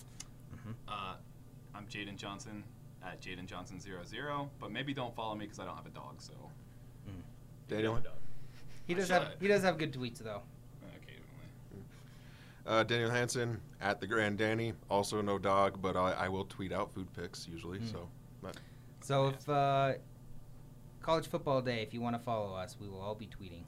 Mhm. 0.54 0.74
Uh, 0.88 1.16
I'm 1.74 1.86
Jaden 1.86 2.16
Johnson 2.16 2.64
at 3.02 3.20
Jaden 3.20 3.46
Johnson 3.46 3.78
00, 3.80 4.50
but 4.58 4.70
maybe 4.72 4.92
don't 4.92 5.14
follow 5.14 5.34
me 5.34 5.44
because 5.44 5.60
I 5.60 5.64
don't 5.64 5.76
have 5.76 5.86
a 5.86 5.90
dog. 5.90 6.20
So 6.20 6.32
Mm. 7.06 7.22
Daniel. 7.68 7.92
Yeah, 7.92 7.98
my 7.98 8.04
dog. 8.04 8.18
He 8.86 8.94
does 8.94 9.08
have 9.08 9.40
he 9.40 9.46
does 9.46 9.62
have 9.62 9.78
good 9.78 9.92
tweets 9.92 10.18
though. 10.18 10.42
Uh. 12.66 12.82
Daniel 12.82 13.10
Hansen 13.10 13.60
at 13.80 14.00
the 14.00 14.06
Grand 14.06 14.38
Danny. 14.38 14.72
Also 14.90 15.20
no 15.20 15.38
dog, 15.38 15.80
but 15.80 15.96
I, 15.96 16.12
I 16.12 16.28
will 16.28 16.44
tweet 16.44 16.72
out 16.72 16.92
food 16.92 17.08
pics 17.14 17.46
usually. 17.50 17.78
Mm. 17.78 17.92
So, 17.92 18.08
not, 18.42 18.56
So 19.00 19.28
if 19.28 19.48
uh, 19.48 19.92
college 21.02 21.26
football 21.26 21.60
day, 21.62 21.82
if 21.82 21.94
you 21.94 22.00
want 22.00 22.16
to 22.16 22.22
follow 22.22 22.54
us, 22.54 22.76
we 22.80 22.88
will 22.88 23.00
all 23.00 23.14
be 23.14 23.26
tweeting. 23.26 23.64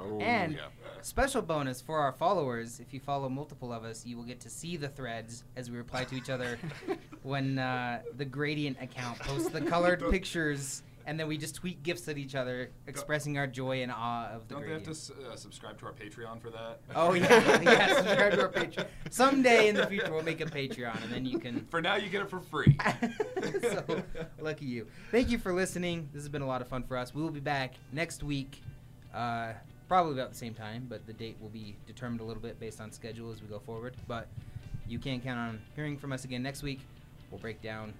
Oh, 0.00 0.18
and 0.20 0.54
yeah. 0.54 0.60
special 1.02 1.42
bonus 1.42 1.80
for 1.80 1.98
our 1.98 2.12
followers: 2.12 2.80
if 2.80 2.94
you 2.94 3.00
follow 3.00 3.28
multiple 3.28 3.72
of 3.72 3.84
us, 3.84 4.06
you 4.06 4.16
will 4.16 4.24
get 4.24 4.40
to 4.40 4.50
see 4.50 4.76
the 4.76 4.88
threads 4.88 5.44
as 5.56 5.70
we 5.70 5.76
reply 5.76 6.04
to 6.04 6.14
each 6.14 6.30
other 6.30 6.58
when 7.22 7.58
uh, 7.58 8.00
the 8.16 8.24
Gradient 8.24 8.78
account 8.80 9.18
posts 9.18 9.50
the 9.50 9.60
colored 9.60 10.02
pictures, 10.10 10.82
and 11.06 11.18
then 11.18 11.28
we 11.28 11.36
just 11.36 11.54
tweet 11.54 11.82
gifts 11.82 12.08
at 12.08 12.18
each 12.18 12.34
other, 12.34 12.70
expressing 12.86 13.38
our 13.38 13.46
joy 13.46 13.82
and 13.82 13.92
awe 13.92 14.28
of 14.28 14.48
the 14.48 14.54
Don't 14.54 14.66
they 14.66 14.72
have 14.72 14.82
to 14.84 14.90
uh, 14.90 15.36
subscribe 15.36 15.78
to 15.80 15.86
our 15.86 15.92
Patreon 15.92 16.40
for 16.40 16.50
that? 16.50 16.80
Oh 16.94 17.12
yeah, 17.12 17.60
yeah. 17.62 17.96
Subscribe 17.96 18.32
to 18.34 18.42
our 18.42 18.48
Patreon. 18.48 18.86
Someday 19.10 19.68
in 19.68 19.76
the 19.76 19.86
future, 19.86 20.12
we'll 20.12 20.22
make 20.22 20.40
a 20.40 20.46
Patreon, 20.46 21.02
and 21.02 21.12
then 21.12 21.24
you 21.24 21.38
can. 21.38 21.66
For 21.70 21.80
now, 21.80 21.96
you 21.96 22.08
get 22.08 22.22
it 22.22 22.30
for 22.30 22.40
free. 22.40 22.76
so 23.62 24.02
lucky 24.40 24.66
you. 24.66 24.86
Thank 25.10 25.30
you 25.30 25.38
for 25.38 25.52
listening. 25.52 26.08
This 26.12 26.22
has 26.22 26.28
been 26.28 26.42
a 26.42 26.46
lot 26.46 26.62
of 26.62 26.68
fun 26.68 26.82
for 26.84 26.96
us. 26.96 27.14
We 27.14 27.22
will 27.22 27.30
be 27.30 27.40
back 27.40 27.74
next 27.92 28.22
week, 28.22 28.62
uh, 29.14 29.52
probably 29.88 30.14
about 30.14 30.30
the 30.30 30.38
same 30.38 30.54
time, 30.54 30.86
but 30.88 31.06
the 31.06 31.12
date 31.12 31.36
will 31.40 31.48
be 31.48 31.76
determined 31.86 32.20
a 32.20 32.24
little 32.24 32.42
bit 32.42 32.58
based 32.60 32.80
on 32.80 32.92
schedule 32.92 33.32
as 33.32 33.42
we 33.42 33.48
go 33.48 33.58
forward. 33.58 33.96
But 34.06 34.28
you 34.86 34.98
can 34.98 35.20
count 35.20 35.38
on 35.38 35.60
hearing 35.74 35.96
from 35.96 36.12
us 36.12 36.24
again 36.24 36.42
next 36.42 36.62
week. 36.62 36.80
We'll 37.30 37.40
break 37.40 37.62
down 37.62 37.94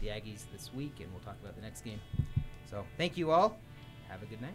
the 0.00 0.08
Aggies 0.08 0.44
this 0.52 0.70
week, 0.74 0.94
and 1.00 1.10
we'll 1.12 1.22
talk 1.22 1.36
about 1.42 1.54
the 1.54 1.62
next 1.62 1.82
game. 1.82 2.00
So 2.70 2.84
thank 2.96 3.16
you 3.16 3.32
all. 3.32 3.58
Have 4.08 4.22
a 4.22 4.26
good 4.26 4.40
night. 4.40 4.54